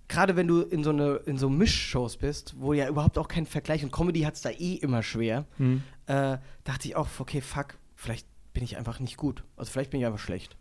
gerade 0.08 0.36
wenn 0.36 0.48
du 0.48 0.62
in 0.62 0.84
so 0.84 0.90
eine 0.92 1.16
in 1.26 1.38
so 1.38 1.50
Mischshows 1.50 2.18
bist, 2.18 2.56
wo 2.60 2.74
ja 2.74 2.88
überhaupt 2.88 3.18
auch 3.18 3.28
kein 3.28 3.46
Vergleich 3.46 3.84
und 3.84 3.92
Comedy 3.92 4.22
hat 4.22 4.36
es 4.36 4.42
da 4.42 4.50
eh 4.50 4.76
immer 4.76 5.02
schwer, 5.04 5.46
Mhm. 5.58 5.84
äh, 6.08 6.38
dachte 6.64 6.88
ich 6.88 6.96
auch, 6.96 7.08
okay, 7.20 7.42
fuck, 7.42 7.78
vielleicht 7.96 8.28
bin 8.54 8.64
ich 8.64 8.78
einfach 8.78 9.00
nicht 9.00 9.18
gut. 9.18 9.44
Also 9.58 9.72
vielleicht 9.72 9.92
bin 9.92 10.00
ich 10.02 10.06
einfach 10.06 10.20
schlecht. 10.20 10.56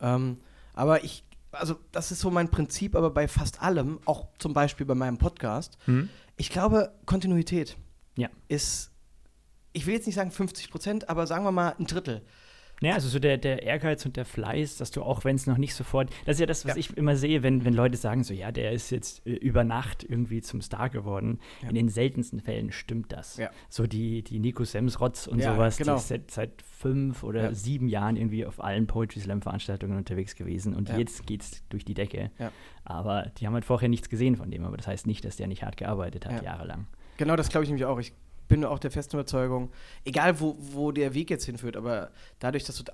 Ähm, 0.00 0.38
aber 0.74 1.04
ich, 1.04 1.22
also 1.52 1.76
das 1.92 2.10
ist 2.10 2.20
so 2.20 2.30
mein 2.30 2.50
Prinzip, 2.50 2.96
aber 2.96 3.10
bei 3.10 3.28
fast 3.28 3.62
allem, 3.62 4.00
auch 4.06 4.26
zum 4.38 4.52
Beispiel 4.52 4.84
bei 4.86 4.94
meinem 4.94 5.18
Podcast, 5.18 5.78
Mhm. 5.86 6.08
ich 6.36 6.50
glaube, 6.50 6.92
Kontinuität 7.04 7.76
Ja. 8.16 8.28
ist, 8.48 8.90
ich 9.76 9.86
will 9.86 9.94
jetzt 9.94 10.06
nicht 10.06 10.16
sagen 10.16 10.30
50 10.30 10.70
Prozent, 10.70 11.08
aber 11.08 11.26
sagen 11.26 11.44
wir 11.44 11.52
mal 11.52 11.74
ein 11.78 11.86
Drittel. 11.86 12.22
Ja, 12.82 12.92
also 12.92 13.08
so 13.08 13.18
der, 13.18 13.38
der 13.38 13.62
Ehrgeiz 13.62 14.04
und 14.04 14.18
der 14.18 14.26
Fleiß, 14.26 14.76
dass 14.76 14.90
du 14.90 15.02
auch, 15.02 15.24
wenn 15.24 15.36
es 15.36 15.46
noch 15.46 15.56
nicht 15.56 15.74
sofort, 15.74 16.10
das 16.26 16.36
ist 16.36 16.40
ja 16.40 16.46
das, 16.46 16.66
was 16.66 16.74
Ja. 16.74 16.78
ich 16.80 16.94
immer 16.94 17.16
sehe, 17.16 17.42
wenn, 17.42 17.64
wenn 17.64 17.72
Leute 17.72 17.96
sagen 17.96 18.22
so, 18.22 18.34
ja, 18.34 18.52
der 18.52 18.72
ist 18.72 18.90
jetzt 18.90 19.26
äh, 19.26 19.30
über 19.30 19.64
Nacht 19.64 20.04
irgendwie 20.04 20.42
zum 20.42 20.60
Star 20.60 20.90
geworden. 20.90 21.38
Ja. 21.62 21.70
In 21.70 21.74
den 21.74 21.88
seltensten 21.88 22.38
Fällen 22.38 22.72
stimmt 22.72 23.12
das. 23.12 23.38
Ja. 23.38 23.48
So 23.70 23.86
die, 23.86 24.22
die 24.22 24.38
Nico 24.40 24.64
Semsrotz 24.64 25.26
und 25.26 25.42
sowas, 25.42 25.78
genau. 25.78 25.94
die 25.94 25.98
ist 26.00 26.08
seit, 26.08 26.30
seit 26.30 26.50
fünf 26.62 27.22
oder 27.22 27.54
sieben 27.54 27.88
Jahren 27.88 28.16
irgendwie 28.16 28.44
auf 28.44 28.62
allen 28.62 28.86
Poetry 28.86 29.20
Slam 29.20 29.40
Veranstaltungen 29.40 29.96
unterwegs 29.96 30.34
gewesen 30.34 30.74
und 30.74 30.90
jetzt 30.90 31.26
geht's 31.26 31.62
durch 31.70 31.86
die 31.86 31.94
Decke. 31.94 32.30
Aber 32.84 33.32
die 33.38 33.46
haben 33.46 33.54
halt 33.54 33.64
vorher 33.64 33.88
nichts 33.88 34.10
gesehen 34.10 34.36
von 34.36 34.50
dem, 34.50 34.64
aber 34.66 34.76
das 34.76 34.86
heißt 34.86 35.06
nicht, 35.06 35.24
dass 35.24 35.36
der 35.36 35.46
nicht 35.46 35.62
hart 35.62 35.78
gearbeitet 35.78 36.26
hat, 36.26 36.42
Ja. 36.42 36.52
jahrelang. 36.52 36.86
Genau, 37.16 37.36
das 37.36 37.48
glaube 37.48 37.64
ich 37.64 37.70
nämlich 37.70 37.86
auch. 37.86 37.98
Ich 37.98 38.12
bin 38.48 38.64
auch 38.64 38.78
der 38.78 38.90
festen 38.90 39.16
Überzeugung, 39.16 39.70
egal 40.04 40.40
wo, 40.40 40.56
wo 40.58 40.92
der 40.92 41.14
Weg 41.14 41.30
jetzt 41.30 41.44
hinführt, 41.46 41.76
aber 41.76 42.10
dadurch, 42.38 42.64
dass 42.64 42.76
du 42.76 42.84
da 42.84 42.92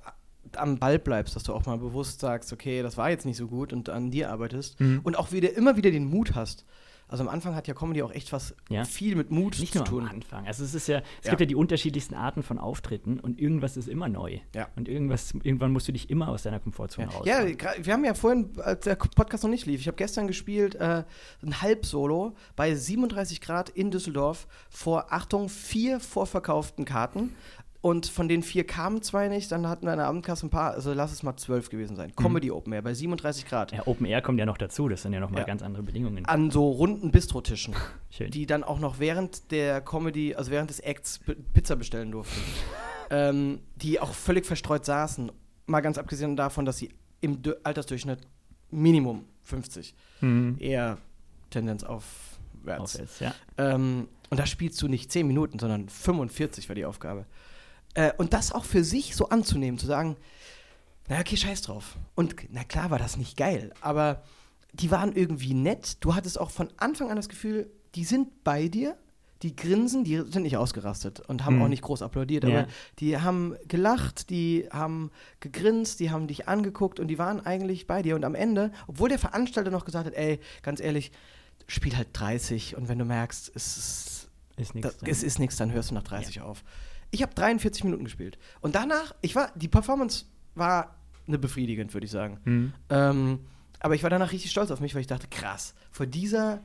am 0.56 0.78
Ball 0.78 0.98
bleibst, 0.98 1.36
dass 1.36 1.44
du 1.44 1.52
auch 1.54 1.66
mal 1.66 1.78
bewusst 1.78 2.20
sagst, 2.20 2.52
okay, 2.52 2.82
das 2.82 2.96
war 2.96 3.10
jetzt 3.10 3.24
nicht 3.26 3.36
so 3.36 3.46
gut 3.46 3.72
und 3.72 3.88
an 3.88 4.10
dir 4.10 4.30
arbeitest 4.30 4.80
Mhm. 4.80 5.00
und 5.04 5.16
auch 5.18 5.30
wieder 5.32 5.54
immer 5.56 5.76
wieder 5.76 5.90
den 5.90 6.04
Mut 6.06 6.34
hast. 6.34 6.64
Also 7.12 7.24
am 7.24 7.28
Anfang 7.28 7.54
hat 7.54 7.68
ja 7.68 7.74
Comedy 7.74 8.02
auch 8.02 8.10
echt 8.10 8.32
was 8.32 8.54
Ja. 8.70 8.84
viel 8.84 9.16
mit 9.16 9.30
Mut 9.30 9.58
Nicht 9.60 9.72
zu 9.72 9.80
nur 9.80 9.84
tun. 9.86 10.02
am 10.04 10.08
Anfang. 10.10 10.46
Also 10.46 10.64
es 10.64 10.74
ist 10.74 10.88
ja, 10.88 10.98
es 11.20 11.26
Ja. 11.26 11.30
gibt 11.32 11.40
ja 11.40 11.46
die 11.46 11.54
unterschiedlichsten 11.54 12.14
Arten 12.14 12.42
von 12.42 12.58
Auftritten 12.58 13.20
und 13.20 13.38
irgendwas 13.38 13.76
ist 13.76 13.86
immer 13.88 14.08
neu. 14.08 14.38
Ja. 14.54 14.68
Und 14.76 14.88
irgendwas, 14.88 15.34
irgendwann 15.42 15.72
musst 15.72 15.86
du 15.88 15.92
dich 15.92 16.08
immer 16.08 16.28
aus 16.28 16.42
deiner 16.44 16.58
Komfortzone 16.58 17.08
raus. 17.08 17.26
Ja, 17.26 17.44
wir 17.46 17.92
haben 17.92 18.04
ja 18.04 18.14
vorhin, 18.14 18.50
als 18.62 18.84
der 18.84 18.94
Podcast 18.96 19.44
noch 19.44 19.50
nicht 19.50 19.66
lief, 19.66 19.80
ich 19.80 19.86
habe 19.88 19.96
gestern 19.96 20.26
gespielt, 20.26 20.74
äh, 20.76 21.04
ein 21.42 21.60
Halbsolo 21.60 22.34
bei 22.56 22.74
37 22.74 23.40
Grad 23.42 23.68
in 23.68 23.90
Düsseldorf 23.90 24.48
vor, 24.70 25.12
Achtung, 25.12 25.50
vier 25.50 26.00
vorverkauften 26.00 26.84
Karten. 26.86 27.34
Und 27.82 28.06
von 28.06 28.28
den 28.28 28.42
vier 28.44 28.64
kamen 28.64 29.02
zwei 29.02 29.26
nicht, 29.28 29.50
dann 29.50 29.66
hatten 29.68 29.84
wir 29.86 29.92
in 29.92 29.98
der 29.98 30.06
Abendkasse 30.06 30.46
ein 30.46 30.50
paar, 30.50 30.70
also 30.72 30.92
lass 30.94 31.10
es 31.12 31.24
mal 31.24 31.36
zwölf 31.36 31.68
gewesen 31.68 31.96
sein. 31.96 32.14
Comedy 32.14 32.50
Open 32.52 32.72
Air 32.72 32.82
bei 32.82 32.94
37 32.94 33.44
Grad. 33.44 33.72
Ja, 33.72 33.84
Open 33.88 34.06
Air 34.06 34.22
kommt 34.22 34.38
ja 34.38 34.46
noch 34.46 34.56
dazu, 34.56 34.88
das 34.88 35.02
sind 35.02 35.12
ja 35.12 35.18
nochmal 35.18 35.40
Ja. 35.40 35.46
ganz 35.46 35.62
andere 35.62 35.82
Bedingungen. 35.82 36.24
An 36.26 36.52
so 36.52 36.70
runden 36.70 37.10
Bistrotischen, 37.10 37.74
die 38.28 38.46
dann 38.46 38.62
auch 38.62 38.78
noch 38.78 39.00
während 39.00 39.50
der 39.50 39.80
Comedy, 39.80 40.34
also 40.36 40.52
während 40.52 40.70
des 40.70 40.78
Acts 40.78 41.18
Pizza 41.52 41.74
bestellen 41.74 42.12
durften. 42.12 42.40
ähm, 43.10 43.58
die 43.74 43.98
auch 43.98 44.14
völlig 44.14 44.46
verstreut 44.46 44.84
saßen. 44.84 45.32
Mal 45.66 45.80
ganz 45.80 45.98
abgesehen 45.98 46.36
davon, 46.36 46.64
dass 46.64 46.78
sie 46.78 46.90
im 47.20 47.42
Dü- 47.42 47.56
Altersdurchschnitt 47.64 48.20
Minimum 48.70 49.24
50 49.42 49.94
Mhm. 50.20 50.56
eher 50.60 50.98
Tendenz 51.50 51.82
aufwärts. 51.82 52.94
Aufwärts, 52.94 53.18
ja. 53.20 53.34
Ähm, 53.58 54.06
und 54.30 54.38
da 54.38 54.46
spielst 54.46 54.80
du 54.80 54.86
nicht 54.88 55.10
10 55.10 55.26
Minuten, 55.26 55.58
sondern 55.58 55.88
45 55.88 56.68
war 56.68 56.76
die 56.76 56.84
Aufgabe. 56.84 57.26
Äh, 57.94 58.12
und 58.16 58.32
das 58.32 58.52
auch 58.52 58.64
für 58.64 58.84
sich 58.84 59.14
so 59.16 59.28
anzunehmen, 59.28 59.78
zu 59.78 59.86
sagen, 59.86 60.16
na 61.08 61.18
okay, 61.20 61.36
scheiß 61.36 61.62
drauf. 61.62 61.96
Und 62.14 62.34
na 62.50 62.64
klar 62.64 62.90
war 62.90 62.98
das 62.98 63.16
nicht 63.16 63.36
geil, 63.36 63.72
aber 63.80 64.22
die 64.72 64.90
waren 64.90 65.12
irgendwie 65.12 65.52
nett. 65.54 65.96
Du 66.00 66.14
hattest 66.14 66.40
auch 66.40 66.50
von 66.50 66.68
Anfang 66.78 67.10
an 67.10 67.16
das 67.16 67.28
Gefühl, 67.28 67.70
die 67.94 68.04
sind 68.04 68.42
bei 68.44 68.68
dir, 68.68 68.96
die 69.42 69.54
grinsen, 69.56 70.04
die 70.04 70.16
sind 70.18 70.42
nicht 70.44 70.56
ausgerastet 70.56 71.20
und 71.20 71.44
haben 71.44 71.56
Mhm. 71.56 71.62
auch 71.62 71.68
nicht 71.68 71.82
groß 71.82 72.00
applaudiert, 72.00 72.44
Ja. 72.44 72.50
aber 72.60 72.68
die 73.00 73.18
haben 73.18 73.56
gelacht, 73.66 74.30
die 74.30 74.68
haben 74.72 75.10
gegrinst, 75.40 75.98
die 76.00 76.10
haben 76.10 76.28
dich 76.28 76.48
angeguckt 76.48 77.00
und 77.00 77.08
die 77.08 77.18
waren 77.18 77.44
eigentlich 77.44 77.86
bei 77.88 78.00
dir. 78.02 78.14
Und 78.14 78.24
am 78.24 78.36
Ende, 78.36 78.70
obwohl 78.86 79.08
der 79.08 79.18
Veranstalter 79.18 79.70
noch 79.72 79.84
gesagt 79.84 80.06
hat, 80.06 80.14
ey, 80.14 80.38
ganz 80.62 80.80
ehrlich, 80.80 81.10
spiel 81.66 81.96
halt 81.96 82.08
30 82.12 82.76
und 82.76 82.88
wenn 82.88 82.98
du 82.98 83.04
merkst, 83.04 83.50
es 83.54 83.76
ist, 83.76 84.28
Ist 84.56 84.74
nichts. 84.76 84.96
da, 84.98 85.06
es 85.06 85.22
ist 85.24 85.38
nichts, 85.40 85.56
dann 85.56 85.72
hörst 85.72 85.90
du 85.90 85.94
nach 85.94 86.02
30 86.04 86.40
auf. 86.40 86.62
Ich 87.12 87.22
habe 87.22 87.32
43 87.34 87.84
Minuten 87.84 88.04
gespielt. 88.04 88.38
Und 88.60 88.74
danach, 88.74 89.14
ich 89.20 89.36
war, 89.36 89.52
die 89.54 89.68
Performance 89.68 90.24
war 90.54 90.96
eine 91.28 91.38
befriedigend, 91.38 91.94
würde 91.94 92.06
ich 92.06 92.10
sagen. 92.10 92.40
Mhm. 92.44 92.72
Ähm, 92.90 93.38
aber 93.78 93.94
ich 93.94 94.02
war 94.02 94.10
danach 94.10 94.32
richtig 94.32 94.50
stolz 94.50 94.70
auf 94.70 94.80
mich, 94.80 94.94
weil 94.94 95.02
ich 95.02 95.06
dachte, 95.06 95.28
krass, 95.28 95.74
vor 95.90 96.06
dieser, 96.06 96.62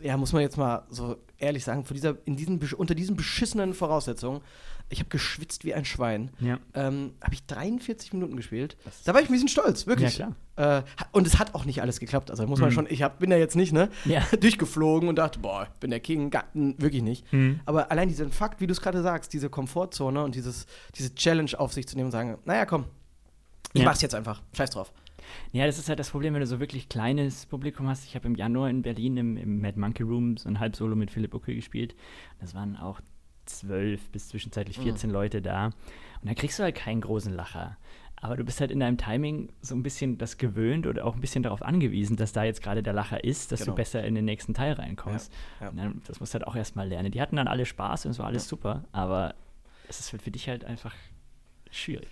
ja, 0.00 0.16
muss 0.16 0.32
man 0.32 0.42
jetzt 0.42 0.56
mal 0.56 0.86
so 0.90 1.16
ehrlich 1.38 1.64
sagen, 1.64 1.84
vor 1.84 1.94
dieser, 1.94 2.16
in 2.24 2.36
diesen, 2.36 2.60
unter 2.76 2.94
diesen 2.94 3.16
beschissenen 3.16 3.74
Voraussetzungen, 3.74 4.42
ich 4.90 5.00
habe 5.00 5.10
geschwitzt 5.10 5.64
wie 5.64 5.74
ein 5.74 5.84
Schwein, 5.84 6.30
Ja. 6.40 6.58
ähm, 6.74 7.12
habe 7.22 7.34
ich 7.34 7.44
43 7.46 8.12
Minuten 8.14 8.36
gespielt. 8.36 8.76
Das- 8.84 9.02
Da 9.04 9.12
war 9.14 9.20
ich 9.20 9.28
ein 9.28 9.32
bisschen 9.32 9.48
stolz, 9.48 9.86
wirklich. 9.86 10.18
Ja, 10.18 10.32
Äh, 10.56 10.62
ha- 10.82 11.06
und 11.12 11.26
es 11.26 11.38
hat 11.38 11.54
auch 11.54 11.64
nicht 11.66 11.82
alles 11.82 12.00
geklappt. 12.00 12.30
Also 12.32 12.44
muss 12.46 12.58
man 12.58 12.70
Mhm. 12.70 12.74
schon, 12.74 12.86
ich 12.90 13.02
hab, 13.02 13.20
bin 13.20 13.30
da 13.30 13.36
jetzt 13.36 13.54
nicht, 13.54 13.72
ne, 13.72 13.90
Ja. 14.06 14.20
durchgeflogen 14.40 15.08
und 15.08 15.16
dachte, 15.16 15.38
boah, 15.38 15.68
ich 15.72 15.78
bin 15.80 15.90
der 15.90 16.00
King, 16.00 16.30
Ga- 16.30 16.44
n- 16.54 16.74
wirklich 16.78 17.02
nicht. 17.02 17.30
Mhm. 17.32 17.60
Aber 17.64 17.90
allein 17.92 18.08
diesen 18.08 18.32
Fakt, 18.32 18.60
wie 18.60 18.66
du 18.66 18.72
es 18.72 18.80
gerade 18.80 19.02
sagst, 19.02 19.32
diese 19.32 19.48
Komfortzone 19.50 20.24
und 20.24 20.34
dieses, 20.34 20.66
diese 20.96 21.14
Challenge 21.14 21.50
auf 21.58 21.72
sich 21.72 21.86
zu 21.86 21.94
nehmen 21.96 22.06
und 22.06 22.12
sagen, 22.12 22.38
naja, 22.44 22.66
komm, 22.66 22.86
ich 23.72 23.82
Ja. 23.82 23.86
mach's 23.88 24.00
jetzt 24.02 24.14
einfach, 24.16 24.42
scheiß 24.56 24.70
drauf. 24.70 24.92
Ja, 25.52 25.66
das 25.66 25.78
ist 25.78 25.88
halt 25.90 25.98
das 25.98 26.10
Problem, 26.10 26.32
wenn 26.34 26.40
du 26.40 26.46
so 26.46 26.58
wirklich 26.58 26.88
kleines 26.88 27.44
Publikum 27.46 27.86
hast. 27.86 28.04
Ich 28.06 28.14
habe 28.16 28.26
im 28.26 28.34
Januar 28.34 28.70
in 28.70 28.82
Berlin 28.82 29.16
im, 29.18 29.36
im 29.36 29.60
Mad 29.60 29.78
Monkey 29.78 30.02
Room 30.02 30.38
so 30.38 30.48
ein 30.48 30.58
Halbsolo 30.58 30.96
mit 30.96 31.10
Philipp 31.10 31.34
Uckel 31.34 31.54
gespielt. 31.54 31.94
Das 32.40 32.54
waren 32.54 32.76
auch 32.76 33.00
zwölf 33.48 34.08
bis 34.10 34.28
zwischenzeitlich 34.28 34.78
Mhm. 34.78 34.82
14 34.84 35.10
Leute 35.10 35.42
da. 35.42 35.66
Und 35.66 36.28
da 36.30 36.34
kriegst 36.34 36.58
du 36.58 36.62
halt 36.62 36.74
keinen 36.74 37.00
großen 37.00 37.32
Lacher. 37.34 37.76
aber 38.20 38.36
du 38.36 38.42
bist 38.42 38.60
halt 38.60 38.72
in 38.72 38.80
deinem 38.80 38.98
Timing 38.98 39.52
so 39.62 39.76
ein 39.76 39.84
bisschen 39.84 40.18
das 40.18 40.38
gewöhnt 40.38 40.88
oder 40.88 41.04
auch 41.04 41.14
ein 41.14 41.20
bisschen 41.20 41.44
darauf 41.44 41.62
angewiesen, 41.62 42.16
dass 42.16 42.32
da 42.32 42.42
jetzt 42.42 42.64
gerade 42.64 42.82
der 42.82 42.92
Lacher 42.92 43.22
ist, 43.22 43.52
dass 43.52 43.60
Genau. 43.60 43.70
du 43.72 43.76
besser 43.76 44.02
in 44.02 44.16
den 44.16 44.24
nächsten 44.24 44.54
Teil 44.54 44.72
reinkommst. 44.72 45.32
Ja, 45.60 45.66
ja. 45.66 45.70
Und 45.70 45.76
dann, 45.76 46.02
das 46.04 46.18
musst 46.18 46.34
du 46.34 46.40
halt 46.40 46.48
auch 46.48 46.56
erstmal 46.56 46.88
lernen. 46.88 47.12
Die 47.12 47.20
hatten 47.20 47.36
dann 47.36 47.46
alle 47.46 47.64
Spaß 47.64 48.06
und 48.06 48.10
es 48.10 48.18
war 48.18 48.26
alles 48.26 48.46
Ja. 48.46 48.48
super, 48.48 48.84
aber 48.90 49.36
es 49.86 50.00
ist 50.00 50.10
für 50.20 50.30
dich 50.32 50.48
halt 50.48 50.64
einfach 50.64 50.96
schwierig. 51.70 52.08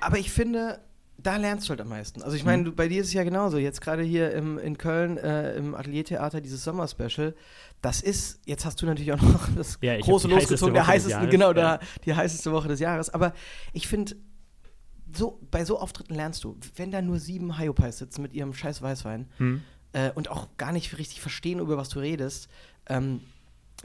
Aber 0.00 0.16
ich 0.18 0.30
finde, 0.30 0.80
da 1.22 1.36
lernst 1.36 1.66
du 1.66 1.70
halt 1.70 1.80
am 1.80 1.88
meisten. 1.88 2.22
Also 2.22 2.36
ich 2.36 2.44
meine, 2.44 2.62
Mhm. 2.62 2.64
du- 2.66 2.72
bei 2.72 2.88
dir 2.88 3.00
ist 3.00 3.08
es 3.08 3.12
ja 3.12 3.22
genauso. 3.24 3.58
Jetzt 3.58 3.80
gerade 3.80 4.02
hier 4.02 4.32
im, 4.32 4.58
in 4.58 4.76
Köln 4.78 5.18
äh, 5.18 5.54
im 5.56 5.74
Ateliertheater 5.74 6.40
dieses 6.40 6.64
Sommerspecial, 6.64 7.34
das 7.80 8.00
ist, 8.00 8.40
jetzt 8.46 8.64
hast 8.64 8.80
du 8.82 8.86
natürlich 8.86 9.12
auch 9.12 9.20
noch 9.22 9.48
das 9.56 9.78
Ja, 9.80 9.98
große 9.98 10.28
heißeste 10.28 10.28
losgezogen, 10.54 10.74
der 10.74 10.84
Jahres, 10.84 11.30
genau, 11.30 11.52
der, 11.52 11.80
die 12.04 12.14
heißeste 12.14 12.50
Woche 12.52 12.68
des 12.68 12.80
Jahres. 12.80 13.10
Aber 13.10 13.34
ich 13.72 13.86
finde, 13.88 14.16
so, 15.14 15.38
bei 15.50 15.64
so 15.64 15.78
Auftritten 15.78 16.14
lernst 16.14 16.42
du, 16.44 16.56
wenn 16.76 16.90
da 16.90 17.02
nur 17.02 17.18
sieben 17.18 17.58
Hyopies 17.58 17.98
sitzen 17.98 18.22
mit 18.22 18.32
ihrem 18.32 18.54
scheiß 18.54 18.80
Weißwein 18.82 19.28
äh, 19.92 20.10
und 20.12 20.30
auch 20.30 20.48
gar 20.56 20.72
nicht 20.72 20.96
richtig 20.98 21.20
verstehen, 21.20 21.58
über 21.58 21.76
was 21.76 21.90
du 21.90 21.98
redest, 22.00 22.48
ähm, 22.88 23.20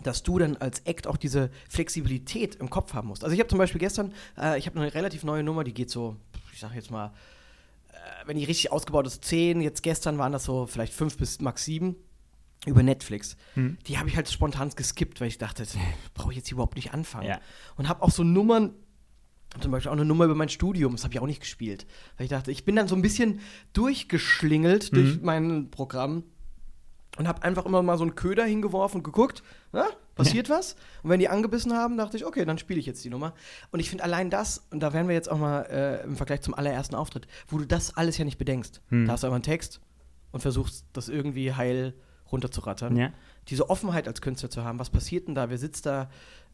dass 0.04 0.22
du 0.24 0.38
dann 0.38 0.58
als 0.58 0.82
Act 0.82 1.08
auch 1.08 1.18
diese 1.18 1.50
Flexibilität 1.70 2.56
im 2.56 2.70
Kopf 2.70 2.94
haben 2.94 3.08
musst. 3.08 3.24
Also 3.24 3.34
ich 3.34 3.40
habe 3.40 3.50
zum 3.50 3.58
Beispiel 3.58 3.80
gestern, 3.80 4.14
äh, 4.40 4.58
ich 4.60 4.68
habe 4.68 4.80
eine 4.80 4.94
relativ 4.94 5.24
neue 5.24 5.42
Nummer, 5.44 5.64
die 5.64 5.74
geht 5.74 5.90
so, 5.90 6.16
ich 6.58 6.62
sag 6.62 6.74
jetzt 6.74 6.90
mal, 6.90 7.14
äh, 7.90 7.94
wenn 8.26 8.36
die 8.36 8.44
richtig 8.44 8.72
ausgebaut 8.72 9.06
ist, 9.06 9.24
10, 9.24 9.62
jetzt 9.62 9.84
gestern 9.84 10.18
waren 10.18 10.32
das 10.32 10.44
so 10.44 10.66
vielleicht 10.66 10.92
5 10.92 11.16
bis 11.18 11.40
max 11.40 11.66
7 11.66 11.96
über 12.66 12.82
Netflix. 12.82 13.38
Hm. 13.54 13.78
Die 13.86 14.00
habe 14.00 14.10
ich 14.10 14.16
halt 14.16 14.28
spontan 14.28 14.72
geskippt, 14.76 15.22
weil 15.22 15.28
ich 15.28 15.38
dachte, 15.38 15.68
brauche 16.16 16.32
ich 16.32 16.38
jetzt 16.38 16.52
überhaupt 16.52 16.76
nicht 16.76 16.96
anfangen. 16.96 17.28
Ja. 17.28 17.40
Und 17.76 17.88
habe 17.88 18.02
auch 18.02 18.10
so 18.10 18.24
Nummern, 18.24 18.74
zum 19.62 19.72
Beispiel 19.72 19.90
auch 19.90 19.94
eine 19.96 20.04
Nummer 20.04 20.26
über 20.26 20.34
mein 20.34 20.50
Studium, 20.50 20.94
das 20.94 21.04
habe 21.04 21.14
ich 21.14 21.20
auch 21.20 21.28
nicht 21.28 21.42
gespielt. 21.42 21.86
Weil 22.18 22.24
ich 22.24 22.32
dachte, 22.32 22.50
ich 22.50 22.66
bin 22.66 22.76
dann 22.76 22.88
so 22.88 22.96
ein 22.96 23.04
bisschen 23.04 23.40
durchgeschlingelt 23.74 24.96
durch 24.96 25.18
Mhm. 25.18 25.26
mein 25.26 25.70
Programm 25.70 26.24
und 27.18 27.28
habe 27.28 27.44
einfach 27.44 27.68
immer 27.68 27.84
mal 27.84 28.00
so 28.00 28.04
einen 28.04 28.16
Köder 28.16 28.46
hingeworfen 28.46 29.02
und 29.02 29.04
geguckt, 29.04 29.44
na, 29.72 29.86
passiert 30.18 30.50
was? 30.50 30.76
Und 31.04 31.10
wenn 31.12 31.20
die 31.20 31.30
angebissen 31.30 31.74
haben, 31.74 31.98
dachte 31.98 32.18
ich, 32.18 32.26
okay, 32.26 32.44
dann 32.46 32.58
spiele 32.58 32.80
ich 32.80 32.86
jetzt 32.86 33.04
die 33.06 33.10
Nummer. 33.10 33.34
Und 33.72 33.80
ich 33.80 33.90
finde 33.90 34.04
allein 34.04 34.30
das, 34.30 34.66
und 34.72 34.82
da 34.82 34.92
wären 34.94 35.08
wir 35.08 35.16
jetzt 35.16 35.30
auch 35.32 35.38
mal 35.38 35.62
äh, 35.64 36.04
im 36.04 36.18
Vergleich 36.18 36.42
zum 36.42 36.54
allerersten 36.54 36.96
Auftritt, 36.96 37.28
wo 37.48 37.58
du 37.58 37.66
das 37.66 37.96
alles 37.96 38.18
ja 38.18 38.26
nicht 38.26 38.38
bedenkst. 38.38 38.82
Hm. 38.90 39.06
Da 39.06 39.14
hast 39.14 39.24
du 39.24 39.28
aber 39.28 39.36
einen 39.36 39.44
Text 39.44 39.80
und 40.32 40.42
versuchst, 40.42 40.86
das 40.94 41.08
irgendwie 41.10 41.54
heil 41.54 41.94
runterzurattern 42.32 42.98
Ja. 42.98 43.14
diese 43.48 43.70
Offenheit 43.70 44.08
als 44.08 44.20
Künstler 44.22 44.50
zu 44.50 44.64
haben. 44.64 44.80
Was 44.80 44.90
passiert 44.90 45.28
denn 45.28 45.36
da? 45.36 45.50
Wer 45.50 45.58
sitzt 45.58 45.86
da? 45.86 46.10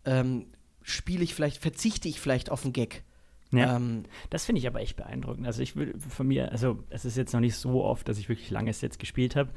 Ähm, 0.06 0.46
Spiele 0.84 1.24
ich 1.24 1.34
vielleicht, 1.34 1.58
verzichte 1.62 2.08
ich 2.10 2.20
vielleicht 2.20 2.52
auf 2.52 2.64
einen 2.64 2.74
Gag? 2.74 3.04
Ja. 3.52 3.76
Ähm, 3.78 4.04
Das 4.30 4.46
finde 4.46 4.60
ich 4.60 4.68
aber 4.68 4.82
echt 4.82 4.98
beeindruckend. 4.98 5.48
Also 5.48 5.62
ich 5.62 5.76
würde 5.76 5.98
von 6.00 6.28
mir, 6.28 6.52
also 6.52 6.84
es 6.90 7.06
ist 7.06 7.16
jetzt 7.18 7.34
noch 7.34 7.40
nicht 7.40 7.56
so 7.56 7.84
oft, 7.84 8.08
dass 8.10 8.18
ich 8.18 8.28
wirklich 8.28 8.50
lange 8.52 8.74
Sets 8.74 8.98
gespielt 8.98 9.36
habe, 9.36 9.52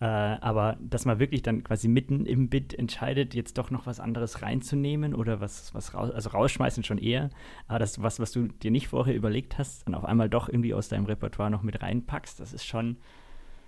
äh, 0.00 0.04
aber 0.04 0.78
dass 0.80 1.04
man 1.04 1.18
wirklich 1.18 1.42
dann 1.42 1.62
quasi 1.62 1.86
mitten 1.86 2.24
im 2.26 2.48
Bit 2.48 2.72
entscheidet, 2.74 3.34
jetzt 3.34 3.58
doch 3.58 3.70
noch 3.70 3.86
was 3.86 4.00
anderes 4.00 4.42
reinzunehmen 4.42 5.14
oder 5.14 5.40
was, 5.40 5.74
was 5.74 5.94
raus, 5.94 6.10
also 6.10 6.30
rausschmeißen 6.30 6.84
schon 6.84 6.98
eher, 6.98 7.30
aber 7.68 7.78
das 7.78 8.02
was, 8.02 8.18
was 8.18 8.32
du 8.32 8.48
dir 8.48 8.70
nicht 8.70 8.88
vorher 8.88 9.14
überlegt 9.14 9.58
hast, 9.58 9.86
dann 9.86 9.94
auf 9.94 10.04
einmal 10.04 10.28
doch 10.30 10.48
irgendwie 10.48 10.74
aus 10.74 10.88
deinem 10.88 11.04
Repertoire 11.04 11.50
noch 11.50 11.62
mit 11.62 11.82
reinpackst, 11.82 12.40
das 12.40 12.52
ist 12.52 12.64
schon, 12.64 12.96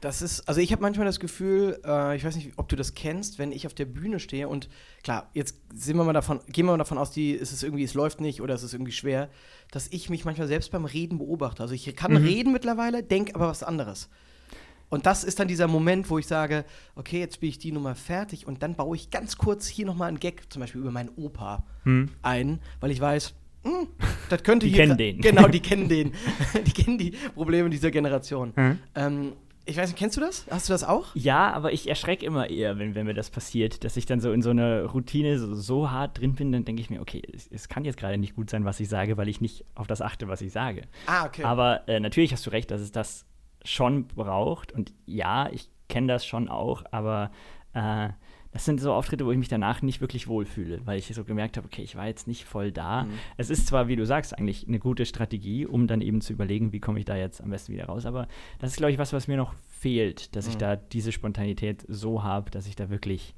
das 0.01 0.21
ist, 0.21 0.49
also 0.49 0.61
ich 0.61 0.73
habe 0.73 0.83
manchmal 0.83 1.07
das 1.07 1.21
Gefühl, 1.21 1.79
äh, 1.85 2.17
ich 2.17 2.25
weiß 2.25 2.35
nicht, 2.35 2.53
ob 2.57 2.69
du 2.69 2.75
das 2.75 2.95
kennst, 2.95 3.39
wenn 3.39 3.53
ich 3.53 3.67
auf 3.67 3.75
der 3.75 3.85
Bühne 3.85 4.19
stehe 4.19 4.49
und 4.49 4.69
klar, 5.05 5.31
jetzt 5.35 5.61
sind 5.73 5.97
wir 5.97 6.03
mal 6.03 6.13
davon, 6.13 6.41
gehen 6.49 6.67
wir 6.67 6.73
mal 6.73 6.79
davon 6.79 6.99
aus, 6.99 7.13
die, 7.13 7.31
ist 7.31 7.53
es 7.53 7.63
irgendwie, 7.63 7.85
es 7.85 7.95
läuft 7.95 8.21
nicht 8.21 8.41
oder 8.41 8.55
es 8.55 8.63
ist 8.65 8.73
irgendwie 8.73 8.91
schwer, 8.93 9.29
dass 9.71 9.87
ich 9.93 10.11
mich 10.11 10.25
manchmal 10.25 10.49
selbst 10.49 10.73
beim 10.73 10.87
Reden 10.87 11.19
beobachte. 11.19 11.63
Also 11.63 11.75
ich 11.75 11.95
kann 11.95 12.13
Mhm. 12.13 12.17
reden 12.19 12.53
mittlerweile, 12.53 13.03
denk 13.05 13.35
aber 13.35 13.47
was 13.47 13.63
anderes. 13.63 14.09
Und 14.93 15.07
das 15.07 15.25
ist 15.25 15.41
dann 15.41 15.49
dieser 15.49 15.69
Moment, 15.69 16.11
wo 16.11 16.19
ich 16.19 16.27
sage, 16.27 16.65
okay, 16.97 17.19
jetzt 17.21 17.37
spiele 17.37 17.49
ich 17.51 17.59
die 17.59 17.73
Nummer 17.73 17.95
fertig 17.95 18.47
und 18.47 18.63
dann 18.63 18.75
baue 18.75 18.95
ich 18.95 19.11
ganz 19.11 19.39
kurz 19.39 19.67
hier 19.67 19.87
nochmal 19.87 20.09
einen 20.09 20.21
Gag, 20.21 20.53
zum 20.53 20.61
Beispiel 20.61 20.83
über 20.83 20.91
meinen 20.91 21.09
Opa. 21.17 21.65
hm, 21.85 22.11
ein, 22.21 22.61
weil 22.81 22.91
ich 22.91 23.01
weiß, 23.01 23.35
hm, 23.65 23.87
das 24.29 24.43
könnte 24.43 24.67
Die 24.67 24.73
hier. 24.73 24.83
kennen 24.83 24.93
gra- 24.93 24.97
den. 24.97 25.21
Genau, 25.23 25.49
die 25.49 25.61
kennen 25.61 25.89
den. 25.89 26.13
die 26.67 26.73
kennen 26.73 26.99
die 26.99 27.13
Probleme 27.35 27.71
dieser 27.71 27.91
Generation. 27.91 28.53
Hm? 28.55 28.79
Ähm, 28.95 29.33
ich 29.65 29.77
weiß 29.79 29.89
nicht, 29.89 29.99
kennst 29.99 30.17
du 30.17 30.21
das? 30.21 30.45
Hast 30.51 30.69
du 30.69 30.75
das 30.75 30.85
auch? 30.85 31.15
Ja, 31.15 31.53
aber 31.53 31.73
ich 31.73 31.89
erschrecke 31.89 32.27
immer 32.27 32.51
eher, 32.51 32.79
wenn, 32.79 32.95
wenn 32.95 33.07
mir 33.07 33.15
das 33.15 33.31
passiert, 33.31 33.85
dass 33.85 33.97
ich 33.97 34.05
dann 34.07 34.21
so 34.21 34.31
in 34.33 34.43
so 34.43 34.51
einer 34.51 34.83
Routine 34.87 35.39
so, 35.39 35.55
so 35.55 35.91
hart 35.91 36.19
drin 36.21 36.35
bin, 36.35 36.53
dann 36.53 36.65
denke 36.67 36.83
ich 36.83 36.91
mir, 36.91 37.01
okay, 37.01 37.23
es, 37.33 37.47
es 37.47 37.69
kann 37.69 37.85
jetzt 37.87 37.97
gerade 37.97 38.19
nicht 38.19 38.35
gut 38.37 38.51
sein, 38.51 38.65
was 38.67 38.79
ich 38.81 38.89
sage, 38.91 39.17
weil 39.17 39.29
ich 39.29 39.41
nicht 39.41 39.65
auf 39.75 39.87
das 39.87 40.03
achte, 40.03 40.29
was 40.29 40.43
ich 40.43 40.53
sage. 40.53 40.83
Ah, 41.07 41.25
okay. 41.25 41.45
Aber 41.45 41.89
äh, 41.89 41.99
natürlich 42.01 42.33
hast 42.33 42.45
du 42.45 42.51
recht, 42.51 42.71
dass 42.73 42.81
es 42.83 42.91
das 42.93 43.25
schon 43.65 44.07
braucht. 44.07 44.73
Und 44.73 44.93
ja, 45.07 45.49
ich 45.51 45.69
kenne 45.89 46.09
das 46.09 46.25
schon 46.27 46.49
auch, 46.49 46.85
aber 46.91 47.31
äh, 47.75 48.09
das 48.51 48.67
sind 48.67 48.81
so 48.81 48.93
Auftritte, 48.93 49.25
wo 49.25 49.33
ich 49.33 49.39
mich 49.39 49.49
danach 49.49 49.81
nicht 49.81 50.03
wirklich 50.03 50.29
wohlfühle, 50.29 50.81
weil 50.85 50.99
ich 50.99 51.07
so 51.07 51.25
gemerkt 51.25 51.57
habe, 51.57 51.67
okay, 51.67 51.83
ich 51.83 51.97
war 51.97 52.07
jetzt 52.07 52.29
nicht 52.29 52.45
voll 52.45 52.71
da. 52.71 53.05
Mhm. 53.05 53.13
Es 53.39 53.49
ist 53.49 53.67
zwar, 53.67 53.89
wie 53.89 53.97
du 53.97 54.05
sagst, 54.05 54.37
eigentlich 54.39 54.69
eine 54.69 54.79
gute 54.79 55.07
Strategie, 55.07 55.65
um 55.67 55.87
dann 55.87 56.03
eben 56.03 56.21
zu 56.21 56.35
überlegen, 56.35 56.73
wie 56.73 56.81
komme 56.81 56.99
ich 56.99 57.07
da 57.07 57.17
jetzt 57.17 57.43
am 57.43 57.49
besten 57.51 57.73
wieder 57.73 57.87
raus, 57.87 58.05
aber 58.05 58.29
das 58.59 58.73
ist, 58.73 58.77
glaube 58.77 58.93
ich, 58.93 58.99
was, 58.99 59.13
was 59.15 59.27
mir 59.27 59.39
noch 59.39 59.55
fehlt, 59.71 60.37
dass 60.37 60.49
ich 60.49 60.55
Mhm. 60.57 60.61
da 60.61 60.77
diese 60.77 61.13
Spontanität 61.13 61.85
so 61.89 62.23
habe, 62.23 62.51
dass 62.51 62.67
ich 62.67 62.77
da 62.77 62.91
wirklich 62.91 63.35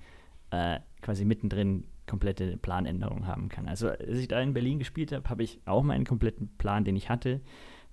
äh, 0.50 0.80
quasi 1.00 1.24
mittendrin 1.24 1.84
komplette 2.06 2.56
Planänderungen 2.56 3.26
haben 3.26 3.48
kann. 3.48 3.66
Also, 3.68 3.88
als 3.88 4.18
ich 4.18 4.28
da 4.28 4.40
in 4.40 4.52
Berlin 4.52 4.78
gespielt 4.78 5.12
habe, 5.12 5.28
habe 5.30 5.42
ich 5.42 5.60
auch 5.64 5.82
meinen 5.82 6.04
kompletten 6.04 6.48
Plan, 6.58 6.84
den 6.84 6.96
ich 6.96 7.08
hatte, 7.08 7.40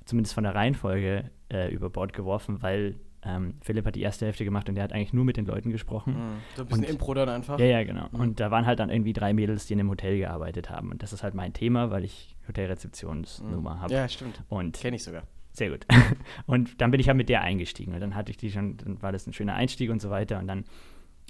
zumindest 0.06 0.34
von 0.34 0.44
der 0.44 0.54
Reihenfolge 0.56 1.30
äh, 1.52 1.70
über 1.74 1.90
Bord 1.90 2.14
geworfen, 2.14 2.62
weil 2.62 2.96
ähm, 3.24 3.54
Philipp 3.62 3.86
hat 3.86 3.96
die 3.96 4.02
erste 4.02 4.26
Hälfte 4.26 4.44
gemacht 4.46 4.68
und 4.68 4.74
der 4.76 4.84
hat 4.84 4.94
eigentlich 4.94 5.14
nur 5.14 5.24
mit 5.26 5.38
den 5.38 5.46
Leuten 5.46 5.70
gesprochen. 5.70 6.14
Mhm. 6.14 6.38
So 6.56 6.64
ein 6.64 6.68
bisschen 6.68 6.84
Und- 6.86 6.90
Impro 6.90 7.14
dann 7.14 7.30
einfach. 7.30 7.60
Ja, 7.60 7.66
ja, 7.66 7.84
genau. 7.84 8.08
Mhm. 8.12 8.20
Und 8.20 8.40
da 8.40 8.50
waren 8.50 8.66
halt 8.66 8.80
dann 8.80 8.90
irgendwie 8.90 9.14
drei 9.14 9.32
Mädels, 9.34 9.68
die 9.68 9.74
in 9.74 9.80
einem 9.80 9.90
Hotel 9.90 10.18
gearbeitet 10.18 10.70
haben. 10.72 10.90
Und 10.90 11.04
das 11.04 11.14
ist 11.14 11.22
halt 11.22 11.36
mein 11.36 11.54
Thema, 11.54 11.92
weil 11.92 12.04
ich 12.04 12.36
Hotelrezeptionsnummer 12.48 13.80
habe. 13.80 13.94
Mhm. 13.94 14.00
Ja, 14.00 14.08
stimmt. 14.10 14.42
Und 14.50 14.80
Kenne 14.80 14.96
ich 14.96 15.04
sogar. 15.04 15.24
sehr 15.54 15.70
gut. 15.70 15.86
Und 16.48 16.82
dann 16.82 16.92
bin 16.92 17.00
ich 17.00 17.08
halt 17.08 17.18
mit 17.18 17.30
der 17.30 17.42
eingestiegen. 17.42 17.94
Und 17.94 18.00
dann 18.00 18.16
hatte 18.16 18.32
ich 18.32 18.38
die 18.38 18.52
schon, 18.52 18.78
dann 18.78 19.02
war 19.02 19.12
das 19.12 19.28
ein 19.28 19.34
schöner 19.34 19.54
Einstieg 19.56 19.92
und 19.92 20.02
so 20.02 20.10
weiter. 20.10 20.40
Und 20.40 20.48
dann, 20.48 20.66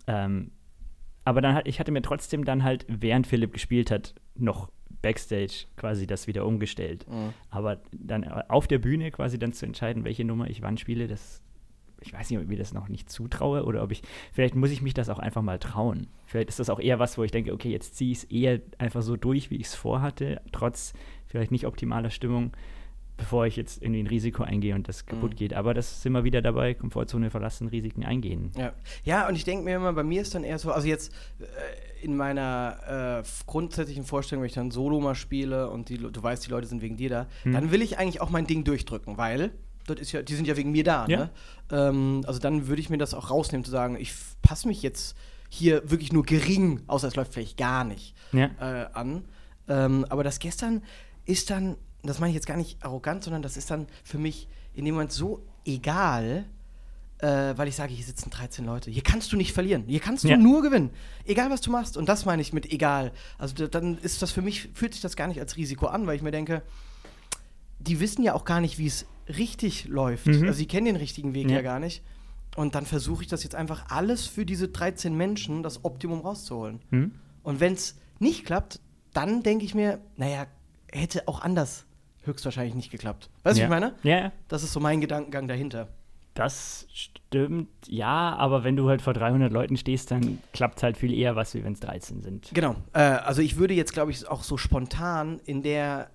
ähm, 0.08 0.52
aber 1.26 1.42
dann 1.42 1.56
hat, 1.56 1.68
ich 1.68 1.80
hatte 1.80 1.92
mir 1.92 2.02
trotzdem 2.02 2.46
dann 2.46 2.64
halt, 2.64 2.86
während 2.88 3.28
Philipp 3.28 3.54
gespielt 3.54 3.92
hat, 3.92 4.16
noch 4.36 4.72
Backstage 5.02 5.66
quasi 5.78 6.06
das 6.08 6.28
wieder 6.28 6.46
umgestellt. 6.46 7.06
Mhm. 7.10 7.34
Aber 7.50 7.80
dann 7.92 8.24
auf 8.24 8.68
der 8.68 8.80
Bühne 8.80 9.12
quasi 9.12 9.40
dann 9.40 9.54
zu 9.54 9.66
entscheiden, 9.66 10.04
welche 10.04 10.24
Nummer 10.26 10.50
ich 10.50 10.62
wann 10.62 10.78
spiele, 10.78 11.08
das, 11.08 11.42
ich 12.02 12.14
weiß 12.14 12.30
nicht, 12.30 12.38
ob 12.40 12.44
ich 12.44 12.50
mir 12.50 12.58
das 12.58 12.74
noch 12.74 12.88
nicht 12.90 13.10
zutraue 13.10 13.64
oder 13.66 13.84
ob 13.84 13.92
ich, 13.92 14.02
vielleicht 14.32 14.56
muss 14.56 14.72
ich 14.72 14.82
mich 14.82 14.94
das 14.94 15.10
auch 15.10 15.20
einfach 15.20 15.42
mal 15.42 15.60
trauen. 15.60 16.08
Vielleicht 16.26 16.50
ist 16.50 16.60
das 16.60 16.70
auch 16.70 16.80
eher 16.80 17.00
was, 17.00 17.18
wo 17.18 17.24
ich 17.24 17.32
denke, 17.32 17.54
okay, 17.54 17.70
jetzt 17.72 17.96
ziehe 17.96 18.12
ich 18.12 18.20
es 18.20 18.24
eher 18.26 18.60
einfach 18.78 19.02
so 19.02 19.18
durch, 19.18 19.50
wie 19.52 19.56
ich 19.58 19.68
es 19.68 19.76
vorhatte, 19.76 20.42
trotz 20.52 20.94
vielleicht 21.28 21.52
nicht 21.52 21.66
optimaler 21.66 22.10
Stimmung, 22.10 22.52
bevor 23.18 23.46
ich 23.46 23.56
jetzt 23.56 23.84
irgendwie 23.84 24.02
ein 24.02 24.08
Risiko 24.08 24.42
eingehe 24.42 24.74
und 24.74 24.88
das 24.88 25.06
kaputt 25.06 25.34
Mhm. 25.34 25.36
geht. 25.36 25.54
Aber 25.54 25.74
das 25.76 26.02
sind 26.02 26.12
wir 26.14 26.24
wieder 26.24 26.42
dabei, 26.42 26.74
Komfortzone 26.74 27.30
verlassen, 27.30 27.68
Risiken 27.68 28.04
eingehen. 28.04 28.52
Ja. 28.58 28.74
ja, 29.04 29.28
und 29.28 29.36
ich 29.36 29.44
denke 29.44 29.64
mir 29.64 29.76
immer, 29.76 29.94
bei 29.94 30.04
mir 30.04 30.22
ist 30.24 30.34
dann 30.34 30.44
eher 30.44 30.58
so, 30.58 30.72
also 30.72 30.88
jetzt 30.88 31.14
äh, 31.40 31.46
in 32.02 32.16
meiner 32.18 33.22
äh, 33.24 33.28
grundsätzlichen 33.46 34.04
Vorstellung, 34.06 34.42
wenn 34.44 34.48
ich 34.50 34.54
dann 34.56 34.72
Solo 34.72 35.00
mal 35.00 35.16
spiele 35.16 35.70
und 35.70 35.90
die, 35.90 35.98
du 35.98 36.24
weißt, 36.24 36.46
die 36.46 36.50
Leute 36.52 36.68
sind 36.68 36.82
wegen 36.82 36.98
dir 36.98 37.10
da, 37.10 37.28
Hm. 37.44 37.54
dann 37.54 37.72
will 37.72 37.82
ich 37.82 37.98
eigentlich 37.98 38.22
auch 38.22 38.30
mein 38.30 38.48
Ding 38.48 38.64
durchdrücken, 38.64 39.18
weil 39.18 39.52
das 39.88 40.00
ist 40.00 40.12
ja, 40.12 40.22
die 40.22 40.36
sind 40.36 40.48
ja 40.48 40.56
wegen 40.58 40.72
mir 40.72 40.84
da. 40.84 41.06
Ja. 41.08 41.18
Ne? 41.18 41.30
Ähm, 41.72 42.22
also 42.28 42.40
dann 42.40 42.68
würde 42.68 42.82
ich 42.82 42.90
mir 42.90 42.98
das 42.98 43.14
auch 43.14 43.30
rausnehmen, 43.30 43.64
zu 43.66 43.72
sagen, 43.72 43.98
ich 44.00 44.14
passe 44.42 44.68
mich 44.68 44.82
jetzt 44.84 45.16
hier 45.50 45.90
wirklich 45.90 46.14
nur 46.14 46.24
gering, 46.24 46.82
außer 46.88 47.08
es 47.08 47.16
läuft 47.16 47.34
vielleicht 47.34 47.58
gar 47.58 47.84
nicht, 47.84 48.16
Ja. 48.32 48.50
äh, 48.60 48.88
an. 48.94 49.26
Ähm, 49.68 50.06
aber 50.10 50.24
das 50.24 50.40
gestern 50.40 50.82
ist 51.26 51.50
dann, 51.50 51.76
das 52.04 52.20
meine 52.20 52.30
ich 52.32 52.36
jetzt 52.36 52.48
gar 52.48 52.58
nicht 52.58 52.84
arrogant, 52.84 53.24
sondern 53.24 53.42
das 53.42 53.58
ist 53.58 53.70
dann 53.72 53.88
für 54.04 54.18
mich 54.18 54.48
in 54.74 54.86
dem 54.86 54.94
Moment 54.96 55.12
so 55.12 55.44
egal, 55.66 56.46
äh, 57.22 57.58
weil 57.58 57.68
ich 57.68 57.76
sage, 57.76 57.94
hier 57.94 58.04
sitzen 58.04 58.30
13 58.30 58.66
Leute. 58.66 58.90
Hier 58.92 59.04
kannst 59.04 59.32
du 59.32 59.38
nicht 59.38 59.54
verlieren. 59.54 59.84
Hier 59.88 60.00
kannst 60.00 60.24
du 60.24 60.28
Ja. 60.28 60.38
nur 60.38 60.62
gewinnen. 60.62 60.90
Egal, 61.26 61.50
was 61.50 61.62
du 61.62 61.72
machst. 61.72 61.96
Und 61.98 62.10
das 62.10 62.26
meine 62.26 62.42
ich 62.42 62.52
mit 62.54 62.72
egal. 62.72 63.12
Also 63.38 63.54
da, 63.56 63.68
dann 63.68 63.98
ist 64.00 64.22
das 64.22 64.32
für 64.32 64.42
mich, 64.42 64.70
fühlt 64.74 64.94
sich 64.94 65.02
das 65.02 65.16
gar 65.16 65.28
nicht 65.28 65.40
als 65.40 65.56
Risiko 65.58 65.86
an, 65.88 66.08
weil 66.08 66.16
ich 66.16 66.22
mir 66.22 66.32
denke, 66.32 66.64
die 67.80 68.00
wissen 68.00 68.24
ja 68.24 68.34
auch 68.34 68.46
gar 68.46 68.62
nicht, 68.62 68.78
wie 68.78 68.88
es 68.88 69.06
richtig 69.28 69.86
läuft. 69.88 70.28
Mhm. 70.28 70.44
Also 70.44 70.54
sie 70.54 70.66
kennen 70.68 70.86
den 70.86 70.96
richtigen 70.96 71.34
Weg 71.34 71.50
ja, 71.50 71.58
Ja. 71.58 71.62
gar 71.62 71.80
nicht. 71.80 72.04
Und 72.56 72.76
dann 72.76 72.86
versuche 72.86 73.24
ich 73.24 73.30
das 73.30 73.44
jetzt 73.44 73.56
einfach 73.56 73.90
alles 73.90 74.28
für 74.28 74.46
diese 74.46 74.68
13 74.68 75.16
Menschen, 75.16 75.64
das 75.64 75.86
Optimum 75.86 76.20
rauszuholen. 76.20 76.82
Hm? 76.90 77.12
Und 77.44 77.60
wenn 77.62 77.74
es 77.74 77.96
nicht 78.20 78.46
klappt, 78.46 78.80
dann 79.14 79.42
denke 79.42 79.64
ich 79.64 79.74
mir, 79.74 80.00
naja, 80.18 80.48
hätte 80.92 81.28
auch 81.28 81.42
anders 81.42 81.86
höchstwahrscheinlich 82.24 82.76
nicht 82.76 82.92
geklappt. 82.92 83.30
Weißt 83.44 83.58
du, 83.58 83.62
ja. 83.62 83.68
ich 83.68 83.70
meine? 83.70 83.96
Ja. 84.04 84.32
Das 84.48 84.64
ist 84.64 84.74
so 84.74 84.80
mein 84.80 85.00
Gedankengang 85.02 85.48
dahinter. 85.48 85.88
Das 86.34 86.88
stimmt, 86.94 87.68
ja, 87.88 88.36
aber 88.38 88.64
wenn 88.64 88.76
du 88.76 88.88
halt 88.88 89.02
vor 89.02 89.14
300 89.14 89.52
Leuten 89.52 89.76
stehst, 89.78 90.12
dann 90.12 90.40
klappt 90.54 90.78
es 90.78 90.84
halt 90.84 90.98
viel 90.98 91.14
eher 91.14 91.36
was, 91.36 91.54
wie 91.56 91.64
wenn 91.64 91.74
es 91.74 91.80
13 91.82 92.22
sind. 92.22 92.50
Genau. 92.54 92.76
Äh, 92.94 93.00
also 93.02 93.42
ich 93.42 93.58
würde 93.58 93.74
jetzt, 93.74 93.92
glaube 93.94 94.12
ich, 94.12 94.28
auch 94.30 94.44
so 94.44 94.58
spontan 94.58 95.40
in 95.46 95.62
der 95.62 96.10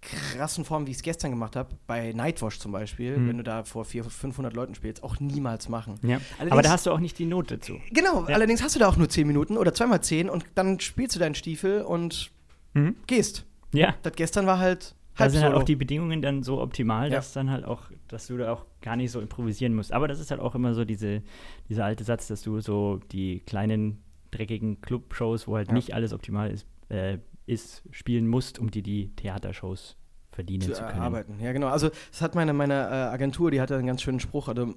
krassen 0.00 0.64
Form, 0.64 0.86
wie 0.86 0.90
ich 0.90 0.96
es 0.96 1.02
gestern 1.02 1.30
gemacht 1.30 1.54
habe, 1.54 1.76
bei 1.86 2.12
Nightwash 2.12 2.58
zum 2.58 2.72
Beispiel, 2.72 3.16
Mhm. 3.16 3.28
wenn 3.28 3.36
du 3.38 3.44
da 3.44 3.62
vor 3.62 3.84
400, 3.84 4.12
500 4.12 4.52
Leuten 4.54 4.74
spielst, 4.74 5.02
auch 5.04 5.20
niemals 5.20 5.68
machen. 5.68 5.94
Ja. 6.02 6.20
Aber 6.50 6.60
da 6.62 6.70
hast 6.70 6.86
du 6.86 6.90
auch 6.90 6.98
nicht 6.98 7.18
die 7.20 7.24
Not 7.24 7.52
dazu. 7.52 7.78
Genau, 7.92 8.26
Ja. 8.28 8.34
allerdings 8.34 8.62
hast 8.64 8.74
du 8.74 8.80
da 8.80 8.88
auch 8.88 8.96
nur 8.96 9.08
10 9.08 9.28
Minuten 9.28 9.56
oder 9.56 9.72
zweimal 9.74 10.00
10 10.02 10.28
und 10.28 10.44
dann 10.56 10.80
spielst 10.80 11.14
du 11.14 11.20
deinen 11.20 11.36
Stiefel 11.36 11.82
und 11.82 12.32
Mhm. 12.74 12.96
gehst. 13.06 13.44
Ja. 13.72 13.94
Das 14.02 14.14
gestern 14.14 14.46
war 14.46 14.58
halt 14.58 14.96
Da 15.16 15.28
sind 15.28 15.42
halt 15.42 15.54
auch 15.54 15.62
die 15.64 15.76
Bedingungen 15.76 16.22
dann 16.22 16.42
so 16.42 16.60
optimal, 16.60 17.08
Ja. 17.10 17.16
dass 17.16 17.32
dann 17.32 17.50
halt 17.50 17.64
auch, 17.64 17.82
dass 18.08 18.26
du 18.28 18.36
da 18.38 18.52
auch 18.52 18.64
gar 18.80 18.96
nicht 18.96 19.10
so 19.10 19.20
improvisieren 19.20 19.74
musst. 19.74 19.92
Aber 19.92 20.08
das 20.08 20.18
ist 20.20 20.30
halt 20.30 20.40
auch 20.40 20.54
immer 20.54 20.72
so 20.74 20.84
diese, 20.84 21.22
dieser 21.68 21.84
alte 21.84 22.02
Satz, 22.04 22.28
dass 22.28 22.42
du 22.42 22.60
so 22.60 22.98
die 23.12 23.40
kleinen, 23.40 24.02
dreckigen 24.30 24.80
Club-Shows, 24.80 25.46
wo 25.46 25.56
halt 25.56 25.68
Ja. 25.68 25.74
nicht 25.74 25.92
alles 25.94 26.12
optimal 26.14 26.50
ist, 26.50 26.66
äh, 26.88 27.18
ist, 27.46 27.82
spielen 27.90 28.26
musst, 28.26 28.58
um 28.58 28.70
dir 28.70 28.82
die 28.82 29.14
Theatershows 29.16 29.96
verdienen 30.30 30.62
zu 30.62 30.72
zu, 30.72 30.82
können. 30.84 30.96
erarbeiten. 30.96 31.40
Ja, 31.40 31.52
genau. 31.52 31.66
Also, 31.68 31.90
das 32.10 32.22
hat 32.22 32.34
meine, 32.34 32.54
meine 32.54 32.74
äh, 32.74 32.76
Agentur, 33.12 33.50
die 33.50 33.60
hatte 33.60 33.76
einen 33.76 33.86
ganz 33.86 34.00
schönen 34.00 34.20
Spruch. 34.20 34.48
Also, 34.48 34.74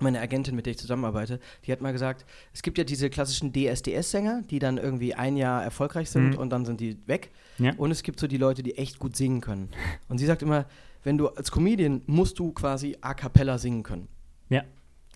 meine 0.00 0.20
Agentin, 0.20 0.54
mit 0.54 0.66
der 0.66 0.72
ich 0.72 0.78
zusammenarbeite, 0.78 1.40
die 1.66 1.72
hat 1.72 1.80
mal 1.80 1.92
gesagt, 1.92 2.24
es 2.54 2.62
gibt 2.62 2.78
ja 2.78 2.84
diese 2.84 3.10
klassischen 3.10 3.52
DSDS-Sänger, 3.52 4.42
die 4.48 4.58
dann 4.58 4.78
irgendwie 4.78 5.14
ein 5.14 5.36
Jahr 5.36 5.62
erfolgreich 5.62 6.10
sind 6.10 6.30
Mhm. 6.30 6.38
und 6.38 6.50
dann 6.50 6.64
sind 6.64 6.80
die 6.80 6.96
weg. 7.06 7.30
Ja. 7.58 7.74
Und 7.76 7.90
es 7.90 8.02
gibt 8.02 8.20
so 8.20 8.26
die 8.26 8.36
Leute, 8.38 8.62
die 8.62 8.76
echt 8.78 8.98
gut 8.98 9.16
singen 9.16 9.40
können. 9.40 9.68
Und 10.08 10.18
sie 10.18 10.26
sagt 10.26 10.42
immer, 10.42 10.66
wenn 11.02 11.18
du 11.18 11.28
als 11.28 11.50
Comedian 11.50 12.02
musst 12.06 12.38
du 12.38 12.52
quasi 12.52 12.96
a 13.00 13.14
cappella 13.14 13.58
singen 13.58 13.82
können. 13.82 14.08
Ja. 14.48 14.64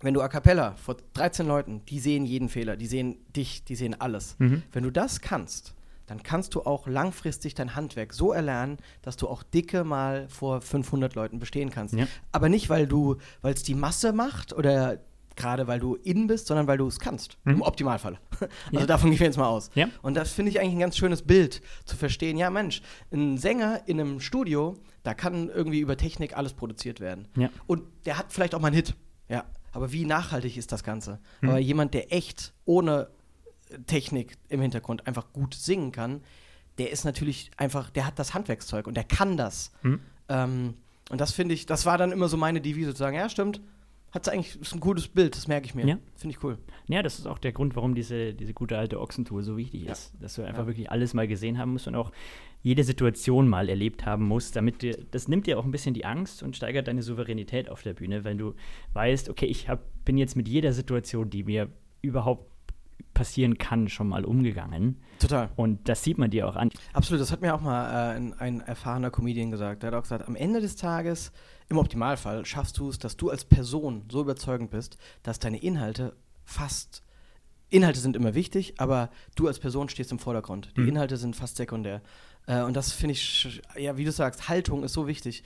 Wenn 0.02 0.12
du 0.12 0.20
a 0.20 0.28
cappella 0.28 0.72
vor 0.76 0.96
13 1.14 1.46
Leuten, 1.46 1.82
die 1.88 1.98
sehen 2.00 2.26
jeden 2.26 2.48
Fehler, 2.48 2.76
die 2.76 2.86
sehen 2.86 3.16
dich, 3.34 3.64
die 3.64 3.76
sehen 3.76 3.98
alles. 4.00 4.36
Mhm. 4.38 4.62
Wenn 4.72 4.82
du 4.82 4.90
das 4.90 5.20
kannst, 5.20 5.72
dann 6.06 6.22
kannst 6.22 6.54
du 6.54 6.62
auch 6.62 6.86
langfristig 6.86 7.54
dein 7.54 7.74
Handwerk 7.74 8.12
so 8.12 8.32
erlernen, 8.32 8.78
dass 9.02 9.16
du 9.16 9.28
auch 9.28 9.42
dicke 9.42 9.84
mal 9.84 10.28
vor 10.28 10.60
500 10.60 11.14
Leuten 11.14 11.38
bestehen 11.38 11.70
kannst. 11.70 11.94
Ja. 11.94 12.06
Aber 12.32 12.48
nicht, 12.48 12.68
weil 12.68 12.86
du, 12.86 13.16
weil 13.42 13.54
es 13.54 13.62
die 13.62 13.74
Masse 13.74 14.12
macht 14.12 14.52
oder 14.52 14.98
gerade 15.36 15.66
weil 15.66 15.80
du 15.80 15.96
in 15.96 16.26
bist, 16.28 16.46
sondern 16.46 16.66
weil 16.68 16.78
du 16.78 16.86
es 16.86 17.00
kannst. 17.00 17.38
Mhm. 17.44 17.54
Im 17.54 17.62
Optimalfall. 17.62 18.18
Also 18.66 18.80
Ja. 18.80 18.86
davon 18.86 19.10
gehen 19.10 19.18
wir 19.18 19.26
jetzt 19.26 19.36
mal 19.38 19.48
aus. 19.48 19.70
Ja. 19.74 19.88
Und 20.02 20.14
das 20.14 20.30
finde 20.32 20.50
ich 20.50 20.60
eigentlich 20.60 20.74
ein 20.74 20.80
ganz 20.80 20.96
schönes 20.96 21.22
Bild, 21.22 21.60
zu 21.84 21.96
verstehen, 21.96 22.36
ja 22.36 22.50
Mensch, 22.50 22.82
ein 23.12 23.36
Sänger 23.38 23.80
in 23.86 24.00
einem 24.00 24.20
Studio, 24.20 24.76
da 25.02 25.12
kann 25.14 25.48
irgendwie 25.48 25.80
über 25.80 25.96
Technik 25.96 26.36
alles 26.36 26.52
produziert 26.52 27.00
werden. 27.00 27.26
Ja. 27.36 27.48
Und 27.66 27.82
der 28.06 28.18
hat 28.18 28.32
vielleicht 28.32 28.54
auch 28.54 28.60
mal 28.60 28.68
einen 28.68 28.76
Hit. 28.76 28.94
Ja. 29.28 29.44
Aber 29.72 29.90
wie 29.92 30.04
nachhaltig 30.04 30.56
ist 30.56 30.70
das 30.70 30.84
Ganze? 30.84 31.18
Mhm. 31.40 31.48
Aber 31.48 31.58
jemand, 31.58 31.94
der 31.94 32.12
echt 32.12 32.54
ohne 32.64 33.08
Technik 33.86 34.36
im 34.48 34.60
Hintergrund 34.60 35.06
einfach 35.06 35.32
gut 35.32 35.54
singen 35.54 35.92
kann, 35.92 36.20
der 36.78 36.90
ist 36.90 37.04
natürlich 37.04 37.50
einfach, 37.56 37.90
der 37.90 38.06
hat 38.06 38.18
das 38.18 38.34
Handwerkszeug 38.34 38.86
und 38.86 38.96
der 38.96 39.04
kann 39.04 39.36
das. 39.36 39.72
Mhm. 39.82 40.00
Ähm, 40.28 40.74
und 41.10 41.20
das 41.20 41.32
finde 41.32 41.54
ich, 41.54 41.66
das 41.66 41.86
war 41.86 41.98
dann 41.98 42.12
immer 42.12 42.28
so 42.28 42.36
meine 42.36 42.60
Devise, 42.60 42.92
zu 42.92 42.98
sagen, 42.98 43.16
ja, 43.16 43.28
stimmt, 43.28 43.60
hat 44.10 44.28
eigentlich, 44.28 44.60
ist 44.60 44.72
ein 44.72 44.80
gutes 44.80 45.08
Bild, 45.08 45.36
das 45.36 45.48
merke 45.48 45.66
ich 45.66 45.74
mir. 45.74 45.84
Ja. 45.86 45.98
Finde 46.16 46.36
ich 46.36 46.42
cool. 46.44 46.56
Ja, 46.88 47.02
das 47.02 47.18
ist 47.18 47.26
auch 47.26 47.38
der 47.38 47.52
Grund, 47.52 47.74
warum 47.76 47.94
diese, 47.94 48.32
diese 48.32 48.54
gute 48.54 48.78
alte 48.78 49.00
Ochsentour 49.00 49.42
so 49.42 49.56
wichtig 49.56 49.82
Ja. 49.84 49.92
ist. 49.92 50.12
Dass 50.20 50.34
du 50.34 50.42
einfach 50.42 50.62
Ja. 50.62 50.66
wirklich 50.68 50.90
alles 50.90 51.14
mal 51.14 51.26
gesehen 51.26 51.58
haben 51.58 51.72
musst 51.72 51.88
und 51.88 51.94
auch 51.96 52.12
jede 52.62 52.84
Situation 52.84 53.48
mal 53.48 53.68
erlebt 53.68 54.06
haben 54.06 54.24
musst, 54.26 54.56
damit 54.56 54.82
dir, 54.82 54.96
das 55.10 55.28
nimmt 55.28 55.46
dir 55.46 55.58
auch 55.58 55.64
ein 55.64 55.70
bisschen 55.72 55.94
die 55.94 56.04
Angst 56.06 56.42
und 56.42 56.56
steigert 56.56 56.88
deine 56.88 57.02
Souveränität 57.02 57.68
auf 57.68 57.82
der 57.82 57.92
Bühne, 57.92 58.24
wenn 58.24 58.38
du 58.38 58.54
weißt, 58.94 59.28
okay, 59.28 59.46
ich 59.46 59.68
hab, 59.68 59.80
bin 60.04 60.16
jetzt 60.16 60.36
mit 60.36 60.48
jeder 60.48 60.72
Situation, 60.72 61.28
die 61.28 61.42
mir 61.44 61.68
überhaupt 62.00 62.50
passieren 63.12 63.58
kann, 63.58 63.88
schon 63.88 64.08
mal 64.08 64.24
umgegangen. 64.24 65.00
Total. 65.20 65.48
Und 65.56 65.88
das 65.88 66.02
sieht 66.02 66.18
man 66.18 66.30
dir 66.30 66.48
auch 66.48 66.56
an. 66.56 66.70
Absolut, 66.92 67.20
das 67.20 67.30
hat 67.30 67.40
mir 67.40 67.54
auch 67.54 67.60
mal 67.60 68.12
äh, 68.12 68.16
ein, 68.16 68.34
ein 68.40 68.60
erfahrener 68.60 69.10
Comedian 69.10 69.50
gesagt. 69.52 69.82
Der 69.82 69.92
hat 69.92 69.98
auch 69.98 70.02
gesagt, 70.02 70.26
am 70.26 70.34
Ende 70.36 70.60
des 70.60 70.74
Tages, 70.76 71.30
im 71.68 71.78
Optimalfall, 71.78 72.44
schaffst 72.44 72.76
du 72.78 72.88
es, 72.88 72.98
dass 72.98 73.16
du 73.16 73.30
als 73.30 73.44
Person 73.44 74.02
so 74.10 74.20
überzeugend 74.20 74.70
bist, 74.70 74.98
dass 75.22 75.38
deine 75.38 75.58
Inhalte 75.62 76.14
fast. 76.44 77.02
Inhalte 77.70 78.00
sind 78.00 78.16
immer 78.16 78.34
wichtig, 78.34 78.74
aber 78.78 79.10
du 79.36 79.46
als 79.46 79.58
Person 79.58 79.88
stehst 79.88 80.12
im 80.12 80.18
Vordergrund. 80.18 80.72
Die 80.76 80.80
Mhm. 80.82 80.88
Inhalte 80.88 81.16
sind 81.16 81.36
fast 81.36 81.56
sekundär. 81.56 82.02
Äh, 82.46 82.62
und 82.62 82.74
das 82.74 82.92
finde 82.92 83.12
ich, 83.12 83.62
ja, 83.78 83.96
wie 83.96 84.04
du 84.04 84.12
sagst, 84.12 84.48
Haltung 84.48 84.82
ist 84.82 84.92
so 84.92 85.06
wichtig. 85.06 85.44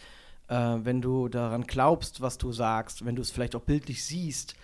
Äh, 0.49 0.55
wenn 0.82 1.03
du 1.03 1.28
daran 1.28 1.64
glaubst, 1.66 2.20
was 2.22 2.38
du 2.38 2.51
sagst, 2.53 3.05
wenn 3.05 3.14
du 3.14 3.22
es 3.22 3.30
vielleicht 3.30 3.55
auch 3.55 3.62
bildlich 3.62 4.05
siehst 4.05 4.55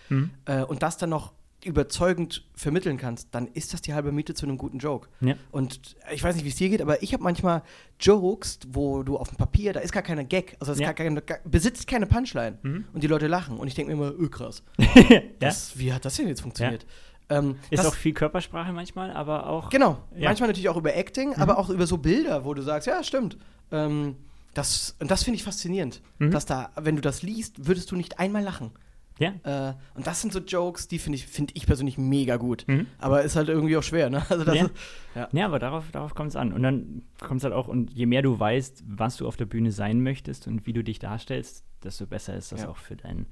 äh, 0.46 0.62
und 0.62 0.82
das 0.82 0.96
dann 0.96 1.10
noch 1.10 1.32
überzeugend 1.64 2.44
vermitteln 2.54 2.96
kannst, 2.96 3.28
dann 3.34 3.46
ist 3.48 3.72
das 3.72 3.80
die 3.82 3.94
halbe 3.94 4.12
Miete 4.12 4.34
zu 4.34 4.46
einem 4.46 4.58
guten 4.58 4.78
Joke. 4.78 5.08
Ja. 5.20 5.34
Und 5.50 5.96
ich 6.12 6.22
weiß 6.22 6.34
nicht, 6.36 6.44
wie 6.44 6.48
es 6.50 6.56
dir 6.56 6.68
geht, 6.68 6.82
aber 6.82 7.02
ich 7.02 7.12
habe 7.12 7.22
manchmal 7.22 7.62
Jokes, 8.00 8.58
wo 8.68 9.02
du 9.02 9.16
auf 9.16 9.28
dem 9.28 9.36
Papier, 9.36 9.72
da 9.72 9.80
ist 9.80 9.92
gar 9.92 10.02
keine 10.02 10.24
Gag, 10.24 10.56
also 10.60 10.72
es 10.72 10.78
Ja. 10.78 10.92
gar 10.92 10.94
keine, 10.94 11.22
besitzt 11.44 11.86
keine 11.86 12.06
Punchline 12.06 12.58
Mhm. 12.62 12.84
und 12.92 13.02
die 13.02 13.06
Leute 13.06 13.26
lachen 13.26 13.58
und 13.58 13.68
ich 13.68 13.74
denke 13.74 13.94
mir 13.94 14.02
immer, 14.06 14.18
öh, 14.18 14.28
krass, 14.28 14.62
ja? 15.10 15.20
das, 15.38 15.78
wie 15.78 15.92
hat 15.92 16.04
das 16.04 16.16
denn 16.16 16.28
jetzt 16.28 16.40
funktioniert? 16.42 16.86
Ähm, 17.30 17.56
Ist 17.70 17.78
das, 17.82 17.86
auch 17.86 17.94
viel 17.94 18.12
Körpersprache 18.12 18.72
manchmal, 18.72 19.10
aber 19.10 19.46
auch. 19.48 19.70
Genau, 19.70 19.98
manchmal 20.18 20.48
natürlich 20.48 20.68
auch 20.68 20.76
über 20.76 20.94
Acting, 20.94 21.30
Mhm. 21.30 21.34
aber 21.42 21.56
auch 21.58 21.70
über 21.70 21.86
so 21.86 21.96
Bilder, 21.96 22.44
wo 22.44 22.52
du 22.52 22.60
sagst, 22.62 22.86
ja, 22.86 23.02
stimmt. 23.02 23.38
Ähm, 23.72 24.16
das, 24.52 24.94
und 25.00 25.10
das 25.10 25.24
finde 25.24 25.36
ich 25.36 25.42
faszinierend, 25.42 26.02
Mhm. 26.18 26.30
dass 26.30 26.44
da, 26.46 26.70
wenn 26.76 26.96
du 26.96 27.00
das 27.02 27.22
liest, 27.22 27.66
würdest 27.66 27.90
du 27.90 27.96
nicht 27.96 28.18
einmal 28.18 28.42
lachen. 28.42 28.70
Ja. 29.18 29.32
Äh, 29.70 29.74
und 29.94 30.06
das 30.06 30.20
sind 30.20 30.32
so 30.32 30.40
Jokes, 30.40 30.88
die 30.88 30.98
finde 30.98 31.16
ich, 31.16 31.26
find 31.26 31.56
ich 31.56 31.66
persönlich 31.66 31.98
mega 31.98 32.36
gut. 32.36 32.64
Mhm. 32.66 32.86
Aber 32.98 33.22
ist 33.22 33.36
halt 33.36 33.48
irgendwie 33.48 33.76
auch 33.76 33.82
schwer, 33.82 34.10
ne? 34.10 34.22
Also 34.30 34.44
das 34.44 34.56
Ja. 34.56 34.64
ist, 34.64 34.72
ja. 35.14 35.28
Ja, 35.32 35.46
aber 35.46 35.58
darauf, 35.60 35.84
darauf 35.92 36.14
kommt 36.14 36.30
es 36.30 36.36
an. 36.36 36.52
Und 36.52 36.62
dann 36.64 37.02
kommt 37.20 37.38
es 37.38 37.44
halt 37.44 37.54
auch, 37.54 37.68
und 37.68 37.92
je 37.92 38.06
mehr 38.06 38.22
du 38.22 38.38
weißt, 38.38 38.82
was 38.88 39.16
du 39.16 39.28
auf 39.28 39.36
der 39.36 39.46
Bühne 39.46 39.70
sein 39.70 40.02
möchtest 40.02 40.46
und 40.48 40.66
wie 40.66 40.72
du 40.72 40.82
dich 40.82 40.98
darstellst, 40.98 41.64
desto 41.84 42.06
besser 42.06 42.34
ist 42.36 42.50
das 42.50 42.62
Ja. 42.62 42.68
auch 42.70 42.76
für 42.76 42.96
dein, 42.96 43.26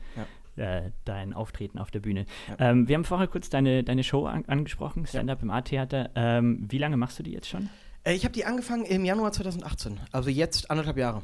äh, 0.56 0.90
dein 1.04 1.32
Auftreten 1.32 1.78
auf 1.78 1.90
der 1.90 2.00
Bühne. 2.00 2.26
Ähm, 2.58 2.86
wir 2.86 2.94
haben 2.94 3.04
vorher 3.04 3.26
kurz 3.26 3.48
deine, 3.50 3.82
deine 3.82 4.04
Show 4.04 4.26
an, 4.26 4.44
angesprochen, 4.46 5.06
Stand-Up 5.06 5.42
im 5.42 5.50
A-Theater. 5.50 6.10
Ähm, 6.14 6.64
wie 6.68 6.78
lange 6.78 6.96
machst 6.96 7.18
du 7.18 7.22
die 7.24 7.32
jetzt 7.32 7.48
schon? 7.48 7.70
Äh, 8.04 8.14
ich 8.14 8.24
habe 8.24 8.34
die 8.34 8.44
angefangen 8.44 8.84
im 8.84 9.04
Januar 9.04 9.32
2018, 9.32 9.98
also 10.12 10.30
jetzt 10.30 10.70
anderthalb 10.70 10.96
Jahre. 10.98 11.22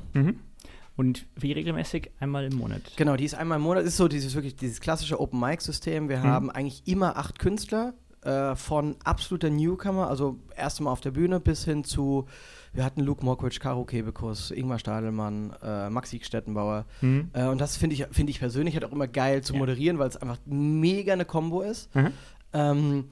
Und 0.98 1.24
wie 1.36 1.52
regelmäßig? 1.52 2.10
Einmal 2.20 2.44
im 2.44 2.58
Monat. 2.58 2.82
Genau, 2.96 3.16
die 3.16 3.24
ist 3.24 3.34
einmal 3.34 3.56
im 3.56 3.62
Monat, 3.62 3.84
ist 3.84 3.96
so 3.96 4.08
dieses 4.08 4.34
wirklich 4.34 4.56
dieses 4.56 4.80
klassische 4.80 5.18
Open 5.20 5.40
Mic 5.40 5.62
System. 5.62 6.08
Wir 6.10 6.18
Mhm. 6.18 6.22
haben 6.24 6.50
eigentlich 6.50 6.82
immer 6.86 7.16
acht 7.16 7.38
Künstler 7.38 7.94
äh, 8.22 8.56
von 8.56 8.96
absoluter 9.04 9.48
Newcomer, 9.48 10.08
also 10.10 10.40
erste 10.56 10.82
Mal 10.82 10.90
auf 10.90 11.00
der 11.00 11.12
Bühne 11.12 11.38
bis 11.40 11.64
hin 11.64 11.84
zu 11.84 12.26
wir 12.74 12.84
hatten 12.84 13.00
Luke 13.00 13.24
Mockridge, 13.24 13.60
Caro 13.60 13.84
Kebekus, 13.84 14.50
Ingmar 14.50 14.78
Stadelmann, 14.78 15.54
äh, 15.62 15.88
Maxi 15.88 16.20
Stettenbauer. 16.22 16.84
Mhm. 17.00 17.30
Äh, 17.32 17.46
und 17.46 17.60
das 17.60 17.76
finde 17.78 17.94
ich, 17.94 18.04
find 18.10 18.28
ich 18.28 18.40
persönlich 18.40 18.74
halt 18.74 18.84
auch 18.84 18.92
immer 18.92 19.06
geil 19.08 19.42
zu 19.42 19.54
Ja. 19.54 19.60
moderieren, 19.60 19.98
weil 19.98 20.08
es 20.08 20.16
einfach 20.18 20.38
mega 20.44 21.12
eine 21.14 21.24
Combo 21.24 21.62
ist. 21.62 21.94
Mhm. 21.94 22.10
Ähm, 22.52 23.04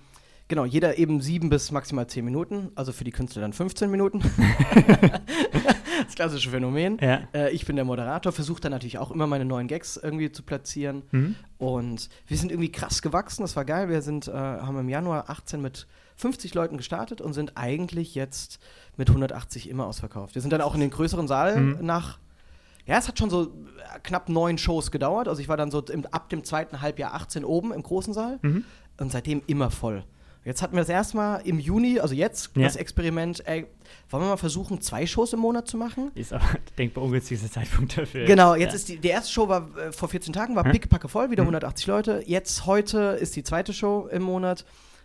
genau, 0.48 0.64
jeder 0.66 0.98
eben 0.98 1.20
sieben 1.22 1.48
bis 1.50 1.70
maximal 1.72 2.06
zehn 2.06 2.24
Minuten, 2.24 2.70
also 2.74 2.92
für 2.92 3.04
die 3.04 3.12
Künstler 3.12 3.42
dann 3.42 3.52
15 3.54 3.90
Minuten. 3.90 4.20
klassische 6.16 6.50
Phänomen. 6.50 6.98
Ja. 7.00 7.20
Äh, 7.32 7.52
ich 7.52 7.64
bin 7.66 7.76
der 7.76 7.84
Moderator, 7.84 8.32
versuche 8.32 8.60
dann 8.60 8.72
natürlich 8.72 8.98
auch 8.98 9.10
immer 9.10 9.26
meine 9.26 9.44
neuen 9.44 9.68
Gags 9.68 9.96
irgendwie 9.96 10.32
zu 10.32 10.42
platzieren. 10.42 11.02
Mhm. 11.12 11.36
Und 11.58 12.08
wir 12.26 12.36
sind 12.36 12.50
irgendwie 12.50 12.72
krass 12.72 13.02
gewachsen, 13.02 13.42
das 13.42 13.54
war 13.54 13.64
geil. 13.64 13.88
Wir 13.88 14.02
sind, 14.02 14.26
äh, 14.28 14.32
haben 14.32 14.78
im 14.78 14.88
Januar 14.88 15.30
18 15.30 15.62
mit 15.62 15.86
50 16.16 16.54
Leuten 16.54 16.76
gestartet 16.78 17.20
und 17.20 17.32
sind 17.34 17.52
eigentlich 17.56 18.14
jetzt 18.14 18.58
mit 18.96 19.08
180 19.10 19.68
immer 19.68 19.86
ausverkauft. 19.86 20.34
Wir 20.34 20.42
sind 20.42 20.52
dann 20.52 20.62
auch 20.62 20.74
in 20.74 20.80
den 20.80 20.90
größeren 20.90 21.28
Saal 21.28 21.60
Mhm. 21.60 21.78
nach, 21.86 22.18
ja, 22.86 22.96
es 22.98 23.06
hat 23.08 23.18
schon 23.18 23.30
so 23.30 23.44
äh, 23.44 23.98
knapp 24.02 24.28
neun 24.28 24.58
Shows 24.58 24.90
gedauert. 24.90 25.28
Also 25.28 25.40
ich 25.42 25.48
war 25.48 25.56
dann 25.56 25.70
so 25.70 25.82
im, 25.82 26.06
ab 26.06 26.28
dem 26.30 26.42
zweiten 26.44 26.80
Halbjahr 26.80 27.14
18 27.14 27.44
oben 27.44 27.72
im 27.72 27.82
großen 27.82 28.14
Saal 28.14 28.38
Mhm. 28.42 28.64
und 28.98 29.12
seitdem 29.12 29.42
immer 29.46 29.70
voll. 29.70 30.04
Jetzt 30.46 30.62
hatten 30.62 30.74
wir 30.74 30.80
das 30.80 30.88
erstmal 30.88 31.40
im 31.46 31.58
Juni, 31.58 31.98
also 32.00 32.14
jetzt, 32.14 32.52
Ja. 32.56 32.62
das 32.62 32.76
Experiment, 32.76 33.46
ey, 33.46 33.66
wollen 34.08 34.22
wir 34.22 34.28
mal 34.28 34.36
versuchen, 34.36 34.80
zwei 34.80 35.04
Shows 35.06 35.32
im 35.32 35.40
Monat 35.40 35.66
zu 35.68 35.76
machen? 35.76 36.12
Ist 36.14 36.32
aber 36.32 36.44
denkbar 36.78 37.04
ungünstigster 37.04 37.50
Zeitpunkt 37.50 37.98
dafür. 37.98 38.24
Genau, 38.26 38.54
jetzt 38.54 38.70
ja. 38.70 38.76
ist 38.76 38.88
die, 38.88 38.98
die 38.98 39.08
erste 39.08 39.32
Show 39.32 39.48
war 39.48 39.68
äh, 39.76 39.92
vor 39.92 40.08
14 40.08 40.32
Tagen, 40.32 40.54
war 40.56 40.64
Hm? 40.64 40.72
pickepacke 40.72 41.08
voll, 41.08 41.30
wieder 41.30 41.42
Mhm. 41.42 41.48
180 41.48 41.86
Leute. 41.88 42.22
Jetzt 42.26 42.64
heute 42.64 43.18
ist 43.20 43.34
die 43.36 43.42
zweite 43.42 43.72
Show 43.74 44.06
im 44.10 44.22
Monat. 44.22 44.64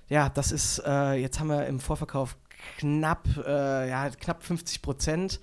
Ja, 0.10 0.30
das 0.30 0.52
ist, 0.52 0.82
äh, 0.86 1.14
jetzt 1.16 1.40
haben 1.40 1.48
wir 1.48 1.66
im 1.66 1.80
Vorverkauf 1.80 2.38
knapp, 2.78 3.28
äh, 3.46 3.90
ja, 3.90 4.10
knapp 4.12 4.44
50 4.44 4.84
Prozent. 4.84 5.40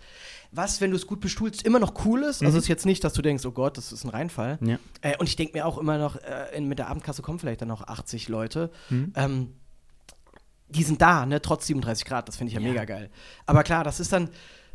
Was, 0.52 0.80
wenn 0.80 0.90
du 0.92 0.96
es 0.96 1.06
gut 1.08 1.20
bestuhlst, 1.20 1.62
immer 1.66 1.80
noch 1.80 2.04
cool 2.06 2.22
ist. 2.22 2.42
Also 2.42 2.52
Mhm. 2.56 2.58
ist 2.62 2.68
jetzt 2.68 2.86
nicht, 2.86 3.02
dass 3.02 3.12
du 3.14 3.22
denkst, 3.22 3.44
oh 3.44 3.50
Gott, 3.50 3.76
das 3.76 3.90
ist 3.92 4.04
ein 4.04 4.10
Reinfall. 4.10 4.58
Ja. 4.62 4.78
Äh, 5.00 5.16
und 5.18 5.28
ich 5.28 5.34
denke 5.36 5.58
mir 5.58 5.66
auch 5.66 5.76
immer 5.78 5.98
noch, 5.98 6.16
äh, 6.16 6.56
in, 6.56 6.68
mit 6.68 6.78
der 6.78 6.88
Abendkasse 6.88 7.20
kommen 7.22 7.38
vielleicht 7.40 7.60
dann 7.62 7.68
noch 7.68 7.82
80 7.88 8.28
Leute. 8.28 8.70
Mhm. 8.90 9.12
Ähm, 9.16 9.52
die 10.68 10.82
sind 10.82 11.00
da, 11.00 11.24
ne, 11.26 11.40
trotz 11.40 11.66
37 11.66 12.04
Grad, 12.04 12.28
das 12.28 12.36
finde 12.36 12.50
ich 12.50 12.54
ja, 12.54 12.60
Ja. 12.60 12.68
mega 12.68 12.84
geil. 12.84 13.10
Aber 13.46 13.62
klar, 13.62 13.84
das 13.84 14.00
ist 14.00 14.12
dann 14.12 14.28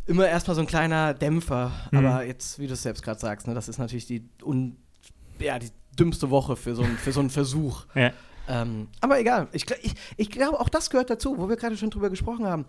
immer 0.06 0.28
erstmal 0.28 0.56
so 0.56 0.62
ein 0.62 0.68
kleiner 0.68 1.14
Dämpfer. 1.14 1.72
Mhm. 1.92 1.98
Aber 2.00 2.26
jetzt, 2.26 2.60
wie 2.60 2.68
du 2.68 2.74
es 2.74 2.84
selbst 2.84 3.04
gerade 3.04 3.20
sagst, 3.20 3.48
ne, 3.48 3.54
das 3.54 3.68
ist 3.70 3.78
natürlich 3.78 4.06
die, 4.08 4.28
un, 4.44 4.78
ja, 5.40 5.60
die 5.60 5.70
dümmste 5.98 6.30
Woche 6.30 6.56
für 6.56 6.76
so, 6.76 6.84
ein, 6.84 6.98
für 6.98 7.12
so 7.12 7.20
einen 7.20 7.30
Versuch. 7.30 7.86
Ja. 7.96 8.12
Ähm, 8.50 8.88
aber 9.00 9.20
egal. 9.20 9.48
Ich, 9.54 9.66
ich, 9.84 9.94
ich 10.18 10.30
glaube, 10.30 10.60
auch 10.60 10.68
das 10.68 10.90
gehört 10.90 11.10
dazu, 11.10 11.38
wo 11.38 11.48
wir 11.48 11.56
gerade 11.56 11.78
schon 11.78 11.90
drüber 11.92 12.10
gesprochen 12.10 12.46
haben. 12.46 12.66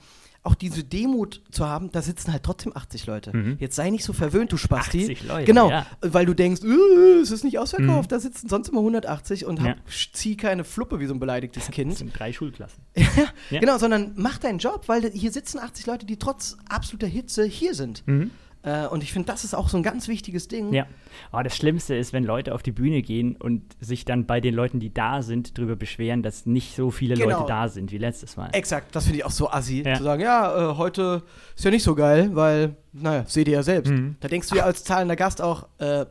Auch 0.47 0.55
diese 0.55 0.85
Demut 0.85 1.41
zu 1.51 1.67
haben, 1.67 1.91
da 1.91 2.03
sitzen 2.03 2.31
halt 2.31 2.43
trotzdem 2.43 2.77
80 2.77 3.07
Leute. 3.07 3.35
Mhm. 3.35 3.57
Jetzt 3.61 3.77
sei 3.77 3.89
nicht 3.89 4.05
so 4.05 4.13
verwöhnt, 4.13 4.53
du 4.53 4.59
Spasti. 4.59 5.01
80 5.03 5.25
Leute, 5.25 5.45
Genau, 5.47 5.71
ja. 5.71 5.87
weil 6.03 6.27
du 6.27 6.35
denkst, 6.35 6.61
äh, 6.63 7.21
es 7.23 7.31
ist 7.31 7.45
nicht 7.45 7.59
ausverkauft, 7.59 8.11
Mhm. 8.11 8.15
da 8.15 8.21
sitzen 8.21 8.49
sonst 8.51 8.69
immer 8.69 8.83
180 8.83 9.47
und 9.47 9.59
Ja. 9.61 9.71
hab, 9.71 9.79
zieh 10.13 10.37
keine 10.37 10.65
Fluppe 10.65 11.01
wie 11.01 11.07
so 11.07 11.15
ein 11.15 11.19
beleidigtes 11.19 11.65
Das 11.67 11.75
Kind. 11.75 11.97
sind 11.97 12.19
drei 12.19 12.33
Schulklassen. 12.33 12.83
Ja. 13.51 13.59
Genau, 13.61 13.79
sondern 13.79 14.13
mach 14.17 14.37
deinen 14.39 14.59
Job, 14.59 14.83
weil 14.87 15.11
hier 15.13 15.33
sitzen 15.33 15.59
80 15.59 15.87
Leute, 15.87 16.05
die 16.07 16.19
trotz 16.19 16.57
absoluter 16.69 17.07
Hitze 17.07 17.45
hier 17.45 17.75
sind. 17.75 18.07
Mhm. 18.07 18.31
Äh, 18.65 18.87
und 18.87 19.03
ich 19.03 19.13
finde, 19.13 19.27
das 19.27 19.45
ist 19.45 19.55
auch 19.55 19.69
so 19.69 19.77
ein 19.77 19.83
ganz 19.83 20.09
wichtiges 20.09 20.49
Ding. 20.49 20.73
Ja. 20.73 20.87
Oh, 21.33 21.41
das 21.45 21.55
Schlimmste 21.57 21.95
ist, 21.95 22.13
wenn 22.15 22.25
Leute 22.25 22.55
auf 22.55 22.63
die 22.63 22.73
Bühne 22.73 23.03
gehen 23.03 23.37
und 23.37 23.63
sich 23.81 24.05
dann 24.07 24.25
bei 24.27 24.41
den 24.41 24.55
Leuten, 24.55 24.81
die 24.81 24.93
da 24.93 25.21
sind, 25.23 25.59
darüber 25.59 25.77
beschweren, 25.77 26.23
dass 26.23 26.47
nicht 26.47 26.75
so 26.75 26.91
viele 26.91 27.15
Genau. 27.15 27.37
Leute 27.41 27.49
da 27.49 27.69
sind 27.69 27.93
wie 27.93 27.99
letztes 27.99 28.37
Mal. 28.39 28.49
Exakt, 28.53 28.97
das 28.97 29.05
finde 29.05 29.19
ich 29.19 29.25
auch 29.27 29.31
so 29.31 29.51
assi, 29.51 29.83
Ja. 29.85 29.95
zu 29.97 30.03
sagen, 30.03 30.23
ja, 30.23 30.71
äh, 30.73 30.77
heute 30.77 31.23
ist 31.55 31.65
ja 31.65 31.71
nicht 31.71 31.83
so 31.83 31.95
geil, 31.95 32.31
weil, 32.33 32.77
naja, 32.93 33.25
seht 33.27 33.49
ihr 33.49 33.55
ja 33.55 33.63
selbst. 33.63 33.91
Mhm. 33.93 34.17
Da 34.21 34.29
denkst 34.29 34.49
du 34.49 34.57
ja 34.57 34.65
als 34.65 34.83
zahlender 34.83 35.17
Gast 35.17 35.43
auch, 35.43 35.69
äh, 35.79 36.07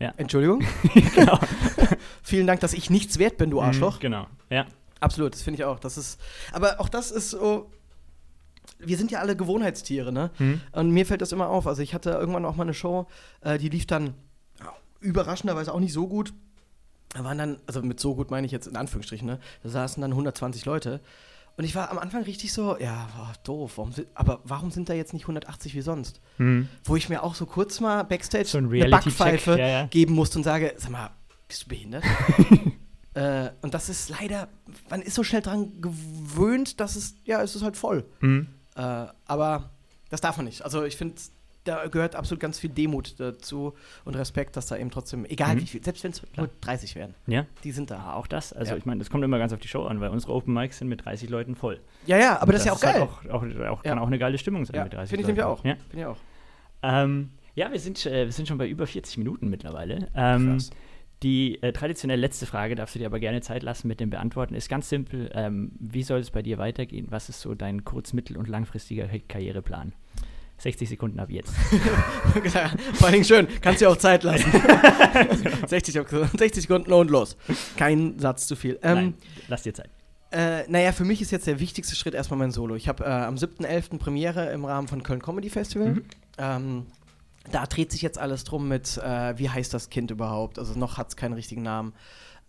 Ja. 0.00 0.14
Entschuldigung, 0.16 0.62
genau. 1.16 1.38
vielen 2.22 2.46
Dank, 2.46 2.60
dass 2.60 2.72
ich 2.74 2.90
nichts 2.90 3.18
wert 3.18 3.36
bin, 3.38 3.50
du 3.50 3.60
Arschloch. 3.60 3.96
Mhm, 3.96 4.00
Genau. 4.02 4.26
Ja. 4.50 4.66
Absolut, 5.00 5.32
das 5.34 5.42
finde 5.42 5.58
ich 5.60 5.64
auch. 5.64 5.78
Das 5.78 5.96
ist, 5.98 6.20
aber 6.52 6.80
auch 6.80 6.88
das 6.88 7.10
ist 7.12 7.30
so, 7.30 7.70
wir 8.78 8.96
sind 8.96 9.10
ja 9.10 9.20
alle 9.20 9.36
Gewohnheitstiere, 9.36 10.12
ne? 10.12 10.30
Mhm. 10.38 10.60
Und 10.72 10.90
mir 10.90 11.06
fällt 11.06 11.22
das 11.22 11.32
immer 11.32 11.48
auf. 11.48 11.66
Also 11.66 11.82
ich 11.82 11.94
hatte 11.94 12.10
irgendwann 12.10 12.44
auch 12.44 12.56
mal 12.56 12.64
eine 12.64 12.74
Show, 12.74 13.06
äh, 13.40 13.58
die 13.58 13.68
lief 13.68 13.86
dann 13.86 14.14
überraschenderweise 15.00 15.72
auch 15.72 15.80
nicht 15.80 15.92
so 15.92 16.06
gut. 16.08 16.32
Da 17.14 17.24
waren 17.24 17.38
dann, 17.38 17.56
also 17.66 17.82
mit 17.82 18.00
so 18.00 18.14
gut 18.14 18.30
meine 18.30 18.46
ich 18.46 18.52
jetzt 18.52 18.66
in 18.66 18.76
Anführungsstrichen, 18.76 19.26
ne? 19.26 19.38
Da 19.62 19.68
saßen 19.70 20.00
dann 20.00 20.10
120 20.10 20.64
Leute. 20.64 21.00
Und 21.56 21.64
ich 21.64 21.74
war 21.74 21.90
am 21.90 21.98
Anfang 21.98 22.22
richtig 22.22 22.52
so, 22.52 22.78
ja, 22.78 23.08
boah, 23.16 23.32
doof, 23.42 23.78
warum 23.78 23.92
sind, 23.92 24.06
aber 24.14 24.40
warum 24.44 24.70
sind 24.70 24.88
da 24.88 24.94
jetzt 24.94 25.12
nicht 25.12 25.24
180 25.24 25.74
wie 25.74 25.80
sonst? 25.80 26.20
Mhm. 26.36 26.68
Wo 26.84 26.94
ich 26.94 27.08
mir 27.08 27.22
auch 27.24 27.34
so 27.34 27.46
kurz 27.46 27.80
mal 27.80 28.04
Backstage 28.04 28.44
So 28.44 28.58
ein 28.58 28.72
eine 28.72 28.88
Backpfeife 28.88 29.58
ja, 29.58 29.66
ja. 29.66 29.86
geben 29.86 30.14
musste 30.14 30.38
und 30.38 30.44
sage, 30.44 30.74
sag 30.76 30.90
mal, 30.90 31.10
bist 31.48 31.64
du 31.64 31.68
behindert? 31.68 32.04
äh, 33.14 33.50
und 33.62 33.74
das 33.74 33.88
ist 33.88 34.08
leider, 34.08 34.48
man 34.88 35.02
ist 35.02 35.14
so 35.14 35.24
schnell 35.24 35.42
dran 35.42 35.80
gewöhnt, 35.80 36.78
dass 36.78 36.94
es, 36.94 37.16
ja, 37.24 37.42
es 37.42 37.56
ist 37.56 37.62
halt 37.62 37.76
voll. 37.76 38.04
Mhm. 38.20 38.46
Äh, 38.78 39.06
aber 39.26 39.70
das 40.10 40.20
darf 40.22 40.36
man 40.38 40.46
nicht. 40.46 40.62
Also 40.62 40.84
ich 40.84 40.96
finde, 40.96 41.16
da 41.64 41.86
gehört 41.88 42.14
absolut 42.14 42.40
ganz 42.40 42.58
viel 42.58 42.70
Demut 42.70 43.20
dazu 43.20 43.74
und 44.06 44.14
Respekt, 44.16 44.56
dass 44.56 44.66
da 44.68 44.76
eben 44.78 44.90
trotzdem, 44.90 45.26
egal 45.26 45.56
Mhm. 45.56 45.60
wie 45.60 45.66
viel, 45.66 45.84
selbst 45.84 46.02
wenn 46.04 46.12
es 46.12 46.22
nur 46.36 46.48
30 46.62 46.94
werden, 46.94 47.14
Ja. 47.26 47.44
die 47.64 47.72
sind 47.72 47.90
da. 47.90 48.14
Auch 48.14 48.26
das. 48.26 48.54
Also 48.54 48.72
Ja. 48.72 48.78
ich 48.78 48.86
meine, 48.86 49.00
das 49.00 49.10
kommt 49.10 49.22
immer 49.24 49.38
ganz 49.38 49.52
auf 49.52 49.58
die 49.60 49.68
Show 49.68 49.84
an, 49.84 50.00
weil 50.00 50.08
unsere 50.08 50.32
Open 50.32 50.54
Mics 50.54 50.78
sind 50.78 50.88
mit 50.88 51.04
30 51.04 51.28
Leuten 51.28 51.56
voll. 51.56 51.80
Ja, 52.06 52.16
ja, 52.16 52.40
aber 52.40 52.52
das, 52.52 52.62
ist 52.62 52.66
ja 52.66 52.72
auch 52.72 52.80
geil. 52.80 52.94
Halt 52.94 53.02
auch, 53.30 53.42
auch, 53.42 53.42
auch, 53.42 53.84
Ja. 53.84 53.90
Kann 53.90 53.98
auch 53.98 54.06
eine 54.06 54.18
geile 54.18 54.38
Stimmung 54.38 54.64
sein 54.64 54.76
ja, 54.76 54.84
mit 54.84 54.94
30 54.94 55.10
finde 55.10 55.20
ich 55.22 55.26
nämlich 55.26 55.44
auch. 55.44 55.62
Ja. 55.64 55.74
Finde 55.90 55.98
ich 55.98 56.06
auch. 56.06 56.16
Ähm, 56.82 57.30
ja, 57.54 57.70
wir 57.72 57.80
sind, 57.80 58.06
äh, 58.06 58.24
wir 58.26 58.32
sind 58.32 58.46
schon 58.48 58.56
bei 58.56 58.68
über 58.68 58.86
40 58.86 59.18
Minuten 59.18 59.50
mittlerweile. 59.50 60.08
Ähm, 60.14 60.52
Krass. 60.52 60.70
Die 61.22 61.62
äh, 61.62 61.72
traditionell 61.72 62.20
letzte 62.20 62.46
Frage, 62.46 62.74
darfst 62.74 62.94
du 62.94 62.98
dir 62.98 63.06
aber 63.06 63.18
gerne 63.18 63.40
Zeit 63.40 63.62
lassen 63.62 63.88
mit 63.88 64.00
dem 64.00 64.10
Beantworten, 64.10 64.54
ist 64.54 64.68
ganz 64.68 64.88
simpel. 64.88 65.30
Ähm, 65.34 65.72
wie 65.80 66.02
soll 66.02 66.20
es 66.20 66.30
bei 66.30 66.42
dir 66.42 66.58
weitergehen? 66.58 67.06
Was 67.10 67.28
ist 67.28 67.40
so 67.40 67.54
dein 67.54 67.84
kurz-, 67.84 68.12
mittel- 68.12 68.36
und 68.36 68.48
langfristiger 68.48 69.08
Karriereplan? 69.28 69.92
60 70.58 70.88
Sekunden 70.88 71.20
ab 71.20 71.30
jetzt. 71.30 71.52
Vor 72.94 73.06
allen 73.06 73.12
Dingen 73.12 73.24
schön, 73.24 73.46
kannst 73.60 73.80
dir 73.80 73.88
auch 73.90 73.96
Zeit 73.96 74.24
lassen. 74.24 74.50
60, 75.68 75.94
Sek- 75.94 76.36
60 76.36 76.62
Sekunden 76.62 76.92
und 76.92 77.10
los. 77.10 77.36
Kein 77.76 78.18
Satz 78.18 78.46
zu 78.48 78.56
viel. 78.56 78.78
Ähm, 78.82 78.94
Nein, 78.94 79.14
lass 79.46 79.62
dir 79.62 79.72
Zeit. 79.72 79.90
Äh, 80.30 80.68
naja, 80.68 80.92
für 80.92 81.04
mich 81.04 81.22
ist 81.22 81.30
jetzt 81.30 81.46
der 81.46 81.58
wichtigste 81.60 81.94
Schritt 81.96 82.14
erstmal 82.14 82.38
mein 82.38 82.50
Solo. 82.50 82.74
Ich 82.74 82.88
habe 82.88 83.04
äh, 83.04 83.08
am 83.08 83.36
7.11. 83.36 83.98
Premiere 83.98 84.50
im 84.52 84.64
Rahmen 84.64 84.88
von 84.88 85.02
Köln 85.02 85.22
Comedy 85.22 85.48
Festival. 85.48 85.94
Mhm. 85.94 86.04
Ähm, 86.38 86.86
da 87.52 87.66
dreht 87.66 87.92
sich 87.92 88.02
jetzt 88.02 88.18
alles 88.18 88.44
drum 88.44 88.68
mit, 88.68 88.98
äh, 88.98 89.38
wie 89.38 89.50
heißt 89.50 89.72
das 89.72 89.90
Kind 89.90 90.10
überhaupt? 90.10 90.58
Also 90.58 90.78
noch 90.78 90.96
hat 90.98 91.08
es 91.08 91.16
keinen 91.16 91.34
richtigen 91.34 91.62
Namen. 91.62 91.92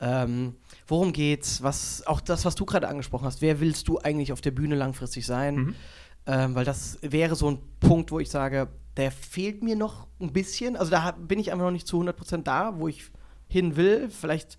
Ähm, 0.02 0.56
worum 0.88 1.12
geht's? 1.14 1.62
Was, 1.62 2.06
auch 2.08 2.22
das, 2.22 2.46
was 2.46 2.56
du 2.56 2.66
gerade 2.66 2.88
angesprochen 2.88 3.26
hast. 3.26 3.42
Wer 3.42 3.60
willst 3.60 3.88
du 3.88 4.00
eigentlich 4.00 4.32
auf 4.32 4.42
der 4.42 4.52
Bühne 4.52 4.76
langfristig 4.76 5.26
sein? 5.26 5.56
Mhm. 5.56 5.76
Ähm, 6.26 6.56
weil 6.56 6.66
das 6.66 7.00
wäre 7.02 7.36
so 7.36 7.50
ein 7.52 7.60
Punkt, 7.80 8.12
wo 8.12 8.20
ich 8.20 8.30
sage, 8.30 8.70
der 8.98 9.12
fehlt 9.12 9.64
mir 9.64 9.76
noch 9.76 10.08
ein 10.20 10.32
bisschen. 10.32 10.76
Also 10.76 10.92
da 10.92 11.12
bin 11.12 11.40
ich 11.40 11.52
einfach 11.52 11.66
noch 11.66 11.72
nicht 11.72 11.88
zu 11.88 12.02
100% 12.02 12.44
da, 12.44 12.80
wo 12.80 12.88
ich 12.88 13.12
hin 13.48 13.76
will. 13.76 14.10
Vielleicht 14.10 14.58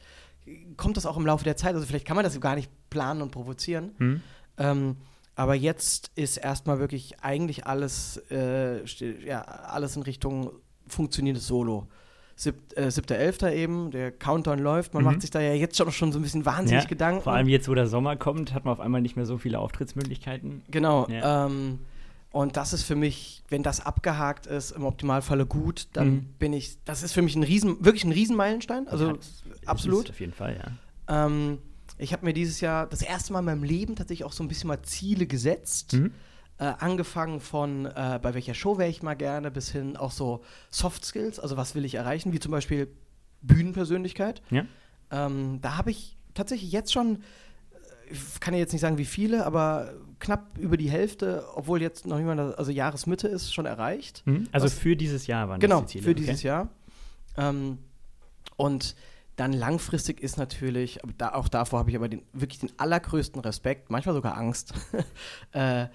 kommt 0.77 0.97
das 0.97 1.07
auch 1.07 1.17
im 1.17 1.27
Laufe 1.27 1.45
der 1.45 1.57
Zeit. 1.57 1.75
Also 1.75 1.87
vielleicht 1.87 2.07
kann 2.07 2.17
man 2.17 2.25
das 2.25 2.39
gar 2.41 2.55
nicht 2.55 2.71
planen 2.91 3.23
und 3.23 3.31
provozieren. 3.31 3.93
Mhm. 3.99 4.23
Ähm, 4.59 4.97
aber 5.41 5.55
jetzt 5.55 6.11
ist 6.17 6.37
erstmal 6.37 6.79
wirklich 6.81 7.21
eigentlich 7.23 7.67
alles, 7.67 8.19
äh, 8.31 8.83
ja, 9.25 9.41
alles 9.41 9.97
in 9.97 10.03
Richtung 10.03 10.51
funktionierendes 10.87 11.47
Solo. 11.47 11.87
Sieb, 12.37 12.57
äh, 12.77 12.91
7.11. 12.91 13.53
eben, 13.53 13.91
der 13.91 14.13
Countdown 14.13 14.59
läuft. 14.59 14.93
Man 14.95 15.03
Mhm. 15.03 15.11
macht 15.11 15.21
sich 15.23 15.31
da 15.31 15.41
ja 15.41 15.53
jetzt 15.55 15.77
schon, 15.77 15.91
schon 15.93 16.13
so 16.13 16.19
ein 16.19 16.23
bisschen 16.23 16.45
wahnsinnig 16.47 16.85
Ja, 16.85 16.89
Gedanken. 16.89 17.23
Vor 17.23 17.33
allem 17.33 17.49
jetzt, 17.49 17.69
wo 17.69 17.75
der 17.75 17.87
Sommer 17.87 18.17
kommt, 18.17 18.53
hat 18.55 18.65
man 18.65 18.73
auf 18.73 18.81
einmal 18.81 19.01
nicht 19.01 19.17
mehr 19.17 19.27
so 19.27 19.39
viele 19.39 19.59
Auftrittsmöglichkeiten. 19.59 20.63
Genau. 20.71 21.07
Ja. 21.09 21.47
Ähm, 21.47 21.81
und 22.33 22.57
das 22.57 22.73
ist 22.73 22.83
für 22.85 22.95
mich, 22.97 23.43
wenn 23.49 23.63
das 23.63 23.85
abgehakt 23.85 24.47
ist, 24.47 24.71
im 24.73 24.85
Optimalfalle 24.85 25.47
gut, 25.47 25.89
dann 25.95 26.09
Mhm. 26.11 26.27
bin 26.39 26.53
ich, 26.53 26.79
das 26.85 27.03
ist 27.03 27.13
für 27.13 27.23
mich 27.23 27.35
ein 27.37 27.43
Riesen, 27.43 27.85
wirklich 27.85 28.05
ein 28.05 28.13
Riesenmeilenstein. 28.13 28.89
Also 28.89 29.09
Ja, 29.09 29.15
absolut. 29.67 30.05
Ist 30.05 30.11
auf 30.11 30.21
jeden 30.21 30.33
Fall, 30.33 30.57
ja. 31.09 31.27
Ähm, 31.27 31.59
ich 32.01 32.13
habe 32.13 32.25
mir 32.25 32.33
dieses 32.33 32.61
Jahr 32.61 32.87
das 32.87 33.03
erste 33.03 33.33
Mal 33.33 33.41
in 33.41 33.45
meinem 33.45 33.63
Leben 33.65 33.97
tatsächlich 33.97 34.25
auch 34.25 34.33
so 34.33 34.43
ein 34.43 34.49
bisschen 34.49 34.69
mal 34.69 34.83
Ziele 34.83 35.27
gesetzt. 35.27 35.93
Mhm. 35.95 36.13
Äh, 36.59 36.65
angefangen 36.79 37.41
von, 37.41 37.87
äh, 37.87 38.19
bei 38.23 38.35
welcher 38.35 38.55
Show 38.55 38.77
wäre 38.79 38.91
ich 38.91 39.03
mal 39.03 39.15
gerne, 39.15 39.51
bis 39.51 39.71
hin 39.71 39.97
auch 39.97 40.11
so 40.11 40.43
Soft 40.71 41.05
Skills, 41.05 41.39
also 41.41 41.57
was 41.57 41.75
will 41.75 41.85
ich 41.87 41.95
erreichen, 41.95 42.33
wie 42.35 42.39
zum 42.41 42.53
Beispiel 42.53 42.89
Bühnenpersönlichkeit. 43.43 44.43
Ja. 44.51 44.65
Ähm, 45.11 45.59
da 45.63 45.77
habe 45.77 45.91
ich 45.91 46.17
tatsächlich 46.35 46.71
jetzt 46.71 46.93
schon, 46.93 47.17
äh, 48.11 48.13
ich 48.13 48.41
kann 48.41 48.55
ja 48.55 48.61
jetzt 48.61 48.73
nicht 48.73 48.83
sagen, 48.83 48.99
wie 48.99 49.05
viele, 49.07 49.47
aber 49.47 49.95
knapp 50.19 50.59
über 50.59 50.77
die 50.77 50.91
Hälfte, 50.91 51.45
obwohl 51.55 51.81
jetzt 51.81 52.07
noch 52.07 52.19
das- 52.37 52.55
also 52.57 52.71
Jahresmitte 52.71 53.27
ist, 53.29 53.53
schon 53.55 53.67
erreicht. 53.67 54.23
Mhm. 54.27 54.47
Also 54.53 54.67
Was- 54.67 54.75
für 54.75 54.97
dieses 54.97 55.27
Jahr 55.27 55.49
waren 55.49 55.61
Genau, 55.61 55.81
das 55.81 55.93
die 55.93 55.99
Ziele. 55.99 56.05
für 56.05 56.11
okay. 56.11 56.21
dieses 56.21 56.43
Jahr. 56.43 56.69
Ähm, 57.39 57.79
und 58.57 58.95
dann 59.41 59.53
langfristig 59.55 60.21
ist 60.21 60.37
natürlich, 60.37 61.03
aber 61.03 61.13
da, 61.17 61.33
auch 61.33 61.49
davor 61.49 61.79
habe 61.81 61.91
ich 61.91 61.97
aber 61.97 62.09
den, 62.09 62.23
wirklich 62.35 62.59
den 62.61 62.71
allergrößten 62.77 63.41
Respekt, 63.41 63.91
manchmal 63.91 64.15
sogar 64.15 64.37
Angst, 64.37 64.75
äh, 65.53 65.87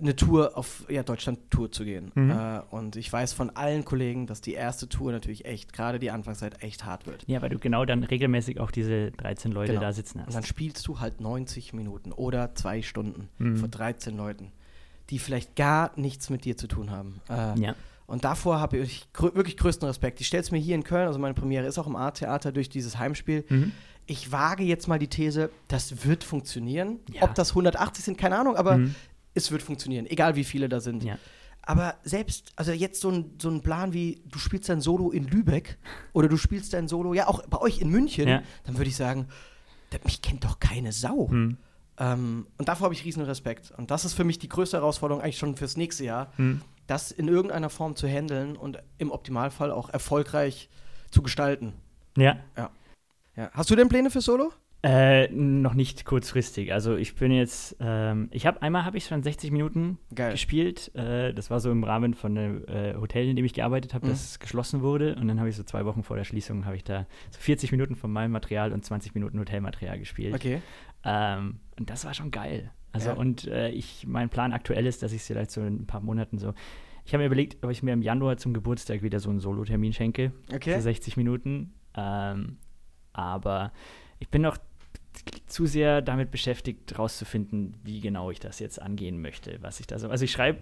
eine 0.00 0.14
Tour 0.14 0.56
auf 0.56 0.84
ja, 0.88 1.02
Deutschland-Tour 1.02 1.72
zu 1.72 1.84
gehen. 1.84 2.12
Mhm. 2.14 2.30
Äh, 2.30 2.60
und 2.70 2.94
ich 2.96 3.12
weiß 3.12 3.32
von 3.32 3.50
allen 3.50 3.84
Kollegen, 3.84 4.26
dass 4.26 4.40
die 4.42 4.52
erste 4.52 4.88
Tour 4.88 5.10
natürlich 5.12 5.44
echt, 5.46 5.72
gerade 5.72 5.98
die 5.98 6.10
Anfangszeit, 6.10 6.62
echt 6.62 6.84
hart 6.84 7.06
wird. 7.06 7.24
Ja, 7.26 7.40
weil 7.42 7.48
du 7.48 7.58
genau 7.58 7.84
dann 7.86 8.04
regelmäßig 8.04 8.60
auch 8.60 8.70
diese 8.70 9.10
13 9.12 9.50
Leute 9.50 9.72
Genau. 9.72 9.80
da 9.82 9.92
sitzen 9.92 10.20
hast. 10.20 10.28
Und 10.28 10.34
dann 10.34 10.44
spielst 10.44 10.86
du 10.86 11.00
halt 11.00 11.20
90 11.20 11.72
Minuten 11.72 12.12
oder 12.12 12.54
zwei 12.54 12.82
Stunden 12.82 13.28
Mhm. 13.38 13.56
vor 13.56 13.68
13 13.68 14.16
Leuten, 14.16 14.52
die 15.10 15.18
vielleicht 15.18 15.56
gar 15.56 15.90
nichts 15.98 16.28
mit 16.30 16.44
dir 16.44 16.56
zu 16.56 16.68
tun 16.68 16.90
haben. 16.90 17.20
Äh, 17.30 17.58
ja. 17.58 17.74
Und 18.08 18.24
davor 18.24 18.58
habe 18.58 18.78
ich 18.78 19.06
grö 19.12 19.30
wirklich 19.34 19.56
größten 19.58 19.86
Respekt. 19.86 20.20
Ich 20.20 20.26
stelle 20.26 20.40
es 20.42 20.50
mir 20.50 20.58
hier 20.58 20.74
in 20.74 20.82
Köln, 20.82 21.06
also 21.06 21.18
meine 21.18 21.34
Premiere 21.34 21.66
ist 21.66 21.78
auch 21.78 21.86
im 21.86 21.94
A-Theater 21.94 22.50
durch 22.52 22.68
dieses 22.70 22.98
Heimspiel. 22.98 23.44
Mhm. 23.48 23.70
Ich 24.06 24.32
wage 24.32 24.64
jetzt 24.64 24.88
mal 24.88 24.98
die 24.98 25.08
These, 25.08 25.50
das 25.68 26.04
wird 26.06 26.24
funktionieren. 26.24 27.00
Ja. 27.12 27.22
Ob 27.22 27.34
das 27.34 27.50
180 27.50 28.04
sind, 28.04 28.18
keine 28.18 28.38
Ahnung, 28.38 28.56
aber 28.56 28.78
Mhm. 28.78 28.94
es 29.34 29.50
wird 29.52 29.60
funktionieren, 29.62 30.06
egal 30.06 30.34
wie 30.36 30.44
viele 30.44 30.70
da 30.70 30.80
sind. 30.80 31.04
Ja. 31.04 31.18
Aber 31.60 31.96
selbst, 32.02 32.50
also 32.56 32.72
jetzt 32.72 33.02
so 33.02 33.10
ein, 33.10 33.32
so 33.38 33.50
ein 33.50 33.60
Plan 33.60 33.92
wie, 33.92 34.22
du 34.24 34.38
spielst 34.38 34.70
dein 34.70 34.80
Solo 34.80 35.10
in 35.10 35.24
Lübeck 35.28 35.76
oder 36.14 36.28
du 36.28 36.38
spielst 36.38 36.72
dein 36.72 36.88
Solo, 36.88 37.12
ja, 37.12 37.28
auch 37.28 37.46
bei 37.46 37.58
euch 37.60 37.82
in 37.82 37.90
München, 37.90 38.26
Ja. 38.26 38.42
dann 38.64 38.78
würde 38.78 38.88
ich 38.88 38.96
sagen, 38.96 39.26
mich 40.04 40.22
kennt 40.22 40.44
doch 40.44 40.60
keine 40.60 40.92
Sau. 40.92 41.28
Mhm. 41.28 41.58
Ähm, 41.98 42.46
und 42.56 42.68
davor 42.68 42.86
habe 42.86 42.94
ich 42.94 43.04
riesen 43.04 43.22
Respekt. 43.24 43.70
Und 43.76 43.90
das 43.90 44.06
ist 44.06 44.14
für 44.14 44.24
mich 44.24 44.38
die 44.38 44.48
größte 44.48 44.78
Herausforderung 44.78 45.22
eigentlich 45.22 45.36
schon 45.36 45.56
fürs 45.56 45.76
nächste 45.76 46.04
Jahr, 46.04 46.32
Mhm. 46.38 46.62
Das 46.88 47.12
in 47.12 47.28
irgendeiner 47.28 47.70
Form 47.70 47.94
zu 47.94 48.08
handeln 48.08 48.56
und 48.56 48.78
im 48.98 49.12
Optimalfall 49.12 49.70
auch 49.70 49.88
erfolgreich 49.90 50.68
zu 51.10 51.22
gestalten. 51.22 51.74
Ja. 52.16 52.38
Ja. 52.56 52.70
Hast 53.52 53.70
du 53.70 53.76
denn 53.76 53.88
Pläne 53.88 54.10
für 54.10 54.20
Solo? 54.20 54.52
Äh, 54.82 55.28
noch 55.32 55.74
nicht 55.74 56.04
kurzfristig. 56.04 56.72
Also 56.72 56.96
ich 56.96 57.16
bin 57.16 57.32
jetzt, 57.32 57.76
ähm, 57.80 58.28
ich 58.30 58.46
habe 58.46 58.62
einmal 58.62 58.84
habe 58.84 58.96
ich 58.96 59.06
schon 59.06 59.22
60 59.24 59.50
Minuten 59.50 59.98
Geil. 60.14 60.32
gespielt. 60.32 60.94
Äh, 60.94 61.34
das 61.34 61.50
war 61.50 61.58
so 61.58 61.70
im 61.72 61.82
Rahmen 61.82 62.14
von 62.14 62.38
einem 62.38 62.64
äh, 62.68 62.94
Hotel, 62.94 63.28
in 63.28 63.34
dem 63.36 63.44
ich 63.44 63.54
gearbeitet 63.54 63.92
habe, 63.94 64.06
Mhm. 64.06 64.10
das 64.10 64.38
geschlossen 64.38 64.80
wurde. 64.82 65.16
Und 65.16 65.26
dann 65.28 65.40
habe 65.40 65.48
ich 65.48 65.56
so 65.56 65.64
zwei 65.64 65.84
Wochen 65.84 66.04
vor 66.04 66.16
der 66.16 66.22
Schließung 66.24 66.64
habe 66.64 66.76
ich 66.76 66.84
da 66.84 67.06
so 67.30 67.40
40 67.40 67.72
Minuten 67.72 67.96
von 67.96 68.12
meinem 68.12 68.30
Material 68.30 68.72
und 68.72 68.84
20 68.84 69.14
Minuten 69.14 69.38
Hotelmaterial 69.40 69.98
gespielt. 69.98 70.34
Okay. 70.34 70.62
Ähm, 71.04 71.58
und 71.78 71.90
das 71.90 72.04
war 72.04 72.14
schon 72.14 72.30
geil. 72.30 72.70
Also 72.98 73.10
Ja. 73.10 73.16
und 73.16 73.46
äh, 73.46 73.70
ich, 73.70 74.06
mein 74.06 74.28
Plan 74.28 74.52
aktuell 74.52 74.86
ist, 74.86 75.02
dass 75.02 75.12
ich 75.12 75.20
es 75.22 75.26
vielleicht 75.26 75.50
so 75.50 75.60
in 75.62 75.82
ein 75.82 75.86
paar 75.86 76.00
Monaten 76.00 76.38
so. 76.38 76.52
Ich 77.04 77.12
habe 77.14 77.22
mir 77.22 77.26
überlegt, 77.26 77.64
ob 77.64 77.70
ich 77.70 77.82
mir 77.82 77.92
im 77.92 78.02
Januar 78.02 78.36
zum 78.36 78.52
Geburtstag 78.52 79.02
wieder 79.02 79.18
so 79.20 79.30
einen 79.30 79.40
Solo-Termin 79.40 79.92
schenke. 79.92 80.32
Okay. 80.52 80.74
Für 80.74 80.80
60 80.80 81.16
Minuten. 81.16 81.72
Ähm, 81.96 82.58
aber 83.12 83.72
ich 84.18 84.28
bin 84.28 84.42
noch 84.42 84.58
zu 85.46 85.66
sehr 85.66 86.02
damit 86.02 86.30
beschäftigt, 86.30 86.98
rauszufinden, 86.98 87.76
wie 87.82 88.00
genau 88.00 88.30
ich 88.30 88.40
das 88.40 88.58
jetzt 88.58 88.80
angehen 88.80 89.20
möchte, 89.22 89.58
was 89.62 89.80
ich 89.80 89.86
da 89.86 89.98
so. 89.98 90.08
Also 90.08 90.24
ich 90.24 90.32
schreibe 90.32 90.60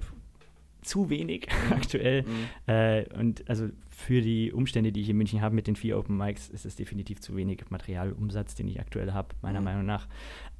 zu 0.82 1.11
wenig 1.11 1.49
aktuell. 1.70 2.22
Mhm. 2.22 2.72
Äh, 2.72 3.05
und 3.18 3.49
also 3.51 3.68
für 3.91 4.20
die 4.20 4.53
Umstände, 4.53 4.93
die 4.93 5.01
ich 5.01 5.09
in 5.09 5.16
München 5.16 5.41
habe 5.43 5.55
mit 5.55 5.66
den 5.66 5.74
vier 5.74 5.99
Open 5.99 6.16
Mics, 6.16 6.49
ist 6.49 6.64
es 6.64 6.76
definitiv 6.76 7.20
zu 7.20 7.34
wenig 7.37 7.64
Materialumsatz, 7.70 8.55
den 8.55 8.68
ich 8.68 8.78
aktuell 8.78 9.12
habe, 9.12 9.34
meiner 9.43 9.59
Mhm. 9.61 9.64
Meinung 9.64 9.87
nach. 9.87 10.07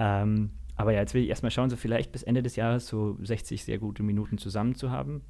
Ähm, 0.01 0.51
aber 0.77 0.93
ja, 0.93 1.01
jetzt 1.01 1.15
will 1.15 1.23
ich 1.23 1.29
erstmal 1.29 1.51
schauen, 1.51 1.71
so 1.71 1.77
vielleicht 1.77 2.13
bis 2.13 2.23
Ende 2.23 2.43
des 2.43 2.57
Jahres 2.57 2.87
so 2.87 3.17
60 3.23 3.65
sehr 3.65 3.79
gute 3.79 4.03
Minuten 4.03 4.39
zusammen 4.39 4.75
zu 4.75 4.91
haben. 4.91 5.23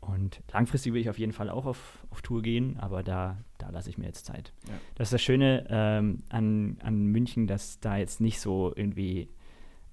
Und 0.00 0.42
langfristig 0.52 0.92
will 0.92 1.00
ich 1.00 1.10
auf 1.10 1.18
jeden 1.18 1.32
Fall 1.32 1.50
auch 1.50 1.66
auf, 1.66 2.06
auf 2.10 2.22
Tour 2.22 2.40
gehen, 2.42 2.78
aber 2.78 3.02
da, 3.02 3.38
da 3.58 3.68
lasse 3.70 3.90
ich 3.90 3.98
mir 3.98 4.06
jetzt 4.06 4.24
Zeit. 4.24 4.52
Ja. 4.66 4.74
Das 4.94 5.08
ist 5.08 5.12
das 5.12 5.22
Schöne 5.22 5.66
ähm, 5.68 6.22
an, 6.30 6.78
an 6.82 7.06
München, 7.06 7.46
dass 7.46 7.80
da 7.80 7.98
jetzt 7.98 8.20
nicht 8.20 8.40
so 8.40 8.72
irgendwie 8.74 9.28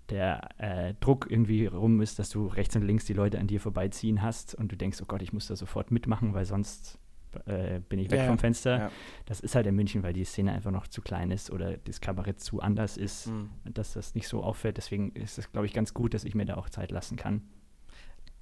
der 0.09 0.49
äh, 0.59 0.93
Druck 1.01 1.27
irgendwie 1.29 1.65
rum 1.65 1.99
ist, 1.99 2.19
dass 2.19 2.29
du 2.29 2.47
rechts 2.47 2.75
und 2.77 2.83
links 2.83 3.03
die 3.03 3.13
Leute 3.13 3.37
an 3.37 3.47
dir 3.47 3.59
vorbeiziehen 3.59 4.21
hast 4.21 4.55
und 4.55 4.71
du 4.71 4.77
denkst, 4.77 4.99
oh 5.01 5.05
Gott, 5.05 5.21
ich 5.21 5.33
muss 5.33 5.47
da 5.47 5.57
sofort 5.57 5.91
mitmachen, 5.91 6.33
weil 6.33 6.45
sonst 6.45 6.99
äh, 7.45 7.79
bin 7.87 7.99
ich 7.99 8.09
weg 8.11 8.19
Ja, 8.19 8.27
vom 8.27 8.37
Fenster. 8.39 8.77
Ja. 8.77 8.91
Das 9.25 9.39
ist 9.39 9.55
halt 9.55 9.67
in 9.67 9.75
München, 9.75 10.03
weil 10.03 10.13
die 10.13 10.23
Szene 10.23 10.51
einfach 10.53 10.71
noch 10.71 10.87
zu 10.87 11.01
klein 11.01 11.31
ist 11.31 11.51
oder 11.51 11.77
das 11.77 12.01
Kabarett 12.01 12.39
zu 12.39 12.61
anders 12.61 12.97
ist, 12.97 13.27
Mhm. 13.27 13.49
dass 13.65 13.93
das 13.93 14.15
nicht 14.15 14.27
so 14.27 14.43
auffällt. 14.43 14.77
Deswegen 14.77 15.11
ist 15.11 15.37
es, 15.37 15.51
glaube 15.51 15.67
ich, 15.67 15.73
ganz 15.73 15.93
gut, 15.93 16.13
dass 16.13 16.23
ich 16.23 16.35
mir 16.35 16.45
da 16.45 16.55
auch 16.55 16.69
Zeit 16.69 16.91
lassen 16.91 17.15
kann. 17.17 17.41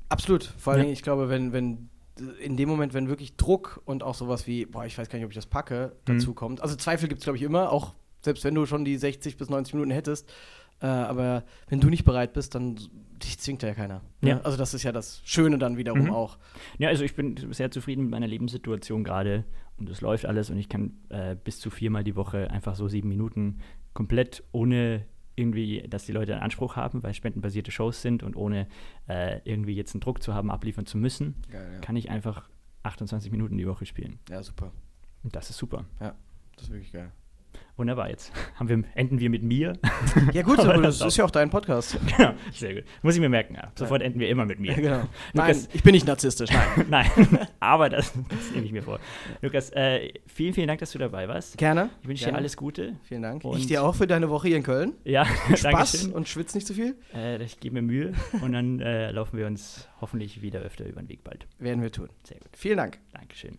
Absolut. 0.10 0.44
Vor 0.58 0.74
allen 0.74 0.80
Ja. 0.80 0.84
Dingen, 0.86 0.94
ich 0.94 1.02
glaube, 1.04 1.30
wenn, 1.30 1.52
wenn 1.52 1.90
in 2.40 2.56
dem 2.56 2.70
Moment, 2.70 2.94
wenn 2.94 3.10
wirklich 3.10 3.36
Druck 3.36 3.82
und 3.86 4.02
auch 4.04 4.16
sowas 4.16 4.48
wie, 4.48 4.66
boah, 4.66 4.86
ich 4.86 4.98
weiß 4.98 5.10
gar 5.10 5.18
nicht, 5.18 5.26
ob 5.26 5.32
ich 5.32 5.36
das 5.36 5.48
packe, 5.48 5.94
Mhm. 6.08 6.14
dazu 6.20 6.34
kommt. 6.34 6.62
Also 6.62 6.76
Zweifel 6.76 7.10
gibt 7.10 7.20
es, 7.20 7.24
glaube 7.26 7.38
ich, 7.38 7.44
immer, 7.44 7.72
auch 7.72 7.94
selbst 8.22 8.44
wenn 8.44 8.56
du 8.56 8.66
schon 8.66 8.86
die 8.86 8.98
60 8.98 9.38
bis 9.38 9.50
90 9.50 9.74
Minuten 9.74 9.92
hättest. 9.92 10.32
Äh, 10.82 10.88
aber 10.88 11.44
wenn 11.68 11.80
du 11.80 11.90
nicht 11.90 12.06
bereit 12.06 12.34
bist, 12.34 12.56
dann 12.56 12.80
dich 13.24 13.40
zwingt 13.40 13.64
ja 13.64 13.74
keiner. 13.74 14.02
ne? 14.22 14.30
Ja. 14.30 14.42
Also 14.42 14.58
das 14.58 14.74
ist 14.74 14.84
ja 14.84 14.92
das 14.92 15.22
Schöne 15.26 15.58
dann 15.58 15.78
wiederum 15.78 16.04
Mhm. 16.06 16.12
auch. 16.12 16.38
Ja, 16.78 16.90
also 16.90 17.04
ich 17.04 17.16
bin 17.16 17.36
sehr 17.54 17.72
zufrieden 17.72 18.04
mit 18.04 18.12
meiner 18.12 18.28
Lebenssituation 18.28 19.04
gerade 19.04 19.44
und 19.78 19.90
es 19.90 20.02
läuft 20.02 20.26
alles 20.26 20.50
und 20.50 20.58
ich 20.58 20.70
kann 20.70 20.94
äh, 21.10 21.36
bis 21.42 21.60
zu 21.60 21.70
viermal 21.70 22.04
die 22.04 22.16
Woche 22.16 22.50
einfach 22.52 22.76
so 22.76 22.88
sieben 22.88 23.10
Minuten 23.10 23.60
komplett 23.94 24.44
ohne 24.52 25.06
irgendwie, 25.38 25.82
dass 25.90 26.06
die 26.06 26.14
Leute 26.14 26.34
einen 26.34 26.44
Anspruch 26.44 26.76
haben, 26.78 27.04
weil 27.04 27.14
spendenbasierte 27.14 27.70
Shows 27.72 28.02
sind 28.02 28.24
und 28.24 28.36
ohne 28.38 28.68
äh, 29.10 29.40
irgendwie 29.44 29.76
jetzt 29.76 29.94
einen 29.94 30.00
Druck 30.02 30.24
zu 30.24 30.34
haben, 30.34 30.50
abliefern 30.50 30.86
zu 30.86 30.98
müssen, 30.98 31.36
Geil, 31.52 31.70
ja. 31.74 31.80
kann 31.80 31.96
ich 31.98 32.10
einfach 32.10 32.50
28 32.84 33.32
Minuten 33.32 33.58
die 33.58 33.68
Woche 33.68 33.86
spielen. 33.86 34.20
ja, 34.30 34.42
super. 34.44 34.72
Und 35.24 35.36
das 35.36 35.50
ist 35.50 35.58
super. 35.58 35.86
Das 36.00 36.14
ist 36.64 36.70
wirklich 36.72 36.94
geil. 36.94 37.12
Wunderbar, 37.78 38.10
jetzt 38.10 38.32
haben 38.56 38.70
wir, 38.70 38.84
enden 38.96 39.20
wir 39.20 39.30
mit 39.30 39.44
mir. 39.44 39.74
Ja, 40.32 40.44
gut, 40.44 40.60
Aber 40.66 40.82
das 40.82 41.00
das 41.00 41.10
ist 41.10 41.18
ja 41.18 41.26
auch 41.26 41.32
dein 41.32 41.50
Podcast. 41.50 41.98
genau, 42.18 42.32
sehr 42.54 42.74
gut. 42.76 42.84
Muss 43.02 43.16
ich 43.16 43.20
mir 43.20 43.28
merken. 43.28 43.56
Ja. 43.56 43.72
Sofort 43.76 44.02
enden 44.02 44.20
wir 44.20 44.30
immer 44.30 44.46
mit 44.46 44.60
mir. 44.60 44.74
genau. 44.76 45.04
Nein, 45.34 45.48
Lukas- 45.56 45.70
ich 45.74 45.84
bin 45.84 45.92
nicht 45.94 46.08
narzisstisch, 46.08 46.50
nein. 46.52 46.86
Nein, 46.90 47.48
aber 47.60 47.90
das, 47.90 48.14
das 48.30 48.52
nehme 48.54 48.66
ich 48.66 48.72
mir 48.72 48.82
vor. 48.82 49.00
Lukas, 49.42 49.72
äh, 49.72 50.14
vielen, 50.26 50.54
vielen 50.54 50.68
Dank, 50.68 50.80
dass 50.80 50.92
du 50.92 51.00
dabei 51.00 51.28
warst. 51.28 51.58
Gerne. 51.58 51.90
Ich 52.02 52.08
wünsche 52.08 52.22
dir 52.24 52.28
Gerne. 52.28 52.38
alles 52.38 52.56
Gute. 52.56 52.96
Vielen 53.04 53.22
Dank. 53.24 53.44
Und- 53.44 53.58
ich 53.58 53.68
dir 53.68 53.84
auch 53.84 53.94
für 53.96 54.08
deine 54.08 54.30
Woche 54.30 54.48
hier 54.48 54.58
in 54.58 54.64
Köln. 54.64 54.94
Ja, 55.04 55.26
Spaß 55.26 55.62
Dankeschön. 55.64 56.14
und 56.14 56.30
schwitz 56.30 56.56
nicht 56.56 56.68
zu 56.68 56.74
viel. 56.74 56.96
Äh, 57.14 57.44
ich 57.44 57.60
gebe 57.60 57.76
mir 57.76 57.82
Mühe 57.82 58.14
und 58.42 58.54
dann 58.54 58.80
äh, 58.80 59.12
laufen 59.12 59.38
wir 59.38 59.48
uns 59.48 59.90
hoffentlich 60.00 60.42
wieder 60.42 60.62
öfter 60.62 60.86
über 60.86 61.02
den 61.02 61.10
Weg 61.10 61.24
bald. 61.26 61.46
Werden 61.60 61.82
wir 61.82 61.92
tun. 61.92 62.10
Sehr 62.24 62.38
gut. 62.40 62.50
Vielen 62.56 62.78
Dank. 62.78 63.00
Dankeschön. 63.12 63.58